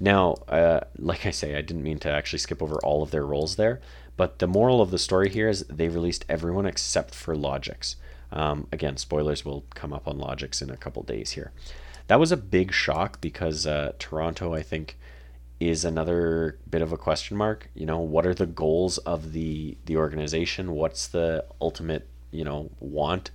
Now, 0.00 0.36
uh, 0.48 0.84
like 0.96 1.26
I 1.26 1.32
say, 1.32 1.54
I 1.54 1.60
didn't 1.60 1.82
mean 1.82 1.98
to 1.98 2.10
actually 2.10 2.38
skip 2.38 2.62
over 2.62 2.76
all 2.76 3.02
of 3.02 3.10
their 3.10 3.26
roles 3.26 3.56
there, 3.56 3.78
but 4.16 4.38
the 4.38 4.46
moral 4.46 4.80
of 4.80 4.90
the 4.90 4.98
story 4.98 5.28
here 5.28 5.50
is 5.50 5.66
they 5.68 5.88
released 5.88 6.24
everyone 6.30 6.64
except 6.64 7.14
for 7.14 7.36
Logix. 7.36 7.96
Um, 8.32 8.68
again, 8.72 8.96
spoilers 8.96 9.44
will 9.44 9.64
come 9.74 9.92
up 9.92 10.08
on 10.08 10.16
Logix 10.16 10.62
in 10.62 10.70
a 10.70 10.78
couple 10.78 11.02
days 11.02 11.32
here 11.32 11.52
that 12.10 12.18
was 12.18 12.32
a 12.32 12.36
big 12.36 12.72
shock 12.72 13.20
because 13.20 13.68
uh, 13.68 13.92
Toronto, 14.00 14.52
I 14.52 14.62
think, 14.62 14.98
is 15.60 15.84
another 15.84 16.58
bit 16.68 16.82
of 16.82 16.90
a 16.90 16.96
question 16.96 17.36
mark. 17.36 17.70
You 17.72 17.86
know, 17.86 18.00
what 18.00 18.26
are 18.26 18.34
the 18.34 18.46
goals 18.46 18.98
of 18.98 19.32
the 19.32 19.78
the 19.84 19.96
organization? 19.96 20.72
What's 20.72 21.06
the 21.06 21.44
ultimate 21.60 22.08
you 22.32 22.42
know 22.42 22.68
want? 22.80 23.30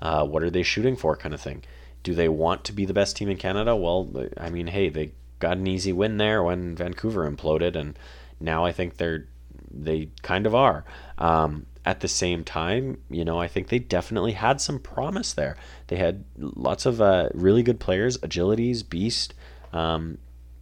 Uh, 0.00 0.24
what 0.24 0.44
are 0.44 0.50
they 0.50 0.62
shooting 0.62 0.94
for? 0.94 1.16
Kind 1.16 1.34
of 1.34 1.40
thing. 1.40 1.64
Do 2.04 2.14
they 2.14 2.28
want 2.28 2.62
to 2.66 2.72
be 2.72 2.84
the 2.84 2.94
best 2.94 3.16
team 3.16 3.28
in 3.28 3.36
Canada? 3.36 3.74
Well, 3.74 4.08
I 4.36 4.48
mean, 4.48 4.68
hey, 4.68 4.90
they 4.90 5.10
got 5.40 5.56
an 5.56 5.66
easy 5.66 5.92
win 5.92 6.18
there 6.18 6.40
when 6.40 6.76
Vancouver 6.76 7.28
imploded, 7.28 7.74
and 7.74 7.98
now 8.38 8.64
I 8.64 8.70
think 8.70 8.98
they're 8.98 9.26
they 9.72 10.10
kind 10.22 10.46
of 10.46 10.54
are. 10.54 10.84
Um, 11.18 11.66
at 11.84 12.00
the 12.00 12.08
same 12.08 12.44
time, 12.44 12.98
you 13.08 13.24
know, 13.24 13.38
I 13.38 13.48
think 13.48 13.68
they 13.68 13.78
definitely 13.78 14.32
had 14.32 14.60
some 14.60 14.78
promise 14.78 15.32
there. 15.32 15.56
They 15.86 15.96
had 15.96 16.24
lots 16.36 16.84
of 16.84 17.00
uh, 17.00 17.30
really 17.32 17.62
good 17.62 17.80
players, 17.80 18.18
agilities, 18.18 18.88
Beast, 18.88 19.32
um, 19.72 20.18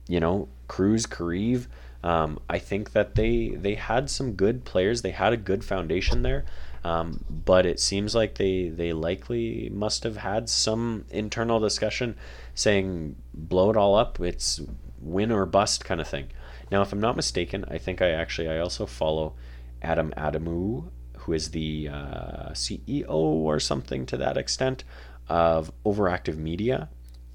you 0.07 0.20
know, 0.20 0.48
Kruise, 0.68 1.09
Kariv. 1.09 1.66
Um, 2.04 2.38
I 2.48 2.61
think 2.61 2.92
that 2.92 3.16
they 3.16 3.48
they 3.48 3.74
had 3.74 4.09
some 4.09 4.35
good 4.35 4.64
players. 4.64 5.02
They 5.02 5.11
had 5.11 5.33
a 5.33 5.37
good 5.37 5.64
foundation 5.64 6.22
there, 6.22 6.44
um, 6.85 7.24
but 7.28 7.66
it 7.66 7.81
seems 7.81 8.14
like 8.14 8.37
they 8.37 8.68
they 8.68 8.92
likely 8.92 9.68
must 9.70 10.04
have 10.04 10.18
had 10.18 10.48
some 10.48 11.04
internal 11.11 11.59
discussion, 11.59 12.16
saying 12.54 13.16
blow 13.35 13.70
it 13.70 13.76
all 13.76 13.96
up. 13.96 14.20
It's 14.20 14.61
win 15.00 15.33
or 15.33 15.44
bust 15.46 15.85
kind 15.85 16.00
of 16.00 16.07
thing. 16.07 16.28
Now, 16.70 16.83
if 16.83 16.92
I'm 16.92 17.00
not 17.00 17.16
mistaken, 17.16 17.64
I 17.68 17.78
think 17.78 18.00
I 18.00 18.11
actually 18.11 18.48
I 18.48 18.61
also 18.61 18.87
follow 18.87 19.35
Adam 19.83 20.12
Adamou 20.16 20.90
who 21.28 21.34
is 21.34 21.50
the 21.50 21.90
uh, 21.92 22.50
CEO 22.54 23.10
or 23.10 23.60
something 23.60 24.06
to 24.06 24.16
that 24.16 24.38
extent 24.38 24.82
of 25.28 25.70
Overactive 25.84 26.38
Media 26.38 26.88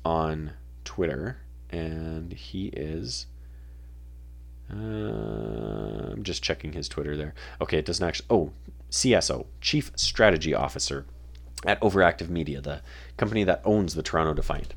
on 0.04 0.54
Twitter, 0.84 1.38
and 1.70 2.34
he 2.34 2.68
is. 2.70 3.28
Uh, 4.72 6.10
I'm 6.12 6.24
just 6.24 6.42
checking 6.42 6.74
his 6.74 6.90
Twitter 6.90 7.16
there. 7.16 7.36
Okay, 7.62 7.78
it 7.78 7.86
doesn't 7.86 8.06
actually. 8.06 8.26
Oh, 8.32 8.52
CSO, 8.90 9.46
Chief 9.62 9.92
Strategy 9.96 10.56
Officer 10.56 11.06
at 11.64 11.80
Overactive 11.82 12.30
Media, 12.30 12.62
the 12.62 12.82
company 13.16 13.44
that 13.44 13.62
owns 13.64 13.94
the 13.94 14.02
Toronto 14.02 14.34
Defiant. 14.34 14.74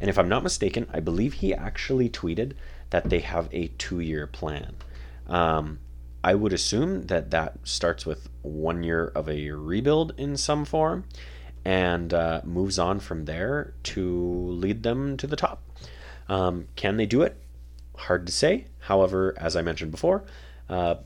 And 0.00 0.10
if 0.10 0.18
I'm 0.18 0.28
not 0.28 0.42
mistaken, 0.42 0.88
I 0.92 0.98
believe 0.98 1.34
he 1.34 1.54
actually 1.54 2.10
tweeted 2.10 2.54
that 2.90 3.10
they 3.10 3.20
have 3.20 3.48
a 3.52 3.68
two 3.78 4.00
year 4.00 4.26
plan. 4.26 4.74
Um, 5.28 5.78
I 6.26 6.34
would 6.34 6.52
assume 6.52 7.02
that 7.02 7.30
that 7.30 7.56
starts 7.62 8.04
with 8.04 8.28
one 8.42 8.82
year 8.82 9.12
of 9.14 9.28
a 9.28 9.52
rebuild 9.52 10.12
in 10.18 10.36
some 10.36 10.64
form 10.64 11.04
and 11.64 12.12
uh, 12.12 12.40
moves 12.42 12.80
on 12.80 12.98
from 12.98 13.26
there 13.26 13.74
to 13.94 14.48
lead 14.48 14.82
them 14.82 15.16
to 15.18 15.28
the 15.28 15.36
top. 15.36 15.62
Um, 16.28 16.66
can 16.74 16.96
they 16.96 17.06
do 17.06 17.22
it? 17.22 17.36
Hard 17.96 18.26
to 18.26 18.32
say. 18.32 18.66
However, 18.80 19.36
as 19.36 19.54
I 19.54 19.62
mentioned 19.62 19.92
before, 19.92 20.24
uh, 20.68 20.96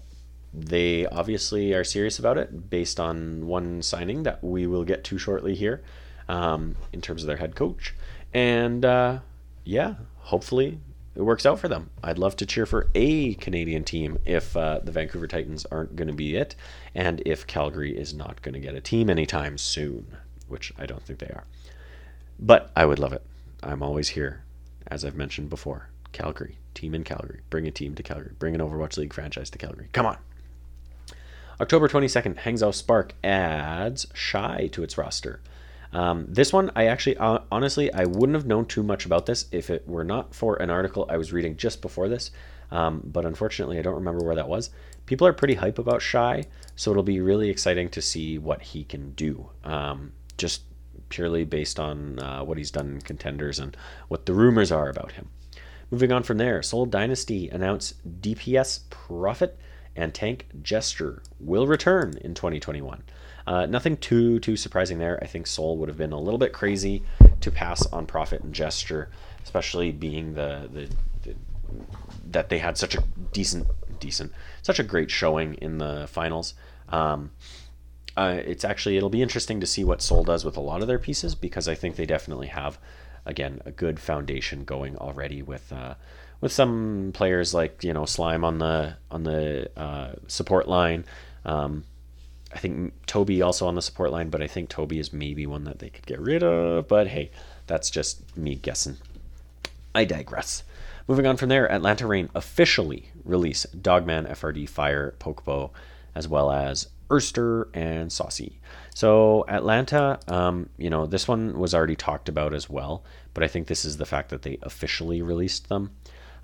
they 0.55 1.05
obviously 1.05 1.75
are 1.75 1.85
serious 1.85 2.19
about 2.19 2.39
it 2.39 2.71
based 2.71 2.99
on 2.99 3.47
one 3.47 3.83
signing 3.83 4.23
that 4.23 4.43
we 4.43 4.67
will 4.67 4.85
get 4.85 5.05
to 5.05 5.19
shortly 5.19 5.55
here 5.55 5.83
um, 6.31 6.77
in 6.95 7.03
terms 7.03 7.23
of 7.23 7.27
their 7.27 7.37
head 7.37 7.55
coach. 7.55 7.95
And 8.33 8.87
uh, 8.87 9.19
yeah, 9.65 9.97
hopefully 10.17 10.81
it 11.15 11.23
works 11.23 11.45
out 11.45 11.59
for 11.59 11.69
them. 11.69 11.91
I'd 12.03 12.19
love 12.19 12.37
to 12.37 12.47
cheer 12.47 12.67
for 12.67 12.89
a 12.95 13.35
Canadian 13.35 13.85
team 13.85 14.19
if 14.25 14.57
uh, 14.57 14.81
the 14.83 14.93
Vancouver 14.93 15.27
Titans 15.27 15.67
aren't 15.67 15.97
going 15.97 16.09
to 16.09 16.15
be 16.15 16.37
it, 16.37 16.55
and 16.95 17.23
if 17.27 17.47
Calgary 17.47 17.97
is 17.97 18.15
not 18.15 18.43
going 18.43 18.55
to 18.55 18.61
get 18.61 18.75
a 18.75 18.81
team 18.81 19.11
anytime 19.11 19.59
soon, 19.59 20.17
which 20.49 20.73
I 20.79 20.87
don't 20.87 21.03
think 21.03 21.19
they 21.19 21.27
are. 21.27 21.45
But 22.39 22.71
I 22.77 22.87
would 22.87 22.99
love 22.99 23.13
it. 23.13 23.23
I'm 23.63 23.83
always 23.83 24.11
here, 24.11 24.43
as 24.87 25.05
I've 25.05 25.17
mentioned 25.17 25.51
before. 25.51 25.89
Calgary, 26.13 26.57
team 26.75 26.95
in 26.95 27.05
Calgary. 27.05 27.41
Bring 27.51 27.67
a 27.67 27.71
team 27.71 27.95
to 27.95 28.03
Calgary. 28.03 28.33
Bring 28.39 28.55
an 28.55 28.61
Overwatch 28.61 28.97
League 28.97 29.13
franchise 29.13 29.51
to 29.51 29.59
Calgary. 29.59 29.89
Come 29.93 30.07
on. 30.07 30.17
October 31.61 31.89
22nd, 31.89 32.37
Hangzhou 32.39 32.75
Spark 32.75 33.15
adds 33.23 34.07
Shy 34.15 34.69
to 34.73 34.83
its 34.83 34.97
roster. 34.97 35.41
Um, 35.93 36.27
this 36.29 36.53
one, 36.53 36.71
I 36.77 36.87
actually, 36.87 37.17
uh, 37.17 37.41
honestly, 37.51 37.93
I 37.93 38.05
wouldn't 38.05 38.37
have 38.37 38.47
known 38.47 38.67
too 38.67 38.83
much 38.83 39.07
about 39.07 39.27
this 39.27 39.47
if 39.51 39.71
it 39.71 39.87
were 39.89 40.05
not 40.05 40.35
for 40.35 40.57
an 40.57 40.71
article 40.71 41.07
I 41.09 41.17
was 41.17 41.33
reading 41.33 41.57
just 41.57 41.83
before 41.83 42.09
this. 42.09 42.31
Um, 42.71 43.03
but 43.05 43.25
unfortunately, 43.25 43.79
I 43.79 43.83
don't 43.83 43.97
remember 43.97 44.25
where 44.25 44.37
that 44.37 44.49
was. 44.49 44.71
People 45.07 45.27
are 45.27 45.33
pretty 45.33 45.55
hype 45.55 45.79
about 45.79 46.03
Shy, 46.03 46.45
so 46.77 46.91
it'll 46.91 47.03
be 47.03 47.21
really 47.21 47.51
exciting 47.51 47.89
to 47.91 48.03
see 48.03 48.39
what 48.39 48.63
he 48.63 48.85
can 48.85 49.13
do. 49.13 49.51
Um, 49.65 50.13
just 50.39 50.63
purely 51.09 51.45
based 51.45 51.81
on 51.81 52.21
uh, 52.21 52.45
what 52.45 52.59
he's 52.59 52.71
done 52.71 52.89
in 52.91 53.01
contenders 53.01 53.59
and 53.59 53.77
what 54.07 54.27
the 54.27 54.33
rumors 54.33 54.71
are 54.71 54.89
about 54.89 55.13
him. 55.13 55.29
Moving 55.91 56.13
on 56.13 56.23
from 56.23 56.39
there, 56.39 56.63
Seoul 56.63 56.87
Dynasty 56.87 57.49
announced 57.49 58.21
DPS 58.23 58.89
Profit 58.91 59.59
and 59.97 60.15
Tank 60.15 60.47
Gesture 60.63 61.23
will 61.41 61.67
return 61.67 62.17
in 62.21 62.35
2021. 62.35 63.03
Uh, 63.47 63.67
nothing 63.67 63.97
too 63.97 64.39
too 64.41 64.57
surprising 64.57 64.99
there. 64.99 65.19
I 65.23 65.27
think 65.27 65.47
Seoul 65.47 65.77
would 65.79 65.89
have 65.89 65.99
been 65.99 66.13
a 66.13 66.21
little 66.21 66.39
bit 66.39 66.53
crazy 66.53 67.03
to 67.41 67.51
pass 67.51 67.87
on 67.87 68.07
profit 68.07 68.43
and 68.43 68.55
gesture, 68.55 69.09
especially 69.43 69.93
being 69.93 70.35
the, 70.35 70.69
the, 70.73 70.89
the 71.23 71.35
that 72.31 72.49
they 72.49 72.59
had 72.59 72.77
such 72.77 72.95
a 72.95 73.03
decent 73.33 73.67
decent 73.99 74.33
such 74.63 74.79
a 74.79 74.83
great 74.83 75.11
showing 75.11 75.55
in 75.55 75.79
the 75.79 76.07
finals. 76.09 76.55
Um, 76.89 77.31
uh, 78.17 78.41
it's 78.45 78.65
actually 78.65 78.97
it'll 78.97 79.09
be 79.09 79.23
interesting 79.23 79.61
to 79.61 79.67
see 79.67 79.85
what 79.85 80.03
Seoul 80.03 80.25
does 80.25 80.45
with 80.45 80.57
a 80.57 80.61
lot 80.61 80.83
of 80.83 80.89
their 80.89 80.99
pieces 80.99 81.35
because 81.35 81.69
I 81.69 81.75
think 81.75 81.97
they 81.97 82.07
definitely 82.07 82.49
have 82.49 82.79
again 83.25 83.61
a 83.65 83.71
good 83.71 84.01
foundation 84.01 84.65
going 84.65 84.97
already 84.97 85.43
with 85.43 85.73
uh, 85.73 85.95
with 86.41 86.53
some 86.53 87.13
players 87.15 87.55
like 87.55 87.85
you 87.85 87.93
know 87.93 88.05
Slime 88.05 88.45
on 88.45 88.59
the 88.59 88.97
on 89.11 89.25
the 89.25 89.71
uh, 89.79 90.15
support 90.27 90.69
line. 90.69 91.05
Um, 91.45 91.85
I 92.53 92.59
think 92.59 93.07
Tobi 93.07 93.45
also 93.45 93.67
on 93.67 93.75
the 93.75 93.83
support 93.83 94.11
line, 94.11 94.29
but 94.29 94.43
I 94.43 94.47
think 94.47 94.71
Tobi 94.71 94.99
is 94.99 95.13
maybe 95.13 95.47
one 95.47 95.65
that 95.65 95.79
they 95.79 95.89
could 95.89 96.07
get 96.07 96.21
rid 96.21 96.43
of. 96.43 96.89
But 96.89 97.09
hey, 97.09 97.31
that's 97.67 97.91
just 97.91 98.37
me 98.37 98.55
guessing. 98.57 98.97
I 99.95 100.05
digress. 100.05 100.65
Moving 101.09 101.27
on 101.27 101.37
from 101.37 101.49
there, 101.49 101.71
Atlanta 101.71 102.07
Reign 102.07 102.29
officially 102.35 103.11
release 103.25 103.65
Dogman, 103.65 104.27
FRD, 104.27 104.69
Fire, 104.69 105.15
Pokebo, 105.19 105.71
as 106.15 106.29
well 106.29 106.51
as 106.53 106.89
Erster 107.09 107.69
and 107.75 108.13
Saucy. 108.13 108.61
So 108.95 109.45
Atlanta, 109.49 110.21
um, 110.29 110.69
you 110.77 110.91
know, 110.91 111.07
this 111.07 111.27
one 111.27 111.59
was 111.59 111.75
already 111.75 111.97
talked 111.97 112.29
about 112.29 112.55
as 112.55 112.71
well, 112.71 113.05
but 113.35 113.43
I 113.43 113.49
think 113.49 113.67
this 113.67 113.85
is 113.85 113.97
the 113.97 114.07
fact 114.07 114.31
that 114.31 114.43
they 114.43 114.59
officially 114.63 115.23
released 115.23 115.69
them. 115.69 115.91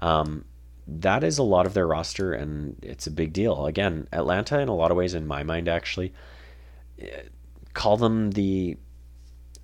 Um, 0.00 0.44
that 0.86 1.24
is 1.24 1.38
a 1.38 1.42
lot 1.42 1.66
of 1.66 1.74
their 1.74 1.86
roster, 1.86 2.32
and 2.32 2.76
it's 2.82 3.06
a 3.06 3.10
big 3.10 3.32
deal. 3.32 3.66
Again, 3.66 4.08
Atlanta, 4.12 4.60
in 4.60 4.68
a 4.68 4.74
lot 4.74 4.90
of 4.90 4.96
ways, 4.96 5.14
in 5.14 5.26
my 5.26 5.42
mind, 5.42 5.68
actually, 5.68 6.12
eh, 6.98 7.22
call 7.74 7.96
them 7.96 8.30
the 8.32 8.76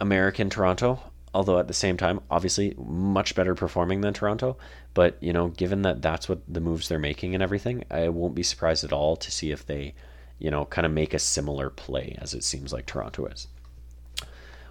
American 0.00 0.50
Toronto. 0.50 1.00
Although 1.34 1.58
at 1.58 1.66
the 1.66 1.74
same 1.74 1.96
time, 1.96 2.20
obviously, 2.30 2.74
much 2.76 3.34
better 3.34 3.54
performing 3.54 4.02
than 4.02 4.12
Toronto. 4.12 4.58
But 4.92 5.16
you 5.22 5.32
know, 5.32 5.48
given 5.48 5.82
that 5.82 6.02
that's 6.02 6.28
what 6.28 6.42
the 6.46 6.60
moves 6.60 6.88
they're 6.88 6.98
making 6.98 7.34
and 7.34 7.42
everything, 7.42 7.84
I 7.90 8.08
won't 8.10 8.34
be 8.34 8.42
surprised 8.42 8.84
at 8.84 8.92
all 8.92 9.16
to 9.16 9.30
see 9.30 9.50
if 9.50 9.64
they, 9.64 9.94
you 10.38 10.50
know, 10.50 10.66
kind 10.66 10.84
of 10.84 10.92
make 10.92 11.14
a 11.14 11.18
similar 11.18 11.70
play 11.70 12.18
as 12.20 12.34
it 12.34 12.44
seems 12.44 12.72
like 12.72 12.84
Toronto 12.84 13.26
is. 13.26 13.48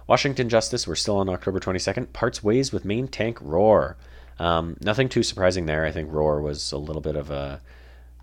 Washington 0.06 0.48
Justice, 0.48 0.86
we're 0.86 0.94
still 0.94 1.16
on 1.16 1.28
October 1.28 1.58
22nd. 1.58 2.12
Parts 2.12 2.44
ways 2.44 2.72
with 2.72 2.84
main 2.84 3.08
tank 3.08 3.38
Roar. 3.40 3.96
Um, 4.38 4.76
nothing 4.80 5.08
too 5.08 5.22
surprising 5.22 5.66
there. 5.66 5.84
I 5.84 5.92
think 5.92 6.12
Roar 6.12 6.40
was 6.40 6.72
a 6.72 6.78
little 6.78 7.02
bit 7.02 7.16
of 7.16 7.30
a 7.30 7.60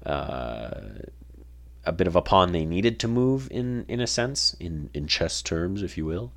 uh, 0.06 0.72
a 1.86 1.92
bit 1.92 2.08
of 2.08 2.16
a 2.16 2.22
pawn 2.22 2.52
they 2.52 2.66
needed 2.66 3.00
to 3.00 3.08
move 3.08 3.48
in 3.52 3.86
in 3.88 4.00
a 4.00 4.08
sense, 4.08 4.56
in 4.60 4.90
in 4.94 5.08
chess 5.08 5.42
terms, 5.42 5.82
if 5.84 5.98
you 5.98 6.06
will. 6.06 6.32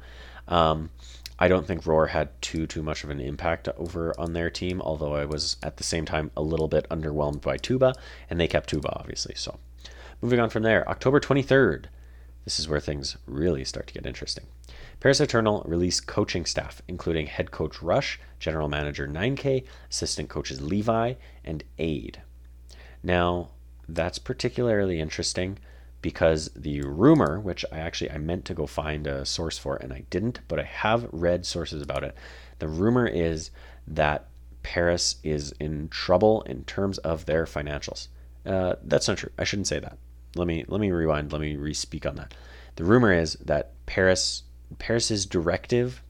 Um, 0.48 0.90
I 1.38 1.48
don't 1.48 1.66
think 1.66 1.86
Roar 1.86 2.08
had 2.08 2.40
too 2.40 2.66
too 2.66 2.82
much 2.82 3.04
of 3.04 3.10
an 3.10 3.20
impact 3.20 3.68
over 3.76 4.18
on 4.18 4.32
their 4.32 4.50
team, 4.50 4.80
although 4.80 5.14
I 5.14 5.24
was 5.24 5.56
at 5.62 5.76
the 5.76 5.84
same 5.84 6.04
time 6.04 6.30
a 6.36 6.42
little 6.42 6.68
bit 6.68 6.88
underwhelmed 6.88 7.40
by 7.40 7.56
Tuba, 7.56 7.94
and 8.30 8.38
they 8.38 8.48
kept 8.48 8.68
Tuba 8.68 8.96
obviously. 8.98 9.34
So, 9.36 9.58
moving 10.20 10.40
on 10.40 10.50
from 10.50 10.62
there, 10.62 10.88
October 10.88 11.20
23rd. 11.20 11.86
This 12.44 12.58
is 12.58 12.68
where 12.68 12.80
things 12.80 13.16
really 13.26 13.64
start 13.64 13.86
to 13.88 13.94
get 13.94 14.06
interesting. 14.06 14.46
Paris 15.00 15.20
Eternal 15.20 15.62
released 15.66 16.06
coaching 16.06 16.44
staff, 16.44 16.82
including 16.88 17.26
head 17.26 17.50
coach 17.50 17.82
Rush, 17.82 18.20
general 18.38 18.68
manager 18.68 19.06
9K, 19.06 19.64
assistant 19.90 20.28
coaches 20.28 20.60
Levi, 20.60 21.14
and 21.44 21.64
Aid. 21.78 22.22
Now, 23.02 23.50
that's 23.88 24.18
particularly 24.18 25.00
interesting 25.00 25.58
because 26.00 26.50
the 26.56 26.82
rumor, 26.82 27.38
which 27.38 27.64
I 27.70 27.78
actually 27.78 28.10
I 28.10 28.18
meant 28.18 28.44
to 28.46 28.54
go 28.54 28.66
find 28.66 29.06
a 29.06 29.24
source 29.24 29.56
for 29.56 29.76
and 29.76 29.92
I 29.92 30.04
didn't, 30.10 30.40
but 30.48 30.58
I 30.58 30.64
have 30.64 31.08
read 31.12 31.46
sources 31.46 31.80
about 31.80 32.02
it. 32.02 32.16
The 32.58 32.68
rumor 32.68 33.06
is 33.06 33.50
that 33.86 34.28
Paris 34.62 35.16
is 35.22 35.52
in 35.60 35.88
trouble 35.88 36.42
in 36.42 36.64
terms 36.64 36.98
of 36.98 37.26
their 37.26 37.44
financials. 37.44 38.08
Uh, 38.44 38.74
that's 38.82 39.08
not 39.08 39.18
true. 39.18 39.30
I 39.38 39.44
shouldn't 39.44 39.68
say 39.68 39.78
that. 39.78 39.98
Let 40.34 40.46
me 40.46 40.64
let 40.68 40.80
me 40.80 40.90
rewind. 40.90 41.32
Let 41.32 41.40
me 41.40 41.56
re-speak 41.56 42.06
on 42.06 42.16
that. 42.16 42.34
The 42.76 42.84
rumor 42.84 43.12
is 43.12 43.34
that 43.34 43.72
Paris 43.86 44.44
Paris's 44.78 45.26
directive 45.26 46.02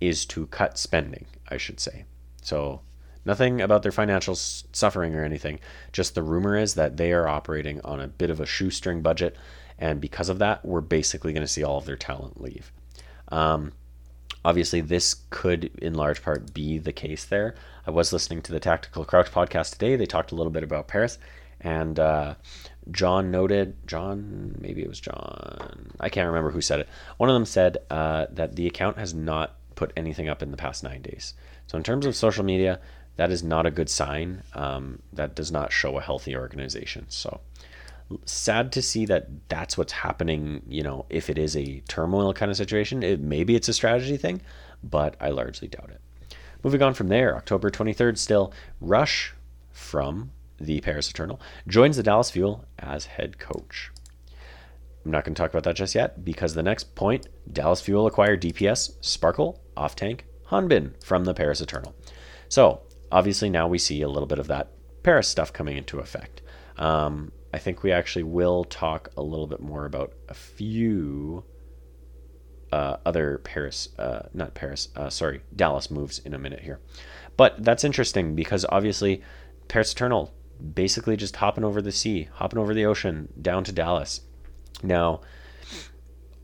is 0.00 0.24
to 0.26 0.46
cut 0.46 0.78
spending, 0.78 1.26
I 1.48 1.56
should 1.56 1.80
say. 1.80 2.04
So 2.42 2.80
nothing 3.24 3.60
about 3.60 3.82
their 3.82 3.92
financial 3.92 4.34
suffering 4.34 5.14
or 5.14 5.24
anything. 5.24 5.60
Just 5.92 6.14
the 6.14 6.22
rumor 6.22 6.56
is 6.56 6.74
that 6.74 6.96
they 6.96 7.12
are 7.12 7.28
operating 7.28 7.80
on 7.82 8.00
a 8.00 8.08
bit 8.08 8.30
of 8.30 8.40
a 8.40 8.46
shoestring 8.46 9.02
budget, 9.02 9.36
and 9.78 10.00
because 10.00 10.28
of 10.28 10.38
that, 10.38 10.64
we're 10.64 10.80
basically 10.80 11.32
going 11.32 11.46
to 11.46 11.52
see 11.52 11.62
all 11.62 11.78
of 11.78 11.86
their 11.86 11.96
talent 11.96 12.40
leave. 12.40 12.72
Um, 13.28 13.72
obviously, 14.44 14.80
this 14.80 15.16
could, 15.30 15.70
in 15.80 15.94
large 15.94 16.22
part, 16.22 16.52
be 16.52 16.78
the 16.78 16.92
case 16.92 17.24
there. 17.24 17.54
I 17.86 17.90
was 17.90 18.12
listening 18.12 18.42
to 18.42 18.52
the 18.52 18.60
Tactical 18.60 19.04
Crouch 19.04 19.30
podcast 19.30 19.72
today. 19.72 19.96
They 19.96 20.06
talked 20.06 20.32
a 20.32 20.34
little 20.34 20.52
bit 20.52 20.62
about 20.62 20.88
Paris, 20.88 21.18
and 21.60 21.98
uh, 21.98 22.34
John 22.90 23.30
noted, 23.30 23.76
John, 23.86 24.56
maybe 24.60 24.82
it 24.82 24.88
was 24.88 25.00
John, 25.00 25.92
I 26.00 26.08
can't 26.08 26.26
remember 26.26 26.50
who 26.50 26.60
said 26.60 26.80
it. 26.80 26.88
One 27.18 27.28
of 27.28 27.34
them 27.34 27.46
said 27.46 27.78
uh, 27.90 28.26
that 28.30 28.56
the 28.56 28.66
account 28.66 28.98
has 28.98 29.14
not 29.14 29.56
put 29.74 29.92
anything 29.96 30.28
up 30.28 30.42
in 30.42 30.50
the 30.50 30.56
past 30.56 30.82
nine 30.82 31.02
days. 31.02 31.34
So, 31.66 31.78
in 31.78 31.84
terms 31.84 32.06
of 32.06 32.16
social 32.16 32.44
media, 32.44 32.80
that 33.16 33.30
is 33.30 33.42
not 33.42 33.66
a 33.66 33.70
good 33.70 33.88
sign. 33.88 34.42
Um, 34.54 35.00
that 35.12 35.34
does 35.34 35.52
not 35.52 35.72
show 35.72 35.98
a 35.98 36.02
healthy 36.02 36.36
organization. 36.36 37.06
So, 37.08 37.40
sad 38.24 38.72
to 38.72 38.82
see 38.82 39.06
that 39.06 39.28
that's 39.48 39.78
what's 39.78 39.92
happening. 39.92 40.62
You 40.68 40.82
know, 40.82 41.06
if 41.10 41.30
it 41.30 41.38
is 41.38 41.56
a 41.56 41.80
turmoil 41.88 42.32
kind 42.32 42.50
of 42.50 42.56
situation, 42.56 43.02
it, 43.02 43.20
maybe 43.20 43.54
it's 43.54 43.68
a 43.68 43.72
strategy 43.74 44.16
thing, 44.16 44.42
but 44.82 45.16
I 45.20 45.30
largely 45.30 45.68
doubt 45.68 45.90
it. 45.90 46.00
Moving 46.62 46.82
on 46.82 46.94
from 46.94 47.08
there, 47.08 47.36
October 47.36 47.70
23rd, 47.70 48.18
still, 48.18 48.52
Rush 48.80 49.32
from 49.72 50.30
the 50.60 50.80
Paris 50.80 51.10
Eternal, 51.10 51.40
joins 51.66 51.96
the 51.96 52.02
Dallas 52.02 52.30
Fuel 52.30 52.64
as 52.78 53.06
head 53.06 53.38
coach. 53.38 53.90
I'm 55.04 55.10
not 55.10 55.24
going 55.24 55.34
to 55.34 55.40
talk 55.40 55.50
about 55.50 55.64
that 55.64 55.76
just 55.76 55.94
yet 55.94 56.24
because 56.24 56.54
the 56.54 56.62
next 56.62 56.94
point 56.94 57.28
Dallas 57.50 57.80
Fuel 57.80 58.06
acquired 58.06 58.42
DPS, 58.42 58.92
Sparkle, 59.00 59.62
Off 59.76 59.96
Tank, 59.96 60.26
Hanbin 60.50 61.02
from 61.02 61.24
the 61.24 61.34
Paris 61.34 61.60
Eternal. 61.60 61.94
So, 62.48 62.82
obviously, 63.10 63.48
now 63.48 63.66
we 63.66 63.78
see 63.78 64.02
a 64.02 64.08
little 64.08 64.26
bit 64.26 64.38
of 64.38 64.48
that 64.48 64.72
Paris 65.02 65.28
stuff 65.28 65.52
coming 65.52 65.76
into 65.76 66.00
effect. 66.00 66.42
Um, 66.76 67.32
I 67.52 67.58
think 67.58 67.82
we 67.82 67.92
actually 67.92 68.24
will 68.24 68.64
talk 68.64 69.10
a 69.16 69.22
little 69.22 69.46
bit 69.46 69.60
more 69.60 69.86
about 69.86 70.12
a 70.28 70.34
few 70.34 71.44
uh, 72.72 72.96
other 73.04 73.38
Paris, 73.38 73.88
uh, 73.98 74.28
not 74.34 74.54
Paris, 74.54 74.88
uh, 74.96 75.10
sorry, 75.10 75.40
Dallas 75.56 75.90
moves 75.90 76.18
in 76.20 76.34
a 76.34 76.38
minute 76.38 76.60
here. 76.60 76.80
But 77.36 77.64
that's 77.64 77.84
interesting 77.84 78.34
because 78.34 78.64
obviously 78.68 79.22
Paris 79.68 79.92
Eternal 79.92 80.32
basically 80.74 81.16
just 81.16 81.36
hopping 81.36 81.64
over 81.64 81.80
the 81.82 81.92
sea, 81.92 82.28
hopping 82.34 82.58
over 82.58 82.74
the 82.74 82.86
ocean 82.86 83.28
down 83.40 83.64
to 83.64 83.72
Dallas. 83.72 84.20
Now, 84.82 85.20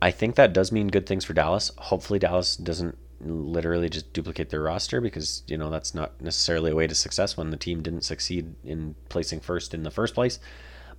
I 0.00 0.10
think 0.10 0.34
that 0.36 0.52
does 0.52 0.72
mean 0.72 0.88
good 0.88 1.06
things 1.06 1.24
for 1.24 1.32
Dallas. 1.32 1.70
Hopefully, 1.78 2.18
Dallas 2.18 2.56
doesn't 2.56 2.96
literally 3.20 3.88
just 3.88 4.12
duplicate 4.12 4.50
their 4.50 4.62
roster 4.62 5.00
because, 5.00 5.42
you 5.46 5.56
know, 5.56 5.70
that's 5.70 5.94
not 5.94 6.20
necessarily 6.20 6.70
a 6.70 6.74
way 6.74 6.86
to 6.86 6.94
success 6.94 7.36
when 7.36 7.50
the 7.50 7.56
team 7.56 7.82
didn't 7.82 8.02
succeed 8.02 8.54
in 8.64 8.94
placing 9.08 9.40
first 9.40 9.72
in 9.72 9.82
the 9.82 9.90
first 9.90 10.14
place. 10.14 10.38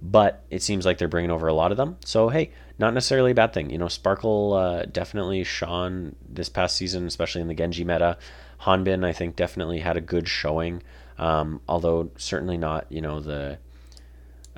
But 0.01 0.43
it 0.49 0.61
seems 0.61 0.85
like 0.85 0.97
they're 0.97 1.07
bringing 1.07 1.31
over 1.31 1.47
a 1.47 1.53
lot 1.53 1.71
of 1.71 1.77
them. 1.77 1.97
So, 2.05 2.29
hey, 2.29 2.51
not 2.77 2.93
necessarily 2.93 3.31
a 3.31 3.35
bad 3.35 3.53
thing. 3.53 3.69
You 3.69 3.79
know, 3.79 3.87
Sparkle 3.87 4.53
uh, 4.53 4.85
definitely 4.85 5.43
shone 5.43 6.15
this 6.27 6.49
past 6.49 6.75
season, 6.75 7.07
especially 7.07 7.41
in 7.41 7.47
the 7.47 7.55
Genji 7.55 7.83
meta. 7.83 8.17
Hanbin, 8.61 9.05
I 9.05 9.13
think, 9.13 9.35
definitely 9.35 9.79
had 9.79 9.97
a 9.97 10.01
good 10.01 10.27
showing. 10.27 10.83
Um, 11.17 11.61
although 11.67 12.11
certainly 12.17 12.57
not, 12.57 12.85
you 12.89 13.01
know, 13.01 13.19
the 13.19 13.57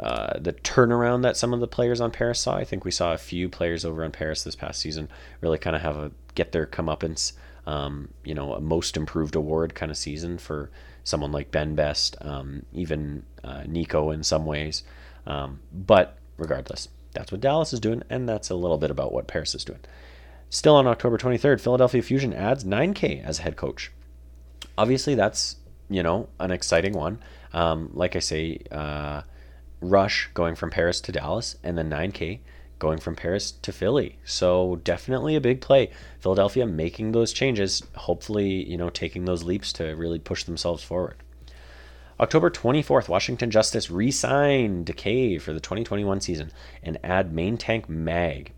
uh, 0.01 0.39
the 0.39 0.53
turnaround 0.53 1.24
that 1.24 1.36
some 1.36 1.53
of 1.53 1.60
the 1.60 1.68
players 1.68 1.99
on 1.99 2.10
Paris 2.12 2.39
saw. 2.39 2.55
I 2.55 2.64
think 2.64 2.86
we 2.86 2.91
saw 2.91 3.14
a 3.14 3.18
few 3.18 3.49
players 3.49 3.84
over 3.84 4.03
on 4.03 4.12
Paris 4.12 4.43
this 4.43 4.55
past 4.55 4.80
season 4.80 5.10
really 5.41 5.57
kind 5.57 5.76
of 5.76 5.82
have 5.82 5.97
a 5.97 6.12
get 6.36 6.51
their 6.51 6.66
comeuppance. 6.66 7.34
Um, 7.68 8.10
you 8.24 8.34
know, 8.34 8.53
a 8.53 8.62
most 8.62 8.97
improved 8.97 9.36
award 9.36 9.76
kind 9.76 9.91
of 9.91 9.97
season 9.97 10.38
for 10.38 10.72
someone 11.03 11.32
like 11.32 11.51
Ben 11.51 11.76
Best, 11.76 12.16
um, 12.22 12.66
even 12.74 13.24
uh, 13.43 13.64
Nico 13.68 14.10
in 14.12 14.24
some 14.24 14.45
ways. 14.45 14.84
Um, 15.28 15.60
but 15.72 16.18
regardless, 16.38 16.88
that's 17.12 17.32
what 17.32 17.41
Dallas 17.41 17.74
is 17.74 17.80
doing, 17.80 18.03
and 18.10 18.28
that's 18.28 18.49
a 18.49 18.55
little 18.55 18.78
bit 18.78 18.89
about 18.89 19.12
what 19.12 19.28
Paris 19.28 19.53
is 19.53 19.66
doing. 19.66 19.80
Still 20.49 20.76
on 20.76 20.88
October 20.88 21.18
23rd, 21.18 21.62
Philadelphia 21.62 22.01
Fusion 22.01 22.34
adds 22.34 22.64
9K 22.64 23.24
as 23.24 23.39
head 23.39 23.55
coach. 23.55 23.91
Obviously, 24.78 25.14
that's 25.14 25.57
you 25.90 26.04
know, 26.04 26.30
an 26.40 26.52
exciting 26.52 26.94
one. 26.94 27.20
Um, 27.54 27.90
like 27.94 28.16
I 28.16 28.20
say, 28.20 28.60
uh, 28.72 29.22
Rush 29.82 30.30
going 30.34 30.56
from 30.56 30.72
Paris 30.72 31.02
to 31.02 31.12
Dallas, 31.12 31.58
and 31.64 31.78
then 31.78 31.90
9K 31.90 32.40
going 32.80 32.98
from 32.98 33.16
Paris 33.16 33.52
to 33.52 33.72
Philly. 33.72 34.18
So 34.24 34.78
definitely 34.84 35.36
a 35.36 35.42
big 35.42 35.62
play. 35.62 35.92
Philadelphia 36.20 36.66
making 36.66 37.12
those 37.12 37.34
changes, 37.34 37.84
hopefully, 37.96 38.70
you 38.70 38.78
know, 38.78 38.90
taking 38.90 39.26
those 39.26 39.44
leaps 39.44 39.74
to 39.74 39.96
really 39.96 40.20
push 40.20 40.46
themselves 40.46 40.84
forward. 40.84 41.18
October 42.20 42.50
24th, 42.50 43.08
Washington 43.08 43.50
Justice 43.50 43.90
re 43.90 44.12
signed 44.12 44.86
Decay 44.86 45.38
for 45.38 45.54
the 45.54 45.60
2021 45.60 46.20
season 46.22 46.52
and 46.84 46.98
add 47.04 47.34
main 47.34 47.58
tank 47.58 47.88
Mag. 47.88 48.54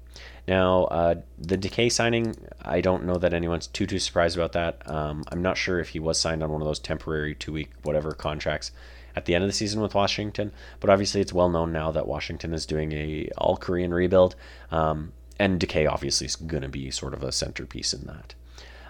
Now, 0.47 0.85
uh, 0.85 1.15
the 1.37 1.57
Decay 1.57 1.89
signing, 1.89 2.35
I 2.61 2.81
don't 2.81 3.05
know 3.05 3.17
that 3.17 3.33
anyone's 3.33 3.67
too 3.67 3.85
too 3.85 3.99
surprised 3.99 4.37
about 4.37 4.53
that. 4.53 4.89
Um, 4.89 5.23
I'm 5.31 5.41
not 5.41 5.57
sure 5.57 5.79
if 5.79 5.89
he 5.89 5.99
was 5.99 6.19
signed 6.19 6.43
on 6.43 6.51
one 6.51 6.61
of 6.61 6.67
those 6.67 6.79
temporary 6.79 7.35
two 7.35 7.53
week 7.53 7.71
whatever 7.83 8.11
contracts 8.11 8.71
at 9.15 9.25
the 9.25 9.35
end 9.35 9.43
of 9.43 9.49
the 9.49 9.53
season 9.53 9.81
with 9.81 9.93
Washington, 9.93 10.51
but 10.79 10.89
obviously 10.89 11.21
it's 11.21 11.33
well 11.33 11.49
known 11.49 11.71
now 11.71 11.91
that 11.91 12.07
Washington 12.07 12.53
is 12.53 12.65
doing 12.65 12.91
a 12.91 13.29
all 13.37 13.57
Korean 13.57 13.93
rebuild, 13.93 14.35
um, 14.71 15.13
and 15.37 15.59
Decay 15.59 15.85
obviously 15.85 16.25
is 16.25 16.35
going 16.35 16.63
to 16.63 16.69
be 16.69 16.91
sort 16.91 17.13
of 17.13 17.23
a 17.23 17.31
centerpiece 17.31 17.93
in 17.93 18.05
that. 18.07 18.33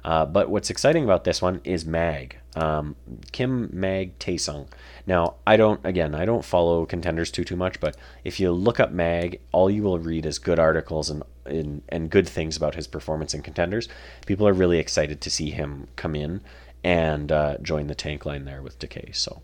Uh, 0.03 0.25
but 0.25 0.49
what's 0.49 0.69
exciting 0.69 1.03
about 1.03 1.23
this 1.23 1.41
one 1.41 1.61
is 1.63 1.85
Mag, 1.85 2.37
um, 2.55 2.95
Kim 3.31 3.69
Mag 3.71 4.17
Taesung. 4.19 4.67
Now, 5.07 5.35
I 5.47 5.57
don't, 5.57 5.83
again, 5.85 6.13
I 6.15 6.25
don't 6.25 6.43
follow 6.43 6.85
contenders 6.85 7.31
too 7.31 7.43
too 7.43 7.55
much, 7.55 7.79
but 7.79 7.95
if 8.23 8.39
you 8.39 8.51
look 8.51 8.79
up 8.79 8.91
Mag, 8.91 9.39
all 9.51 9.69
you 9.69 9.83
will 9.83 9.99
read 9.99 10.25
is 10.25 10.39
good 10.39 10.59
articles 10.59 11.09
and 11.09 11.23
and, 11.45 11.81
and 11.89 12.09
good 12.09 12.29
things 12.29 12.55
about 12.55 12.75
his 12.75 12.87
performance 12.87 13.33
in 13.33 13.41
contenders. 13.41 13.87
People 14.25 14.47
are 14.47 14.53
really 14.53 14.77
excited 14.77 15.21
to 15.21 15.29
see 15.29 15.49
him 15.49 15.87
come 15.95 16.15
in 16.15 16.41
and 16.83 17.31
uh, 17.31 17.57
join 17.61 17.87
the 17.87 17.95
tank 17.95 18.25
line 18.25 18.45
there 18.45 18.61
with 18.61 18.79
Decay. 18.79 19.11
So. 19.13 19.41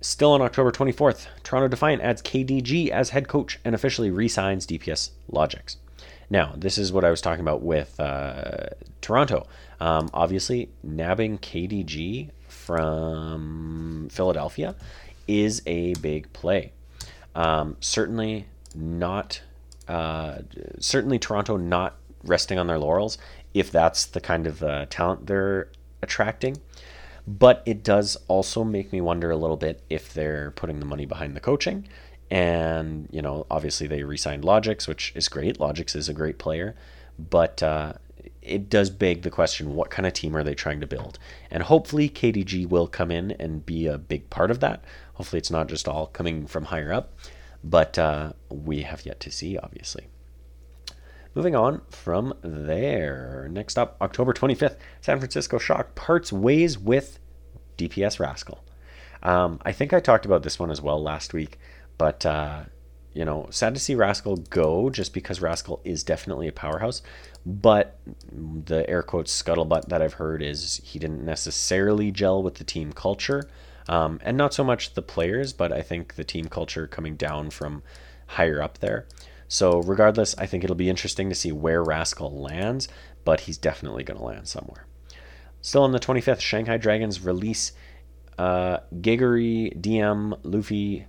Still 0.00 0.32
on 0.32 0.42
October 0.42 0.70
24th, 0.70 1.28
Toronto 1.42 1.68
Defiant 1.68 2.02
adds 2.02 2.20
KDG 2.20 2.90
as 2.90 3.10
head 3.10 3.26
coach 3.26 3.58
and 3.64 3.74
officially 3.74 4.10
re 4.10 4.28
signs 4.28 4.66
DPS 4.66 5.10
Logix. 5.32 5.76
Now, 6.28 6.52
this 6.56 6.76
is 6.76 6.92
what 6.92 7.04
I 7.04 7.10
was 7.10 7.22
talking 7.22 7.40
about 7.40 7.62
with 7.62 7.98
uh, 7.98 8.66
Toronto. 9.00 9.46
Um, 9.80 10.08
obviously, 10.12 10.70
nabbing 10.82 11.38
KDG 11.38 12.30
from 12.48 14.08
Philadelphia 14.10 14.74
is 15.26 15.62
a 15.66 15.94
big 15.94 16.32
play. 16.32 16.72
Um, 17.34 17.76
certainly 17.80 18.46
not. 18.74 19.42
Uh, 19.88 20.38
certainly, 20.78 21.18
Toronto 21.18 21.56
not 21.56 21.96
resting 22.22 22.58
on 22.58 22.66
their 22.66 22.78
laurels 22.78 23.18
if 23.52 23.70
that's 23.70 24.06
the 24.06 24.20
kind 24.20 24.46
of 24.46 24.62
uh, 24.62 24.86
talent 24.86 25.26
they're 25.26 25.68
attracting. 26.02 26.56
But 27.26 27.62
it 27.64 27.82
does 27.82 28.16
also 28.28 28.64
make 28.64 28.92
me 28.92 29.00
wonder 29.00 29.30
a 29.30 29.36
little 29.36 29.56
bit 29.56 29.82
if 29.88 30.12
they're 30.12 30.50
putting 30.50 30.80
the 30.80 30.86
money 30.86 31.06
behind 31.06 31.34
the 31.34 31.40
coaching 31.40 31.88
and, 32.30 33.08
you 33.12 33.22
know, 33.22 33.46
obviously 33.50 33.86
they 33.86 34.02
re 34.02 34.16
signed 34.16 34.44
Logix, 34.44 34.88
which 34.88 35.12
is 35.14 35.28
great. 35.28 35.58
Logix 35.58 35.94
is 35.94 36.08
a 36.08 36.12
great 36.12 36.38
player. 36.38 36.74
But 37.18 37.62
uh, 37.62 37.94
it 38.44 38.68
does 38.68 38.90
beg 38.90 39.22
the 39.22 39.30
question 39.30 39.74
what 39.74 39.90
kind 39.90 40.06
of 40.06 40.12
team 40.12 40.36
are 40.36 40.44
they 40.44 40.54
trying 40.54 40.80
to 40.80 40.86
build? 40.86 41.18
And 41.50 41.62
hopefully 41.62 42.08
KDG 42.08 42.68
will 42.68 42.86
come 42.86 43.10
in 43.10 43.32
and 43.32 43.64
be 43.64 43.86
a 43.86 43.98
big 43.98 44.30
part 44.30 44.50
of 44.50 44.60
that. 44.60 44.84
Hopefully 45.14 45.38
it's 45.38 45.50
not 45.50 45.68
just 45.68 45.88
all 45.88 46.06
coming 46.06 46.46
from 46.46 46.66
higher 46.66 46.92
up. 46.92 47.18
But 47.62 47.98
uh, 47.98 48.34
we 48.50 48.82
have 48.82 49.06
yet 49.06 49.20
to 49.20 49.30
see, 49.30 49.56
obviously. 49.56 50.08
Moving 51.34 51.56
on 51.56 51.80
from 51.88 52.34
there. 52.42 53.48
Next 53.50 53.78
up, 53.78 53.96
October 54.00 54.34
25th, 54.34 54.76
San 55.00 55.18
Francisco 55.18 55.58
Shock 55.58 55.94
parts 55.94 56.30
ways 56.32 56.78
with 56.78 57.18
DPS 57.78 58.20
Rascal. 58.20 58.62
Um, 59.22 59.60
I 59.64 59.72
think 59.72 59.94
I 59.94 60.00
talked 60.00 60.26
about 60.26 60.42
this 60.42 60.58
one 60.58 60.70
as 60.70 60.82
well 60.82 61.02
last 61.02 61.32
week. 61.32 61.58
But 61.96 62.26
uh, 62.26 62.64
you 63.14 63.24
know, 63.24 63.46
sad 63.50 63.74
to 63.74 63.80
see 63.80 63.94
Rascal 63.94 64.36
go 64.36 64.90
just 64.90 65.14
because 65.14 65.40
Rascal 65.40 65.80
is 65.84 66.02
definitely 66.02 66.48
a 66.48 66.52
powerhouse. 66.52 67.00
But 67.46 67.98
the 68.32 68.88
air 68.88 69.02
quotes 69.02 69.42
scuttlebutt 69.42 69.88
that 69.88 70.02
I've 70.02 70.14
heard 70.14 70.42
is 70.42 70.80
he 70.84 70.98
didn't 70.98 71.24
necessarily 71.24 72.10
gel 72.10 72.42
with 72.42 72.56
the 72.56 72.64
team 72.64 72.92
culture. 72.92 73.48
Um, 73.88 74.18
and 74.22 74.36
not 74.36 74.54
so 74.54 74.64
much 74.64 74.94
the 74.94 75.02
players, 75.02 75.52
but 75.52 75.72
I 75.72 75.82
think 75.82 76.14
the 76.14 76.24
team 76.24 76.46
culture 76.46 76.86
coming 76.86 77.16
down 77.16 77.50
from 77.50 77.82
higher 78.26 78.60
up 78.60 78.78
there. 78.78 79.06
So, 79.46 79.80
regardless, 79.80 80.34
I 80.38 80.46
think 80.46 80.64
it'll 80.64 80.74
be 80.74 80.88
interesting 80.88 81.28
to 81.28 81.34
see 81.34 81.52
where 81.52 81.84
Rascal 81.84 82.32
lands, 82.40 82.88
but 83.24 83.40
he's 83.40 83.58
definitely 83.58 84.02
going 84.02 84.18
to 84.18 84.24
land 84.24 84.48
somewhere. 84.48 84.86
Still 85.60 85.82
on 85.82 85.92
the 85.92 86.00
25th, 86.00 86.40
Shanghai 86.40 86.78
Dragons 86.78 87.20
release 87.20 87.72
uh, 88.38 88.78
Diem, 89.00 90.34
Luffy, 90.42 91.06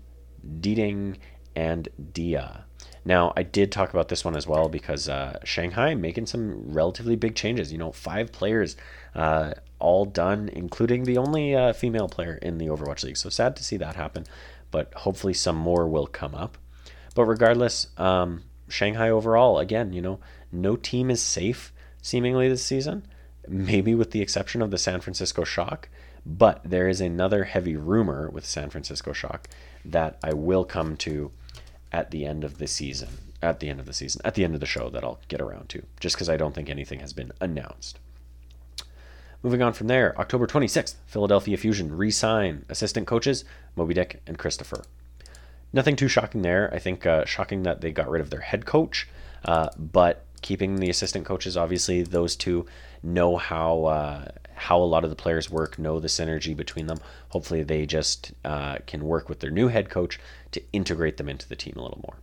Dding, 0.60 1.18
and 1.56 1.89
Diya. 2.14 2.64
Now, 3.08 3.34
I 3.38 3.43
did 3.43 3.72
talk 3.72 3.91
about 3.93 4.08
this 4.10 4.26
one 4.26 4.36
as 4.36 4.47
well 4.47 4.68
because 4.68 5.08
uh, 5.08 5.38
Shanghai 5.43 5.93
making 5.93 6.26
some 6.26 6.72
relatively 6.74 7.16
big 7.16 7.36
changes. 7.36 7.72
You 7.72 7.78
know, 7.78 7.91
five 7.91 8.32
players 8.32 8.76
uh, 9.14 9.53
all 9.78 10.06
done, 10.06 10.49
including 10.51 11.03
the 11.03 11.18
only 11.18 11.56
uh, 11.56 11.74
female 11.74 12.08
player 12.08 12.39
in 12.41 12.58
the 12.58 12.66
Overwatch 12.66 13.03
League. 13.03 13.18
So 13.18 13.30
sad 13.30 13.56
to 13.58 13.64
see 13.64 13.78
that 13.78 13.95
happen, 13.95 14.26
but 14.72 14.91
hopefully 14.95 15.36
some 15.36 15.56
more 15.56 15.88
will 15.88 16.08
come 16.08 16.34
up. 16.34 16.58
But 17.14 17.26
regardless, 17.26 17.88
um, 17.97 18.43
Shanghai 18.68 19.12
overall, 19.12 19.60
again, 19.60 19.93
you 19.93 20.01
know, 20.01 20.20
no 20.51 20.76
team 20.76 21.12
is 21.12 21.22
safe 21.22 21.72
seemingly 22.01 22.49
this 22.49 22.66
season, 22.66 23.06
maybe 23.47 23.93
with 23.93 24.12
the 24.12 24.22
exception 24.22 24.64
of 24.64 24.72
the 24.72 24.80
San 24.80 24.99
Francisco 24.99 25.43
Shock. 25.43 25.89
But 26.26 26.62
there 26.66 26.89
is 26.89 27.01
another 27.01 27.43
heavy 27.43 27.76
rumor 27.76 28.32
with 28.32 28.45
San 28.47 28.72
Francisco 28.72 29.14
Shock 29.14 29.47
that 29.86 30.18
I 30.24 30.34
will 30.34 30.66
come 30.66 30.97
to 30.97 31.32
at 31.95 32.11
the 32.11 32.25
end 32.25 32.43
of 32.43 32.57
the 32.57 32.67
season. 32.67 33.07
At 33.41 33.61
the 33.61 33.69
end 33.69 33.79
of 33.79 33.85
the 33.85 33.93
season, 33.93 34.21
at 34.25 34.35
the 34.35 34.43
end 34.43 34.53
of 34.53 34.59
the 34.59 34.65
show, 34.65 34.89
that 34.89 35.03
I'll 35.03 35.19
get 35.29 35.39
around 35.39 35.69
to, 35.69 35.83
just 35.99 36.15
because 36.15 36.29
I 36.29 36.35
don't 36.35 36.53
think 36.53 36.69
anything 36.69 36.99
has 36.99 37.13
been 37.13 37.31
announced. 37.39 37.99
Moving 39.43 39.61
on 39.61 39.73
from 39.73 39.87
there, 39.87 40.19
October 40.19 40.47
26th, 40.47 40.95
Philadelphia 41.05 41.55
Fusion 41.55 41.95
re 41.95 42.11
sign 42.11 42.65
assistant 42.67 43.07
coaches 43.07 43.45
Moby 43.75 43.93
Dick 43.93 44.21
and 44.27 44.37
Christopher. 44.37 44.83
Nothing 45.71 45.95
too 45.95 46.07
shocking 46.07 46.41
there. 46.41 46.73
I 46.73 46.79
think 46.79 47.05
uh, 47.05 47.23
shocking 47.25 47.63
that 47.63 47.81
they 47.81 47.91
got 47.91 48.09
rid 48.09 48.21
of 48.21 48.29
their 48.29 48.41
head 48.41 48.65
coach, 48.65 49.07
uh, 49.45 49.69
but 49.77 50.25
keeping 50.41 50.77
the 50.77 50.89
assistant 50.89 51.25
coaches, 51.25 51.55
obviously, 51.55 52.01
those 52.01 52.35
two 52.35 52.65
know 53.06 53.38
how 53.38 53.86
uh, 53.86 54.28
how 54.56 54.82
a 54.82 54.84
lot 54.84 55.03
of 55.03 55.10
the 55.10 55.16
players 55.16 55.49
work, 55.49 55.78
know 55.78 55.99
the 55.99 56.08
synergy 56.08 56.56
between 56.56 56.88
them. 56.88 56.97
Hopefully, 57.30 57.64
they 57.64 57.86
just 57.86 58.34
uh, 58.43 58.78
can 58.88 59.06
work 59.06 59.30
with 59.30 59.39
their 59.39 59.51
new 59.51 59.68
head 59.68 59.89
coach 59.89 60.20
to 60.51 60.62
integrate 60.74 61.18
them 61.18 61.30
into 61.30 61.47
the 61.47 61.56
team 61.56 61.74
a 61.78 61.82
little 61.82 62.01
more. 62.03 62.18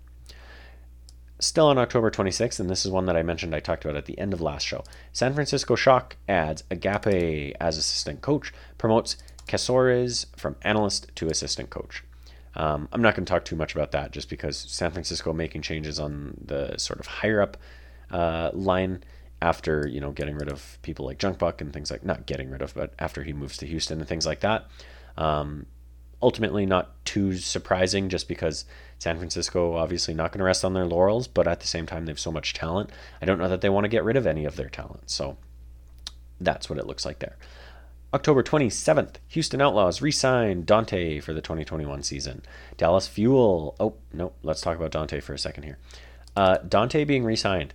Still 1.38 1.66
on 1.66 1.78
October 1.78 2.10
26th, 2.10 2.60
and 2.60 2.70
this 2.70 2.86
is 2.86 2.92
one 2.92 3.06
that 3.06 3.16
I 3.16 3.22
mentioned 3.22 3.54
I 3.54 3.60
talked 3.60 3.84
about 3.84 3.96
at 3.96 4.06
the 4.06 4.18
end 4.18 4.32
of 4.32 4.40
last 4.40 4.64
show. 4.64 4.84
San 5.12 5.34
Francisco 5.34 5.74
Shock 5.74 6.16
adds 6.28 6.62
Agape 6.70 7.56
as 7.60 7.76
assistant 7.76 8.20
coach, 8.20 8.52
promotes 8.78 9.16
Casores 9.48 10.26
from 10.36 10.54
analyst 10.62 11.10
to 11.16 11.26
assistant 11.26 11.68
coach. 11.68 12.04
Um, 12.54 12.88
I'm 12.92 13.02
not 13.02 13.16
going 13.16 13.24
to 13.24 13.30
talk 13.30 13.44
too 13.44 13.56
much 13.56 13.74
about 13.74 13.92
that 13.92 14.12
just 14.12 14.28
because 14.28 14.56
San 14.56 14.90
Francisco 14.92 15.32
making 15.32 15.62
changes 15.62 15.98
on 15.98 16.36
the 16.44 16.76
sort 16.76 17.00
of 17.00 17.06
higher 17.06 17.40
up 17.40 17.56
uh, 18.10 18.50
line 18.52 19.02
after 19.42 19.88
you 19.88 20.00
know 20.00 20.12
getting 20.12 20.36
rid 20.36 20.48
of 20.48 20.78
people 20.82 21.04
like 21.04 21.18
Junkbuck 21.18 21.60
and 21.60 21.72
things 21.72 21.90
like 21.90 22.04
not 22.04 22.26
getting 22.26 22.48
rid 22.48 22.62
of, 22.62 22.72
but 22.74 22.94
after 22.98 23.24
he 23.24 23.32
moves 23.32 23.56
to 23.58 23.66
Houston 23.66 23.98
and 23.98 24.08
things 24.08 24.24
like 24.24 24.40
that. 24.40 24.68
Um, 25.16 25.66
ultimately, 26.22 26.64
not 26.64 27.04
too 27.04 27.36
surprising, 27.36 28.08
just 28.08 28.28
because 28.28 28.64
San 29.00 29.18
Francisco 29.18 29.74
obviously 29.74 30.14
not 30.14 30.30
going 30.30 30.38
to 30.38 30.44
rest 30.44 30.64
on 30.64 30.74
their 30.74 30.86
laurels, 30.86 31.26
but 31.26 31.48
at 31.48 31.58
the 31.58 31.66
same 31.66 31.86
time 31.86 32.06
they 32.06 32.12
have 32.12 32.20
so 32.20 32.30
much 32.30 32.54
talent. 32.54 32.90
I 33.20 33.26
don't 33.26 33.38
know 33.38 33.48
that 33.48 33.60
they 33.60 33.68
want 33.68 33.84
to 33.84 33.88
get 33.88 34.04
rid 34.04 34.16
of 34.16 34.28
any 34.28 34.44
of 34.44 34.54
their 34.54 34.68
talent, 34.68 35.10
so 35.10 35.36
that's 36.40 36.70
what 36.70 36.78
it 36.78 36.86
looks 36.86 37.04
like 37.04 37.18
there. 37.18 37.36
October 38.14 38.44
27th, 38.44 39.16
Houston 39.28 39.60
Outlaws 39.60 40.02
re-signed 40.02 40.66
Danteh 40.66 41.20
for 41.22 41.32
the 41.32 41.40
2021 41.40 42.04
season. 42.04 42.42
Dallas 42.76 43.08
Fuel. 43.08 43.74
Oh 43.80 43.94
no, 44.12 44.32
let's 44.44 44.60
talk 44.60 44.76
about 44.76 44.92
Danteh 44.92 45.22
for 45.22 45.34
a 45.34 45.38
second 45.38 45.64
here. 45.64 45.78
Uh, 46.36 46.58
Danteh 46.58 47.06
being 47.06 47.24
re-signed 47.24 47.74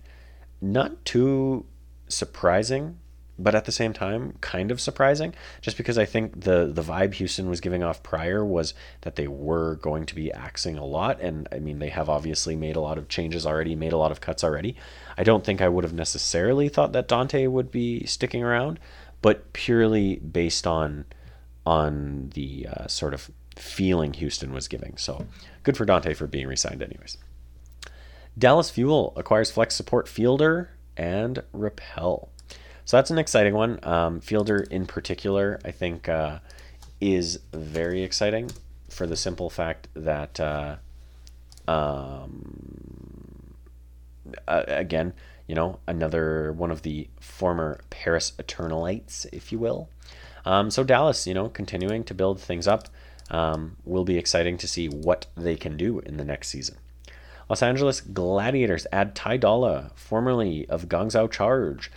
not 0.60 1.04
too 1.04 1.64
surprising, 2.08 2.98
but 3.38 3.54
at 3.54 3.66
the 3.66 3.72
same 3.72 3.92
time, 3.92 4.34
kind 4.40 4.70
of 4.70 4.80
surprising, 4.80 5.32
just 5.60 5.76
because 5.76 5.96
I 5.96 6.04
think 6.04 6.40
the 6.40 6.66
the 6.72 6.82
vibe 6.82 7.14
Houston 7.14 7.48
was 7.48 7.60
giving 7.60 7.84
off 7.84 8.02
prior 8.02 8.44
was 8.44 8.74
that 9.02 9.14
they 9.14 9.28
were 9.28 9.76
going 9.76 10.06
to 10.06 10.14
be 10.14 10.32
axing 10.32 10.76
a 10.76 10.84
lot, 10.84 11.20
and 11.20 11.48
I 11.52 11.60
mean 11.60 11.78
they 11.78 11.90
have 11.90 12.08
obviously 12.08 12.56
made 12.56 12.74
a 12.74 12.80
lot 12.80 12.98
of 12.98 13.08
changes 13.08 13.46
already, 13.46 13.76
made 13.76 13.92
a 13.92 13.98
lot 13.98 14.10
of 14.10 14.20
cuts 14.20 14.42
already. 14.42 14.76
I 15.16 15.22
don't 15.22 15.44
think 15.44 15.60
I 15.60 15.68
would 15.68 15.84
have 15.84 15.94
necessarily 15.94 16.68
thought 16.68 16.92
that 16.92 17.08
Danteh 17.08 17.48
would 17.48 17.70
be 17.70 18.04
sticking 18.06 18.42
around, 18.42 18.80
but 19.22 19.52
purely 19.52 20.16
based 20.16 20.66
on 20.66 21.04
on 21.64 22.30
the 22.34 22.66
uh, 22.66 22.86
sort 22.88 23.14
of 23.14 23.30
feeling 23.54 24.14
Houston 24.14 24.52
was 24.52 24.66
giving. 24.66 24.96
So 24.96 25.26
good 25.62 25.76
for 25.76 25.86
Danteh 25.86 26.16
for 26.16 26.26
being 26.26 26.48
resigned, 26.48 26.82
anyways. 26.82 27.18
Dallas 28.38 28.70
Fuel 28.70 29.12
acquires 29.16 29.50
flex 29.50 29.74
support 29.74 30.06
Fielder 30.08 30.70
and 30.96 31.42
Repel. 31.52 32.28
So 32.84 32.96
that's 32.96 33.10
an 33.10 33.18
exciting 33.18 33.54
one. 33.54 33.80
Um, 33.82 34.20
Fielder, 34.20 34.60
in 34.70 34.86
particular, 34.86 35.58
I 35.64 35.72
think 35.72 36.08
uh, 36.08 36.38
is 37.00 37.40
very 37.52 38.02
exciting 38.02 38.50
for 38.88 39.06
the 39.06 39.16
simple 39.16 39.50
fact 39.50 39.88
that, 39.94 40.38
uh, 40.38 40.76
um, 41.66 43.54
uh, 44.46 44.62
again, 44.68 45.12
you 45.46 45.54
know, 45.54 45.80
another 45.86 46.52
one 46.52 46.70
of 46.70 46.82
the 46.82 47.08
former 47.20 47.80
Paris 47.90 48.32
Eternalites, 48.38 49.26
if 49.32 49.50
you 49.50 49.58
will. 49.58 49.88
Um, 50.44 50.70
so 50.70 50.84
Dallas, 50.84 51.26
you 51.26 51.34
know, 51.34 51.48
continuing 51.48 52.04
to 52.04 52.14
build 52.14 52.40
things 52.40 52.68
up, 52.68 52.88
um, 53.30 53.76
will 53.84 54.04
be 54.04 54.16
exciting 54.16 54.56
to 54.58 54.68
see 54.68 54.88
what 54.88 55.26
they 55.36 55.56
can 55.56 55.76
do 55.76 55.98
in 56.00 56.16
the 56.16 56.24
next 56.24 56.48
season. 56.48 56.76
Los 57.48 57.62
Angeles 57.62 58.00
Gladiators 58.00 58.86
add 58.92 59.14
Ty 59.14 59.38
Dalla, 59.38 59.90
formerly 59.94 60.68
of 60.68 60.88
Guangzhou 60.88 61.30
Charge, 61.30 61.90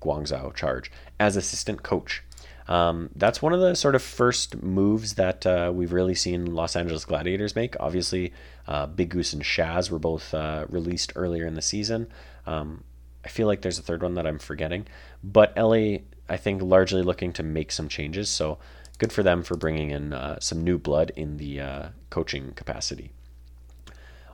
Guangzhou 0.00 0.54
Charge, 0.54 0.90
as 1.20 1.36
assistant 1.36 1.82
coach. 1.82 2.22
Um, 2.68 3.10
that's 3.14 3.40
one 3.40 3.52
of 3.52 3.60
the 3.60 3.76
sort 3.76 3.94
of 3.94 4.02
first 4.02 4.62
moves 4.62 5.14
that 5.14 5.46
uh, 5.46 5.70
we've 5.74 5.92
really 5.92 6.14
seen 6.14 6.46
Los 6.46 6.74
Angeles 6.74 7.04
Gladiators 7.04 7.54
make. 7.54 7.76
Obviously, 7.78 8.32
uh, 8.66 8.86
Big 8.86 9.10
Goose 9.10 9.32
and 9.32 9.42
Shaz 9.42 9.90
were 9.90 9.98
both 9.98 10.34
uh, 10.34 10.66
released 10.68 11.12
earlier 11.14 11.46
in 11.46 11.54
the 11.54 11.62
season. 11.62 12.08
Um, 12.46 12.82
I 13.24 13.28
feel 13.28 13.46
like 13.46 13.62
there's 13.62 13.78
a 13.78 13.82
third 13.82 14.02
one 14.02 14.14
that 14.14 14.26
I'm 14.26 14.38
forgetting, 14.38 14.86
but 15.22 15.56
LA, 15.56 15.98
I 16.28 16.36
think, 16.36 16.62
largely 16.62 17.02
looking 17.02 17.32
to 17.34 17.42
make 17.42 17.70
some 17.70 17.88
changes. 17.88 18.28
So 18.28 18.58
good 18.98 19.12
for 19.12 19.22
them 19.22 19.42
for 19.42 19.56
bringing 19.56 19.90
in 19.90 20.12
uh, 20.12 20.40
some 20.40 20.64
new 20.64 20.78
blood 20.78 21.12
in 21.16 21.36
the 21.36 21.60
uh, 21.60 21.88
coaching 22.10 22.52
capacity. 22.52 23.12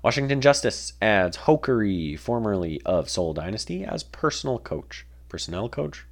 Washington 0.03 0.41
Justice 0.41 0.95
adds 1.01 1.39
Hokery, 1.39 2.19
formerly 2.19 2.83
of 2.85 3.09
Seoul 3.09 3.33
Dynasty, 3.33 3.85
as 3.85 4.03
personal 4.03 4.59
coach. 4.59 5.07
Personnel 5.29 5.69
coach? 5.69 6.05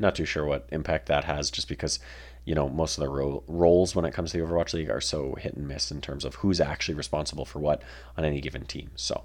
Not 0.00 0.16
too 0.16 0.24
sure 0.24 0.44
what 0.44 0.68
impact 0.72 1.06
that 1.06 1.22
has, 1.24 1.48
just 1.48 1.68
because 1.68 2.00
you 2.44 2.56
know 2.56 2.68
most 2.68 2.98
of 2.98 3.04
the 3.04 3.08
ro- 3.08 3.44
roles 3.46 3.94
when 3.94 4.04
it 4.04 4.12
comes 4.12 4.32
to 4.32 4.38
the 4.38 4.44
Overwatch 4.44 4.74
League 4.74 4.90
are 4.90 5.00
so 5.00 5.34
hit 5.36 5.54
and 5.54 5.68
miss 5.68 5.92
in 5.92 6.00
terms 6.00 6.24
of 6.24 6.34
who's 6.36 6.60
actually 6.60 6.96
responsible 6.96 7.44
for 7.44 7.60
what 7.60 7.82
on 8.18 8.24
any 8.24 8.40
given 8.40 8.64
team. 8.64 8.90
So, 8.96 9.22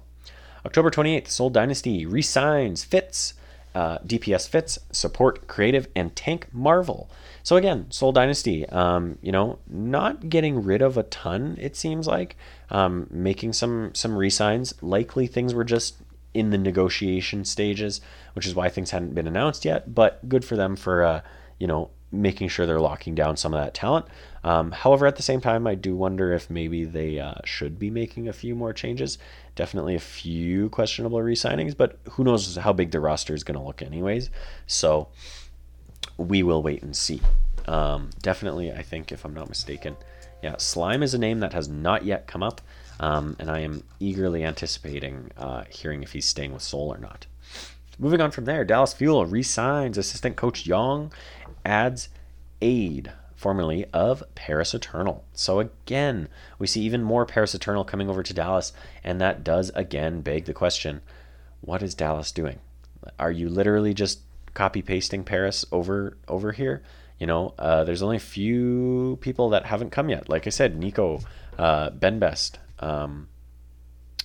October 0.64 0.90
28th, 0.90 1.26
Seoul 1.26 1.50
Dynasty 1.50 2.06
resigns 2.06 2.84
Fits, 2.84 3.34
uh, 3.74 3.98
DPS 3.98 4.48
Fits, 4.48 4.78
support 4.92 5.48
creative, 5.48 5.88
and 5.96 6.14
tank 6.14 6.46
Marvel. 6.52 7.10
So 7.42 7.56
again, 7.56 7.86
Seoul 7.90 8.12
Dynasty, 8.12 8.68
um, 8.68 9.18
you 9.22 9.32
know, 9.32 9.58
not 9.68 10.28
getting 10.28 10.62
rid 10.62 10.82
of 10.82 10.96
a 10.96 11.02
ton. 11.04 11.56
It 11.60 11.74
seems 11.76 12.06
like 12.06 12.36
um, 12.70 13.06
making 13.10 13.52
some 13.52 13.94
some 13.94 14.16
resigns. 14.16 14.74
Likely 14.82 15.26
things 15.26 15.54
were 15.54 15.64
just 15.64 15.96
in 16.32 16.50
the 16.50 16.58
negotiation 16.58 17.44
stages, 17.44 18.00
which 18.34 18.46
is 18.46 18.54
why 18.54 18.68
things 18.68 18.90
hadn't 18.90 19.14
been 19.14 19.26
announced 19.26 19.64
yet. 19.64 19.94
But 19.94 20.28
good 20.28 20.44
for 20.44 20.56
them 20.56 20.76
for 20.76 21.02
uh, 21.02 21.20
you 21.58 21.66
know 21.66 21.90
making 22.12 22.48
sure 22.48 22.66
they're 22.66 22.80
locking 22.80 23.14
down 23.14 23.36
some 23.36 23.54
of 23.54 23.60
that 23.60 23.74
talent. 23.74 24.06
Um, 24.42 24.72
however, 24.72 25.06
at 25.06 25.16
the 25.16 25.22
same 25.22 25.40
time, 25.40 25.66
I 25.66 25.74
do 25.74 25.94
wonder 25.94 26.32
if 26.32 26.50
maybe 26.50 26.84
they 26.84 27.20
uh, 27.20 27.34
should 27.44 27.78
be 27.78 27.90
making 27.90 28.28
a 28.28 28.32
few 28.32 28.54
more 28.54 28.72
changes. 28.72 29.18
Definitely 29.54 29.94
a 29.94 30.00
few 30.00 30.70
questionable 30.70 31.22
re-signings, 31.22 31.76
but 31.76 31.98
who 32.10 32.24
knows 32.24 32.56
how 32.56 32.72
big 32.72 32.90
the 32.90 33.00
roster 33.00 33.34
is 33.34 33.44
going 33.44 33.58
to 33.58 33.64
look, 33.64 33.82
anyways. 33.82 34.30
So 34.66 35.08
we 36.16 36.42
will 36.42 36.62
wait 36.62 36.82
and 36.82 36.96
see. 36.96 37.20
Um, 37.66 38.10
definitely, 38.20 38.72
I 38.72 38.82
think, 38.82 39.12
if 39.12 39.24
I'm 39.24 39.34
not 39.34 39.48
mistaken, 39.48 39.96
yeah, 40.42 40.56
Slime 40.58 41.02
is 41.02 41.14
a 41.14 41.18
name 41.18 41.40
that 41.40 41.52
has 41.52 41.68
not 41.68 42.04
yet 42.04 42.26
come 42.26 42.42
up, 42.42 42.60
um, 42.98 43.36
and 43.38 43.50
I 43.50 43.60
am 43.60 43.84
eagerly 43.98 44.44
anticipating 44.44 45.30
uh, 45.36 45.64
hearing 45.68 46.02
if 46.02 46.12
he's 46.12 46.26
staying 46.26 46.52
with 46.52 46.62
Seoul 46.62 46.92
or 46.92 46.98
not. 46.98 47.26
Moving 47.98 48.20
on 48.20 48.30
from 48.30 48.46
there, 48.46 48.64
Dallas 48.64 48.94
Fuel 48.94 49.26
resigns 49.26 49.98
assistant 49.98 50.36
coach 50.36 50.66
Young, 50.66 51.12
adds 51.66 52.08
Aid, 52.62 53.12
formerly 53.34 53.86
of 53.92 54.22
Paris 54.34 54.74
Eternal. 54.74 55.24
So 55.32 55.60
again, 55.60 56.28
we 56.58 56.66
see 56.66 56.82
even 56.82 57.02
more 57.02 57.26
Paris 57.26 57.54
Eternal 57.54 57.84
coming 57.84 58.08
over 58.08 58.22
to 58.22 58.34
Dallas, 58.34 58.72
and 59.04 59.20
that 59.20 59.44
does 59.44 59.70
again 59.74 60.20
beg 60.20 60.46
the 60.46 60.54
question: 60.54 61.00
What 61.60 61.82
is 61.82 61.94
Dallas 61.94 62.32
doing? 62.32 62.58
Are 63.18 63.32
you 63.32 63.48
literally 63.48 63.94
just 63.94 64.20
copy 64.52 64.82
pasting 64.82 65.24
Paris 65.24 65.64
over 65.72 66.16
over 66.28 66.52
here? 66.52 66.82
You 67.20 67.26
know, 67.26 67.54
uh, 67.58 67.84
there's 67.84 68.02
only 68.02 68.16
a 68.16 68.20
few 68.20 69.18
people 69.20 69.50
that 69.50 69.66
haven't 69.66 69.90
come 69.90 70.08
yet. 70.08 70.28
Like 70.28 70.46
I 70.46 70.50
said, 70.50 70.76
Nico, 70.76 71.20
uh, 71.58 71.90
Ben 71.90 72.18
Best. 72.18 72.58
Um, 72.80 73.28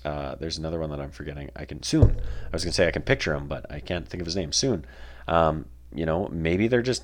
uh, 0.06 0.36
there's 0.36 0.58
another 0.58 0.80
one 0.80 0.90
that 0.92 1.02
I'm 1.02 1.12
forgetting. 1.12 1.52
I 1.56 1.66
can 1.66 1.84
soon. 1.84 2.12
I 2.12 2.50
was 2.54 2.64
gonna 2.64 2.74
say 2.74 2.88
I 2.88 2.92
can 2.92 3.02
picture 3.02 3.36
him, 3.36 3.48
but 3.48 3.70
I 3.70 3.82
can't 3.82 4.08
think 4.08 4.22
of 4.22 4.26
his 4.26 4.36
name 4.36 4.54
soon. 4.54 4.86
Um, 5.28 5.66
you 5.94 6.06
know, 6.06 6.30
maybe 6.30 6.68
they're 6.68 6.82
just 6.82 7.04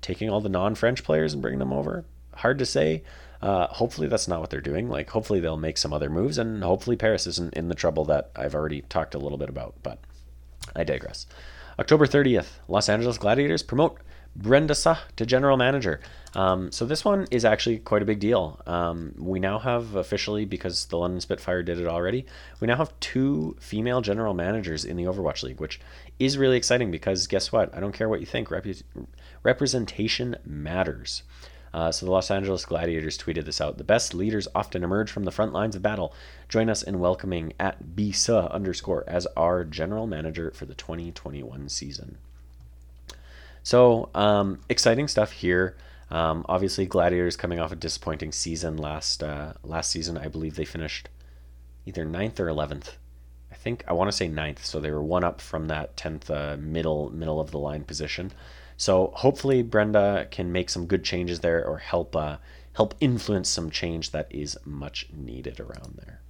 taking 0.00 0.30
all 0.30 0.40
the 0.40 0.48
non-French 0.48 1.02
players 1.02 1.32
and 1.32 1.42
bringing 1.42 1.58
them 1.58 1.72
over. 1.72 2.04
Hard 2.34 2.58
to 2.58 2.66
say. 2.66 3.02
Uh, 3.40 3.66
hopefully 3.66 4.06
that's 4.06 4.28
not 4.28 4.40
what 4.40 4.50
they're 4.50 4.60
doing. 4.60 4.88
Like 4.88 5.10
hopefully 5.10 5.40
they'll 5.40 5.56
make 5.56 5.76
some 5.76 5.92
other 5.92 6.08
moves, 6.08 6.38
and 6.38 6.62
hopefully 6.62 6.94
Paris 6.94 7.26
isn't 7.26 7.54
in 7.54 7.68
the 7.68 7.74
trouble 7.74 8.04
that 8.04 8.30
I've 8.36 8.54
already 8.54 8.82
talked 8.82 9.16
a 9.16 9.18
little 9.18 9.38
bit 9.38 9.48
about. 9.48 9.74
But 9.82 9.98
I 10.76 10.84
digress. 10.84 11.26
October 11.80 12.06
30th, 12.06 12.58
Los 12.68 12.88
Angeles 12.88 13.18
Gladiators 13.18 13.62
promote 13.64 13.98
Brenda 14.34 14.74
Suh 14.74 14.96
to 15.16 15.26
general 15.26 15.56
manager. 15.56 16.00
Um, 16.34 16.72
so 16.72 16.86
this 16.86 17.04
one 17.04 17.26
is 17.30 17.44
actually 17.44 17.78
quite 17.78 18.02
a 18.02 18.06
big 18.06 18.18
deal. 18.18 18.60
Um, 18.66 19.14
we 19.18 19.38
now 19.38 19.58
have 19.58 19.94
officially, 19.94 20.44
because 20.46 20.86
the 20.86 20.96
London 20.96 21.20
Spitfire 21.20 21.62
did 21.62 21.78
it 21.78 21.86
already, 21.86 22.24
we 22.58 22.66
now 22.66 22.76
have 22.76 22.98
two 23.00 23.56
female 23.60 24.00
general 24.00 24.32
managers 24.32 24.84
in 24.84 24.96
the 24.96 25.04
Overwatch 25.04 25.42
League, 25.42 25.60
which 25.60 25.80
is 26.18 26.38
really 26.38 26.56
exciting 26.56 26.90
because 26.90 27.26
guess 27.26 27.52
what? 27.52 27.74
I 27.74 27.80
don't 27.80 27.92
care 27.92 28.08
what 28.08 28.20
you 28.20 28.26
think. 28.26 28.50
Rep- 28.50 28.66
representation 29.42 30.36
matters. 30.44 31.22
Uh, 31.74 31.90
so 31.90 32.04
the 32.04 32.12
Los 32.12 32.30
Angeles 32.30 32.64
Gladiators 32.66 33.16
tweeted 33.16 33.44
this 33.46 33.60
out. 33.60 33.78
The 33.78 33.84
best 33.84 34.12
leaders 34.12 34.46
often 34.54 34.84
emerge 34.84 35.10
from 35.10 35.24
the 35.24 35.30
front 35.30 35.52
lines 35.52 35.74
of 35.74 35.82
battle. 35.82 36.14
Join 36.48 36.68
us 36.68 36.82
in 36.82 37.00
welcoming 37.00 37.54
at 37.58 37.82
bisa 37.94 38.50
underscore 38.50 39.04
as 39.06 39.26
our 39.36 39.64
general 39.64 40.06
manager 40.06 40.50
for 40.50 40.66
the 40.66 40.74
2021 40.74 41.68
season. 41.70 42.18
So 43.62 44.10
um, 44.14 44.60
exciting 44.68 45.08
stuff 45.08 45.32
here. 45.32 45.76
Um, 46.10 46.44
obviously, 46.48 46.86
Gladiators 46.86 47.36
coming 47.36 47.58
off 47.58 47.72
a 47.72 47.76
disappointing 47.76 48.32
season 48.32 48.76
last 48.76 49.22
uh, 49.22 49.54
last 49.62 49.90
season. 49.90 50.18
I 50.18 50.28
believe 50.28 50.56
they 50.56 50.64
finished 50.64 51.08
either 51.86 52.04
ninth 52.04 52.38
or 52.38 52.48
eleventh. 52.48 52.96
I 53.50 53.54
think 53.54 53.84
I 53.86 53.92
want 53.92 54.10
to 54.10 54.16
say 54.16 54.28
ninth, 54.28 54.64
so 54.64 54.80
they 54.80 54.90
were 54.90 55.02
one 55.02 55.24
up 55.24 55.40
from 55.40 55.68
that 55.68 55.96
tenth 55.96 56.30
uh, 56.30 56.56
middle 56.58 57.10
middle 57.10 57.40
of 57.40 57.50
the 57.50 57.58
line 57.58 57.84
position. 57.84 58.32
So 58.76 59.12
hopefully 59.14 59.62
Brenda 59.62 60.26
can 60.30 60.50
make 60.50 60.68
some 60.68 60.86
good 60.86 61.04
changes 61.04 61.40
there 61.40 61.64
or 61.64 61.78
help 61.78 62.16
uh, 62.16 62.38
help 62.74 62.94
influence 63.00 63.48
some 63.48 63.70
change 63.70 64.10
that 64.10 64.26
is 64.30 64.58
much 64.64 65.08
needed 65.14 65.60
around 65.60 65.98
there. 66.04 66.20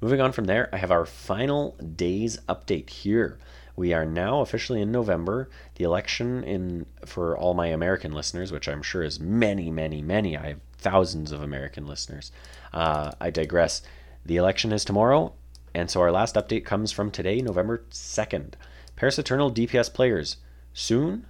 Moving 0.00 0.20
on 0.20 0.32
from 0.32 0.46
there, 0.46 0.68
I 0.72 0.78
have 0.78 0.90
our 0.90 1.06
final 1.06 1.76
days 1.76 2.38
update 2.48 2.90
here. 2.90 3.38
We 3.76 3.92
are 3.92 4.04
now 4.04 4.40
officially 4.40 4.80
in 4.80 4.92
November. 4.92 5.48
The 5.76 5.84
election 5.84 6.44
in 6.44 6.86
for 7.06 7.36
all 7.36 7.54
my 7.54 7.68
American 7.68 8.12
listeners, 8.12 8.52
which 8.52 8.68
I'm 8.68 8.82
sure 8.82 9.02
is 9.02 9.20
many, 9.20 9.70
many, 9.70 10.02
many. 10.02 10.36
I 10.36 10.48
have 10.48 10.60
thousands 10.78 11.32
of 11.32 11.42
American 11.42 11.86
listeners. 11.86 12.32
Uh, 12.72 13.12
I 13.20 13.30
digress. 13.30 13.82
The 14.24 14.36
election 14.36 14.72
is 14.72 14.84
tomorrow, 14.84 15.32
and 15.74 15.90
so 15.90 16.00
our 16.00 16.12
last 16.12 16.34
update 16.34 16.64
comes 16.64 16.92
from 16.92 17.10
today, 17.10 17.40
November 17.40 17.84
2nd. 17.90 18.54
Paris 18.96 19.18
Eternal 19.18 19.50
DPS 19.50 19.92
players 19.92 20.36
Soon 20.74 21.26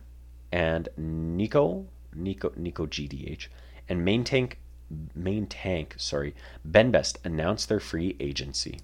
and 0.52 0.88
Nico, 0.96 1.86
Nico, 2.14 2.52
Nico 2.56 2.86
GDH, 2.86 3.46
and 3.88 4.04
Main 4.04 4.24
Tank, 4.24 4.58
Main 5.14 5.46
Tank, 5.46 5.94
sorry, 5.96 6.34
Ben 6.64 6.90
Best 6.90 7.18
announced 7.24 7.68
their 7.68 7.80
free 7.80 8.16
agency. 8.18 8.80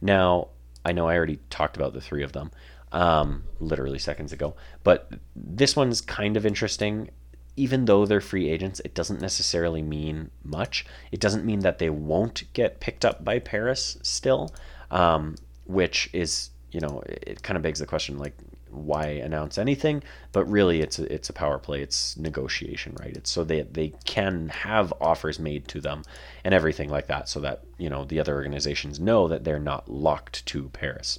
Now, 0.00 0.48
I 0.84 0.92
know 0.92 1.08
I 1.08 1.16
already 1.16 1.40
talked 1.50 1.76
about 1.76 1.92
the 1.92 2.00
three 2.00 2.22
of 2.22 2.32
them, 2.32 2.50
um, 2.92 3.44
literally 3.60 3.98
seconds 3.98 4.32
ago, 4.32 4.54
but 4.84 5.12
this 5.34 5.76
one's 5.76 6.00
kind 6.00 6.36
of 6.36 6.46
interesting. 6.46 7.10
Even 7.56 7.86
though 7.86 8.06
they're 8.06 8.20
free 8.20 8.48
agents, 8.48 8.80
it 8.84 8.94
doesn't 8.94 9.20
necessarily 9.20 9.82
mean 9.82 10.30
much. 10.44 10.86
It 11.10 11.18
doesn't 11.18 11.44
mean 11.44 11.60
that 11.60 11.78
they 11.78 11.90
won't 11.90 12.44
get 12.52 12.78
picked 12.78 13.04
up 13.04 13.24
by 13.24 13.40
Paris 13.40 13.98
still, 14.02 14.54
um, 14.92 15.34
which 15.66 16.08
is 16.12 16.50
you 16.70 16.80
know 16.80 17.02
it 17.06 17.42
kind 17.42 17.56
of 17.56 17.62
begs 17.62 17.80
the 17.80 17.86
question 17.86 18.18
like 18.18 18.34
why 18.70 19.06
announce 19.06 19.58
anything? 19.58 20.02
But 20.32 20.44
really 20.46 20.80
it's 20.80 20.98
a, 20.98 21.12
it's 21.12 21.30
a 21.30 21.32
power 21.32 21.58
play. 21.58 21.82
It's 21.82 22.16
negotiation 22.16 22.96
right? 23.00 23.16
It's 23.16 23.30
so 23.30 23.44
they 23.44 23.62
they 23.62 23.94
can 24.04 24.48
have 24.48 24.92
offers 25.00 25.38
made 25.38 25.68
to 25.68 25.80
them 25.80 26.02
and 26.44 26.54
everything 26.54 26.90
like 26.90 27.06
that 27.08 27.28
so 27.28 27.40
that 27.40 27.64
you 27.78 27.88
know 27.90 28.04
the 28.04 28.20
other 28.20 28.34
organizations 28.34 29.00
know 29.00 29.28
that 29.28 29.44
they're 29.44 29.58
not 29.58 29.88
locked 29.88 30.44
to 30.46 30.68
Paris. 30.70 31.18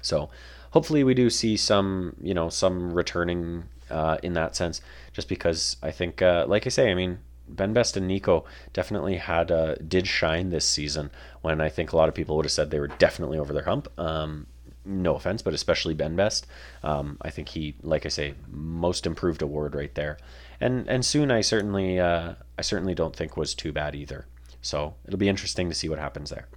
So 0.00 0.30
hopefully 0.72 1.04
we 1.04 1.14
do 1.14 1.30
see 1.30 1.56
some 1.56 2.16
you 2.20 2.34
know 2.34 2.48
some 2.48 2.92
returning 2.92 3.64
uh, 3.90 4.18
in 4.22 4.32
that 4.32 4.56
sense 4.56 4.80
just 5.12 5.28
because 5.28 5.76
I 5.82 5.90
think 5.90 6.20
uh, 6.20 6.44
like 6.48 6.66
I 6.66 6.70
say 6.70 6.90
I 6.90 6.94
mean 6.94 7.18
Ben 7.48 7.72
Best 7.72 7.96
and 7.96 8.08
Nico 8.08 8.44
definitely 8.72 9.16
had 9.16 9.50
uh, 9.50 9.74
did 9.76 10.06
shine 10.06 10.50
this 10.50 10.66
season 10.66 11.10
when 11.42 11.60
I 11.60 11.68
think 11.68 11.92
a 11.92 11.96
lot 11.96 12.08
of 12.08 12.14
people 12.14 12.36
would 12.36 12.46
have 12.46 12.52
said 12.52 12.70
they 12.70 12.80
were 12.80 12.88
definitely 12.88 13.38
over 13.38 13.52
their 13.52 13.64
hump. 13.64 13.88
Um, 13.98 14.46
no 14.84 15.14
offense, 15.14 15.42
but 15.42 15.54
especially 15.54 15.94
Ben 15.94 16.16
Best. 16.16 16.46
Um, 16.82 17.16
I 17.22 17.30
think 17.30 17.50
he, 17.50 17.76
like 17.82 18.04
I 18.04 18.08
say, 18.08 18.34
most 18.50 19.06
improved 19.06 19.42
award 19.42 19.74
right 19.74 19.94
there. 19.94 20.18
And 20.60 20.88
and 20.88 21.04
soon 21.04 21.30
I 21.30 21.40
certainly 21.40 22.00
uh, 22.00 22.34
I 22.58 22.62
certainly 22.62 22.94
don't 22.94 23.14
think 23.14 23.36
was 23.36 23.54
too 23.54 23.72
bad 23.72 23.94
either. 23.94 24.26
So 24.60 24.94
it'll 25.04 25.18
be 25.18 25.28
interesting 25.28 25.68
to 25.68 25.74
see 25.74 25.88
what 25.88 25.98
happens 25.98 26.30
there. 26.30 26.48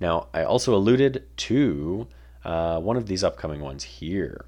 Now 0.00 0.28
I 0.32 0.44
also 0.44 0.74
alluded 0.74 1.24
to 1.38 2.06
uh, 2.44 2.80
one 2.80 2.96
of 2.96 3.06
these 3.06 3.24
upcoming 3.24 3.60
ones 3.60 3.84
here. 3.84 4.44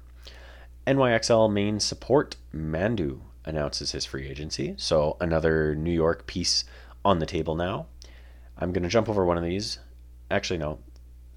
NYXL 0.87 1.51
main 1.51 1.79
support 1.79 2.35
Mandu 2.53 3.21
announces 3.45 3.91
his 3.91 4.05
free 4.05 4.27
agency. 4.27 4.75
So 4.77 5.17
another 5.19 5.75
New 5.75 5.91
York 5.91 6.27
piece 6.27 6.65
on 7.03 7.19
the 7.19 7.25
table 7.25 7.55
now. 7.55 7.87
I'm 8.57 8.71
going 8.71 8.83
to 8.83 8.89
jump 8.89 9.09
over 9.09 9.25
one 9.25 9.37
of 9.37 9.43
these 9.43 9.79
actually, 10.31 10.59
no. 10.59 10.79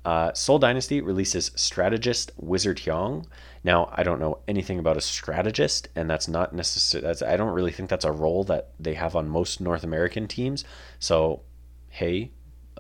Uh, 0.05 0.33
Seoul 0.33 0.59
Dynasty 0.59 1.01
releases 1.01 1.51
strategist 1.55 2.31
WizardHyeong. 2.41 3.27
Now, 3.65 3.93
I 3.93 4.03
don't 4.03 4.21
know 4.21 4.39
anything 4.49 4.79
about 4.79 4.97
a 4.97 5.03
strategist, 5.03 5.89
and 5.95 6.09
that's 6.09 6.29
not 6.29 6.55
necessarily. 6.55 7.15
I 7.27 7.37
don't 7.37 7.53
really 7.53 7.73
think 7.73 7.91
that's 7.91 8.05
a 8.05 8.13
role 8.13 8.45
that 8.45 8.71
they 8.79 8.95
have 8.95 9.17
on 9.17 9.29
most 9.29 9.61
North 9.61 9.85
American 9.85 10.27
teams. 10.27 10.65
So, 10.99 11.43
hey, 11.89 12.31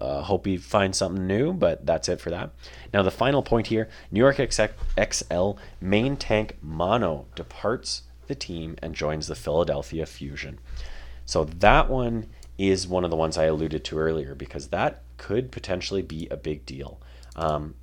uh, 0.01 0.23
hope 0.23 0.47
he 0.47 0.57
finds 0.57 0.99
something 0.99 1.27
new, 1.27 1.53
but 1.53 1.85
that's 1.85 2.09
it 2.09 2.21
for 2.21 2.31
that. 2.31 2.51
Now, 2.93 3.03
the 3.03 3.11
final 3.11 3.43
point 3.43 3.69
here 3.69 3.89
New 4.11 4.21
York 4.21 4.41
XL 4.53 5.51
main 5.81 6.17
tank 6.17 6.57
Mano 6.63 7.27
departs 7.35 8.03
the 8.27 8.35
team 8.35 8.77
and 8.83 8.95
joins 8.95 9.27
the 9.27 9.35
Philadelphia 9.35 10.07
Fusion. 10.07 10.59
So, 11.27 11.45
that 11.45 11.91
one 11.91 12.27
is 12.57 12.89
one 12.89 13.05
of 13.05 13.11
the 13.11 13.17
ones 13.17 13.39
I 13.39 13.45
alluded 13.45 13.85
to 13.85 13.99
earlier 13.99 14.35
because 14.35 14.69
that 14.69 15.03
could 15.17 15.53
potentially 15.53 16.03
be 16.03 16.29
a 16.31 16.37
big 16.37 16.67
deal. 16.67 17.01
Um, 17.37 17.75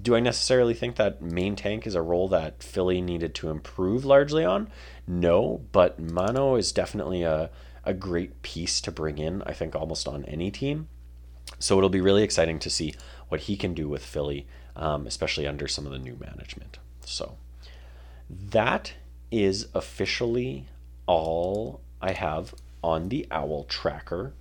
do 0.00 0.14
I 0.14 0.20
necessarily 0.20 0.74
think 0.74 0.96
that 0.96 1.20
main 1.20 1.54
tank 1.54 1.86
is 1.86 1.94
a 1.94 2.02
role 2.02 2.28
that 2.28 2.62
Philly 2.62 3.00
needed 3.00 3.34
to 3.36 3.50
improve 3.50 4.04
largely 4.04 4.44
on? 4.44 4.70
No, 5.06 5.62
but 5.72 5.98
Mano 6.00 6.56
is 6.56 6.72
definitely 6.72 7.22
a, 7.22 7.50
a 7.84 7.92
great 7.92 8.40
piece 8.42 8.80
to 8.82 8.90
bring 8.90 9.18
in, 9.18 9.42
I 9.42 9.52
think, 9.52 9.74
almost 9.74 10.08
on 10.08 10.24
any 10.24 10.50
team. 10.50 10.88
So 11.62 11.78
it'll 11.78 11.88
be 11.90 12.00
really 12.00 12.24
exciting 12.24 12.58
to 12.58 12.70
see 12.70 12.94
what 13.28 13.42
he 13.42 13.56
can 13.56 13.72
do 13.72 13.88
with 13.88 14.04
Philly, 14.04 14.46
um, 14.74 15.06
especially 15.06 15.46
under 15.46 15.68
some 15.68 15.86
of 15.86 15.92
the 15.92 15.98
new 15.98 16.16
management. 16.16 16.78
So 17.04 17.36
that 18.28 18.94
is 19.30 19.68
officially 19.72 20.66
all 21.06 21.80
I 22.00 22.12
have 22.12 22.54
on 22.82 23.10
the 23.10 23.28
Owl 23.30 23.64
Tracker. 23.64 24.32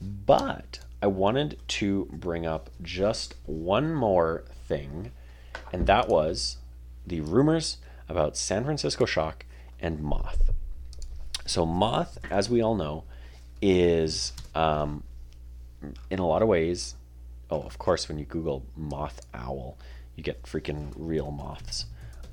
But 0.00 0.80
I 1.00 1.06
wanted 1.06 1.56
to 1.68 2.08
bring 2.10 2.44
up 2.44 2.68
just 2.82 3.36
one 3.44 3.94
more 3.94 4.44
thing, 4.66 5.12
and 5.72 5.86
that 5.86 6.08
was 6.08 6.56
the 7.06 7.20
rumors 7.20 7.76
about 8.08 8.36
San 8.36 8.64
Francisco 8.64 9.06
Shock 9.06 9.46
and 9.80 10.00
Moth. 10.00 10.50
So, 11.46 11.64
Moth, 11.64 12.18
as 12.28 12.50
we 12.50 12.60
all 12.60 12.74
know, 12.74 13.04
is 13.62 14.32
um, 14.54 15.04
in 16.10 16.18
a 16.18 16.26
lot 16.26 16.42
of 16.42 16.48
ways. 16.48 16.94
Oh, 17.50 17.62
of 17.62 17.78
course, 17.78 18.08
when 18.08 18.18
you 18.18 18.24
Google 18.24 18.64
Moth 18.76 19.20
Owl, 19.34 19.78
you 20.16 20.22
get 20.22 20.42
freaking 20.42 20.92
real 20.96 21.30
moths. 21.30 21.86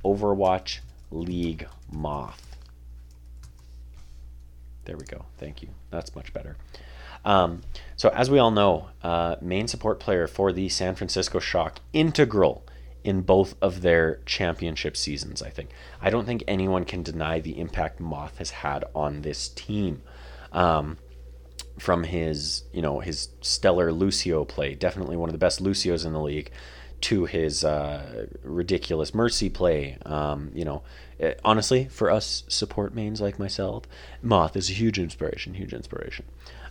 Overwatch 0.04 0.80
League 1.12 1.68
Moth. 1.92 2.58
There 4.86 4.98
we 4.98 5.06
go. 5.06 5.26
Thank 5.38 5.62
you. 5.62 5.70
That's 5.92 6.16
much 6.16 6.34
better. 6.34 6.58
Um, 7.26 7.62
so, 7.96 8.10
as 8.10 8.30
we 8.30 8.40
all 8.40 8.52
know, 8.52 8.90
uh, 9.02 9.38
main 9.42 9.68
support 9.68 10.00
player 10.00 10.28
for 10.28 10.52
the 10.52 10.68
San 10.70 10.96
Francisco 10.96 11.40
Shock, 11.40 11.80
integral 11.94 12.66
in 13.04 13.22
both 13.22 13.56
of 13.62 13.82
their 13.82 14.20
championship 14.26 14.96
seasons, 14.96 15.42
I 15.42 15.50
think. 15.50 15.70
I 16.02 16.10
don't 16.10 16.26
think 16.26 16.44
anyone 16.48 16.86
can 16.86 17.04
deny 17.04 17.40
the 17.40 17.60
impact 17.60 18.00
Moth 18.00 18.38
has 18.38 18.50
had 18.50 18.86
on 18.96 19.22
this 19.22 19.50
team. 19.50 20.02
Um, 20.52 20.98
from 21.78 22.04
his, 22.04 22.64
you 22.72 22.82
know, 22.82 23.00
his 23.00 23.30
stellar 23.42 23.92
Lucio 23.92 24.46
play, 24.46 24.76
definitely 24.76 25.18
one 25.18 25.30
of 25.30 25.34
the 25.34 25.40
best 25.40 25.62
Lucios 25.62 26.06
in 26.06 26.14
the 26.14 26.22
league, 26.22 26.52
to 27.02 27.26
his 27.26 27.66
uh, 27.66 28.28
ridiculous 28.44 29.14
Mercy 29.14 29.50
play. 29.50 29.98
Um, 30.06 30.52
you 30.54 30.64
know, 30.64 30.84
it, 31.20 31.26
eh, 31.26 31.34
honestly, 31.44 31.86
for 31.86 32.10
us 32.10 32.44
support 32.48 32.96
mains 32.96 33.20
like 33.20 33.38
myself, 33.40 33.84
Moth 34.22 34.56
is 34.56 34.70
a 34.70 34.74
huge 34.74 35.00
inspiration, 35.00 35.56
huge 35.56 35.74
inspiration. 35.74 36.26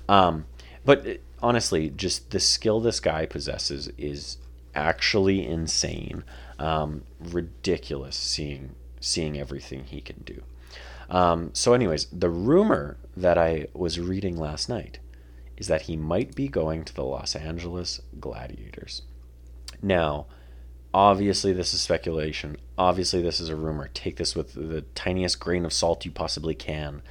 Um, 0.09 0.47
but 0.85 1.07
it, 1.07 1.23
honestly, 1.43 1.91
just 1.91 2.31
the 2.31 2.41
skill 2.41 2.81
this 2.81 3.01
guy 3.01 3.27
possesses 3.27 3.91
is 3.99 4.39
actually 4.75 5.47
insane. 5.47 6.25
Um, 6.59 7.03
ridiculous 7.19 8.17
seeing 8.17 8.75
seeing 9.01 9.39
everything 9.39 9.85
he 9.85 10.01
can 10.01 10.23
do. 10.25 10.43
Um, 11.11 11.51
so, 11.53 11.75
anyways, 11.75 12.07
the 12.07 12.31
rumor 12.31 12.97
that 13.17 13.39
I 13.39 13.67
was 13.75 14.01
reading 14.01 14.37
last 14.37 14.69
night 14.69 14.99
is 15.57 15.69
that 15.69 15.83
he 15.83 15.97
might 15.97 16.35
be 16.35 16.49
going 16.49 16.85
to 16.85 16.95
the 16.95 17.05
Los 17.05 17.37
Angeles 17.37 18.01
Gladiators. 18.19 19.03
Now, 19.83 20.27
obviously, 20.95 21.53
this 21.53 21.75
is 21.75 21.81
speculation. 21.81 22.57
Obviously, 22.79 23.23
this 23.23 23.41
is 23.41 23.49
a 23.49 23.57
rumor. 23.57 23.89
Take 23.93 24.17
this 24.17 24.35
with 24.35 24.55
the 24.55 24.83
tiniest 24.95 25.41
grain 25.41 25.65
of 25.65 25.73
salt 25.73 26.05
you 26.05 26.11
possibly 26.11 26.55
can. 26.55 27.03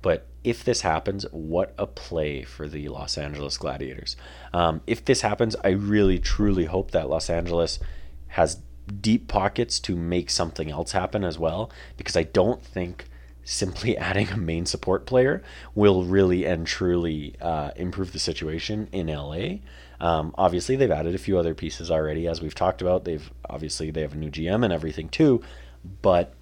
But 0.00 0.26
if 0.44 0.64
this 0.64 0.82
happens, 0.82 1.26
what 1.32 1.74
a 1.76 1.86
play 1.86 2.44
for 2.44 2.68
the 2.68 2.88
Los 2.88 3.18
Angeles 3.18 3.58
Gladiators. 3.58 4.16
Um, 4.52 4.80
if 4.86 5.04
this 5.04 5.22
happens, 5.22 5.56
I 5.64 5.70
really 5.70 6.18
truly 6.18 6.66
hope 6.66 6.92
that 6.92 7.10
Los 7.10 7.28
Angeles 7.28 7.80
has 8.28 8.60
deep 9.00 9.28
pockets 9.28 9.80
to 9.80 9.96
make 9.96 10.30
something 10.30 10.70
else 10.70 10.92
happen 10.92 11.24
as 11.24 11.38
well, 11.38 11.70
because 11.96 12.16
I 12.16 12.22
don't 12.22 12.62
think 12.62 13.06
simply 13.48 13.96
adding 13.98 14.28
a 14.28 14.36
main 14.36 14.66
support 14.66 15.06
player 15.06 15.42
will 15.74 16.04
really 16.04 16.44
and 16.44 16.66
truly 16.66 17.34
uh, 17.40 17.70
improve 17.76 18.12
the 18.12 18.18
situation 18.18 18.88
in 18.92 19.06
LA. 19.06 19.58
Um, 20.00 20.34
obviously, 20.36 20.76
they've 20.76 20.90
added 20.90 21.14
a 21.14 21.18
few 21.18 21.38
other 21.38 21.54
pieces 21.54 21.90
already, 21.90 22.28
as 22.28 22.40
we've 22.40 22.54
talked 22.54 22.82
about. 22.82 23.04
They've 23.04 23.30
obviously 23.48 23.90
they 23.90 24.02
have 24.02 24.12
a 24.12 24.16
new 24.16 24.30
GM 24.30 24.64
and 24.64 24.72
everything 24.72 25.08
too, 25.08 25.42
but 26.02 26.34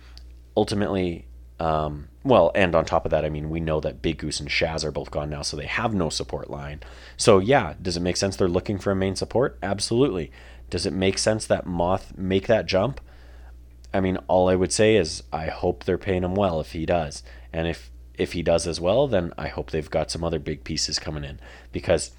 ultimately 0.56 1.26
um, 1.58 2.08
well, 2.22 2.50
and 2.54 2.74
on 2.74 2.84
top 2.84 3.04
of 3.04 3.12
that, 3.12 3.24
I 3.24 3.28
mean, 3.28 3.48
we 3.48 3.60
know 3.60 3.80
that 3.80 4.02
Big 4.02 4.18
Goose 4.18 4.40
and 4.40 4.48
Shaz 4.48 4.84
are 4.84 4.90
both 4.90 5.10
gone 5.10 5.30
now, 5.30 5.42
so 5.42 5.56
they 5.56 5.66
have 5.66 5.94
no 5.94 6.10
support 6.10 6.50
line. 6.50 6.80
So, 7.16 7.38
yeah, 7.38 7.74
does 7.80 7.96
it 7.96 8.00
make 8.00 8.16
sense 8.16 8.36
they're 8.36 8.48
looking 8.48 8.78
for 8.78 8.90
a 8.90 8.96
main 8.96 9.16
support? 9.16 9.58
Absolutely. 9.62 10.32
Does 10.68 10.84
it 10.84 10.92
make 10.92 11.18
sense 11.18 11.46
that 11.46 11.66
Moth 11.66 12.16
make 12.18 12.46
that 12.48 12.66
jump? 12.66 13.00
I 13.96 14.00
mean, 14.00 14.18
all 14.28 14.48
I 14.48 14.56
would 14.56 14.72
say 14.72 14.96
is 14.96 15.22
I 15.32 15.46
hope 15.46 15.84
they're 15.84 15.96
paying 15.96 16.22
him 16.22 16.34
well 16.34 16.60
if 16.60 16.72
he 16.72 16.84
does. 16.84 17.22
And 17.52 17.66
if 17.66 17.90
if 18.14 18.32
he 18.32 18.42
does 18.42 18.66
as 18.66 18.80
well, 18.80 19.08
then 19.08 19.32
I 19.38 19.48
hope 19.48 19.70
they've 19.70 19.90
got 19.90 20.10
some 20.10 20.22
other 20.22 20.38
big 20.38 20.64
pieces 20.64 20.98
coming 20.98 21.24
in 21.24 21.40
because 21.72 22.12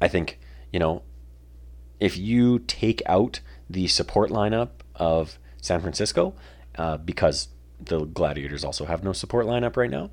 I 0.00 0.08
think, 0.08 0.38
you 0.72 0.78
know, 0.78 1.02
if 2.00 2.16
you 2.16 2.60
take 2.60 3.02
out 3.06 3.40
the 3.70 3.86
support 3.88 4.30
lineup 4.30 4.70
of 4.94 5.38
San 5.60 5.80
Francisco, 5.80 6.34
uh, 6.76 6.96
because 6.96 7.48
the 7.80 8.04
Gladiators 8.04 8.64
also 8.64 8.84
have 8.84 9.02
no 9.02 9.12
support 9.12 9.46
lineup 9.46 9.76
right 9.76 9.90
now, 9.90 10.10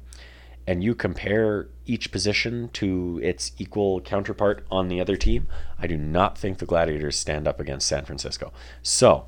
and 0.67 0.83
you 0.83 0.95
compare 0.95 1.67
each 1.85 2.11
position 2.11 2.69
to 2.73 3.19
its 3.23 3.51
equal 3.59 4.01
counterpart 4.01 4.65
on 4.71 4.87
the 4.87 4.99
other 4.99 5.15
team, 5.15 5.47
I 5.77 5.85
do 5.85 5.97
not 5.97 6.37
think 6.37 6.57
the 6.57 6.65
Gladiators 6.65 7.15
stand 7.15 7.47
up 7.47 7.59
against 7.59 7.87
San 7.87 8.05
Francisco. 8.05 8.51
So, 8.81 9.27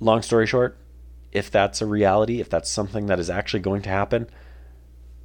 long 0.00 0.20
story 0.20 0.46
short, 0.46 0.76
if 1.36 1.50
that's 1.50 1.82
a 1.82 1.86
reality, 1.86 2.40
if 2.40 2.48
that's 2.48 2.70
something 2.70 3.06
that 3.06 3.20
is 3.20 3.28
actually 3.28 3.60
going 3.60 3.82
to 3.82 3.90
happen, 3.90 4.26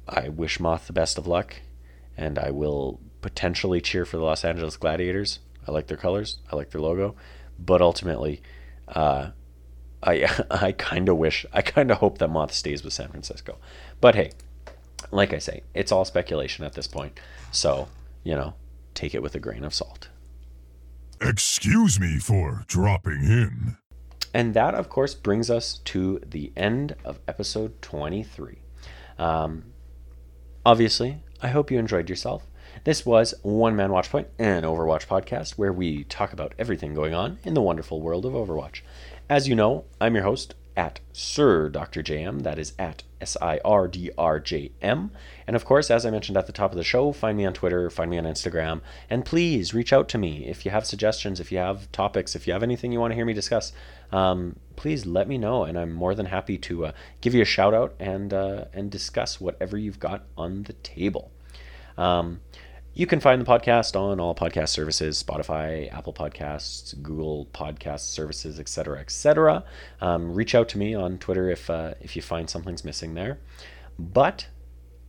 I 0.06 0.28
wish 0.28 0.60
Moth 0.60 0.86
the 0.86 0.92
best 0.92 1.16
of 1.16 1.26
luck, 1.26 1.56
and 2.18 2.38
I 2.38 2.50
will 2.50 3.00
potentially 3.22 3.80
cheer 3.80 4.04
for 4.04 4.18
the 4.18 4.22
Los 4.22 4.44
Angeles 4.44 4.76
Gladiators. 4.76 5.38
I 5.66 5.70
like 5.70 5.86
their 5.86 5.96
colors, 5.96 6.36
I 6.50 6.56
like 6.56 6.70
their 6.70 6.82
logo, 6.82 7.16
but 7.58 7.80
ultimately, 7.80 8.42
uh, 8.88 9.30
I 10.02 10.28
I 10.50 10.72
kind 10.72 11.08
of 11.08 11.16
wish, 11.16 11.46
I 11.50 11.62
kind 11.62 11.90
of 11.90 11.96
hope 11.96 12.18
that 12.18 12.28
Moth 12.28 12.52
stays 12.52 12.84
with 12.84 12.92
San 12.92 13.08
Francisco. 13.08 13.56
But 14.02 14.14
hey, 14.14 14.32
like 15.12 15.32
I 15.32 15.38
say, 15.38 15.62
it's 15.72 15.92
all 15.92 16.04
speculation 16.04 16.62
at 16.66 16.74
this 16.74 16.86
point. 16.86 17.18
So, 17.52 17.88
you 18.22 18.34
know, 18.34 18.52
take 18.92 19.14
it 19.14 19.22
with 19.22 19.34
a 19.34 19.40
grain 19.40 19.64
of 19.64 19.72
salt. 19.72 20.10
Excuse 21.22 21.98
me 21.98 22.18
for 22.18 22.64
dropping 22.66 23.22
in. 23.24 23.76
And 24.34 24.54
that, 24.54 24.74
of 24.74 24.88
course, 24.88 25.14
brings 25.14 25.50
us 25.50 25.78
to 25.84 26.20
the 26.26 26.52
end 26.56 26.96
of 27.04 27.20
episode 27.28 27.80
23. 27.82 28.58
Um, 29.18 29.64
obviously, 30.64 31.22
I 31.42 31.48
hope 31.48 31.70
you 31.70 31.78
enjoyed 31.78 32.08
yourself. 32.08 32.46
This 32.84 33.04
was 33.04 33.34
One 33.42 33.76
Man 33.76 33.90
Watchpoint, 33.90 34.26
an 34.38 34.62
Overwatch 34.62 35.06
podcast 35.06 35.52
where 35.52 35.72
we 35.72 36.04
talk 36.04 36.32
about 36.32 36.54
everything 36.58 36.94
going 36.94 37.14
on 37.14 37.38
in 37.44 37.54
the 37.54 37.60
wonderful 37.60 38.00
world 38.00 38.24
of 38.24 38.32
Overwatch. 38.32 38.80
As 39.28 39.46
you 39.46 39.54
know, 39.54 39.84
I'm 40.00 40.14
your 40.14 40.24
host 40.24 40.54
at 40.76 41.00
Sir 41.12 41.68
Dr. 41.68 42.02
JM. 42.02 42.42
That 42.42 42.58
is 42.58 42.72
at 42.78 43.02
S 43.20 43.36
I 43.40 43.60
R 43.64 43.86
D 43.86 44.10
R 44.16 44.40
J 44.40 44.72
M. 44.80 45.10
And 45.46 45.54
of 45.54 45.64
course, 45.64 45.90
as 45.90 46.06
I 46.06 46.10
mentioned 46.10 46.36
at 46.36 46.46
the 46.46 46.52
top 46.52 46.72
of 46.72 46.76
the 46.76 46.84
show, 46.84 47.12
find 47.12 47.36
me 47.36 47.44
on 47.44 47.52
Twitter, 47.52 47.90
find 47.90 48.10
me 48.10 48.18
on 48.18 48.24
Instagram, 48.24 48.80
and 49.10 49.24
please 49.24 49.74
reach 49.74 49.92
out 49.92 50.08
to 50.10 50.18
me 50.18 50.46
if 50.46 50.64
you 50.64 50.70
have 50.70 50.86
suggestions, 50.86 51.40
if 51.40 51.52
you 51.52 51.58
have 51.58 51.90
topics, 51.92 52.34
if 52.34 52.46
you 52.46 52.52
have 52.52 52.62
anything 52.62 52.92
you 52.92 53.00
want 53.00 53.12
to 53.12 53.16
hear 53.16 53.26
me 53.26 53.34
discuss. 53.34 53.72
Um, 54.12 54.56
please 54.76 55.06
let 55.06 55.28
me 55.28 55.38
know, 55.38 55.64
and 55.64 55.78
I'm 55.78 55.92
more 55.92 56.14
than 56.14 56.26
happy 56.26 56.58
to 56.58 56.86
uh, 56.86 56.92
give 57.20 57.34
you 57.34 57.42
a 57.42 57.46
shout 57.46 57.74
out 57.74 57.94
and 57.98 58.32
uh, 58.32 58.66
and 58.72 58.90
discuss 58.90 59.40
whatever 59.40 59.76
you've 59.76 59.98
got 60.00 60.24
on 60.36 60.64
the 60.64 60.74
table. 60.74 61.30
Um, 61.96 62.40
you 62.94 63.06
can 63.06 63.20
find 63.20 63.40
the 63.40 63.46
podcast 63.46 63.98
on 63.98 64.20
all 64.20 64.34
podcast 64.34 64.68
services 64.68 65.22
Spotify, 65.22 65.90
Apple 65.92 66.12
Podcasts, 66.12 67.00
Google 67.02 67.48
Podcast 67.54 68.00
services, 68.00 68.60
etc., 68.60 69.00
etc. 69.00 69.64
Um, 70.00 70.34
reach 70.34 70.54
out 70.54 70.68
to 70.70 70.78
me 70.78 70.94
on 70.94 71.16
Twitter 71.18 71.48
if, 71.48 71.70
uh, 71.70 71.94
if 72.02 72.16
you 72.16 72.22
find 72.22 72.50
something's 72.50 72.84
missing 72.84 73.14
there. 73.14 73.38
But 73.98 74.48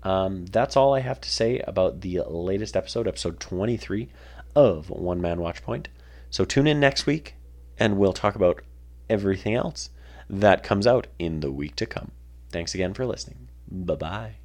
um, 0.03 0.45
that's 0.45 0.77
all 0.77 0.93
I 0.93 1.01
have 1.01 1.19
to 1.21 1.29
say 1.29 1.59
about 1.59 2.01
the 2.01 2.21
latest 2.21 2.77
episode, 2.77 3.07
episode 3.07 3.39
23 3.41 4.09
of 4.55 4.89
One 4.89 5.19
Man 5.19 5.41
Watch 5.41 5.61
Point. 5.61 5.89
So 6.29 6.45
tune 6.45 6.67
in 6.67 6.79
next 6.79 7.05
week 7.05 7.35
and 7.77 7.97
we'll 7.97 8.13
talk 8.13 8.35
about 8.35 8.61
everything 9.13 9.55
else 9.55 9.89
that 10.29 10.63
comes 10.63 10.87
out 10.87 11.07
in 11.19 11.39
the 11.39 11.51
week 11.51 11.75
to 11.77 11.85
come. 11.85 12.11
Thanks 12.51 12.73
again 12.73 12.93
for 12.93 13.05
listening. 13.05 13.47
Bye 13.69 13.95
bye. 13.95 14.42